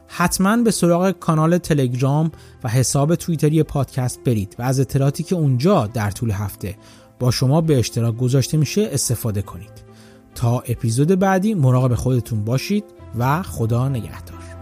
حتما 0.06 0.56
به 0.56 0.70
سراغ 0.70 1.10
کانال 1.10 1.58
تلگرام 1.58 2.32
و 2.64 2.68
حساب 2.68 3.14
توییتری 3.14 3.62
پادکست 3.62 4.20
برید 4.24 4.56
و 4.58 4.62
از 4.62 4.80
اطلاعاتی 4.80 5.22
که 5.22 5.34
اونجا 5.34 5.86
در 5.86 6.10
طول 6.10 6.30
هفته 6.30 6.76
با 7.18 7.30
شما 7.30 7.60
به 7.60 7.78
اشتراک 7.78 8.16
گذاشته 8.16 8.56
میشه 8.56 8.88
استفاده 8.92 9.42
کنید. 9.42 9.84
تا 10.34 10.58
اپیزود 10.58 11.18
بعدی 11.18 11.54
مراقب 11.54 11.94
خودتون 11.94 12.44
باشید. 12.44 12.84
و 13.18 13.42
خدا 13.42 13.88
نگهدار. 13.88 14.53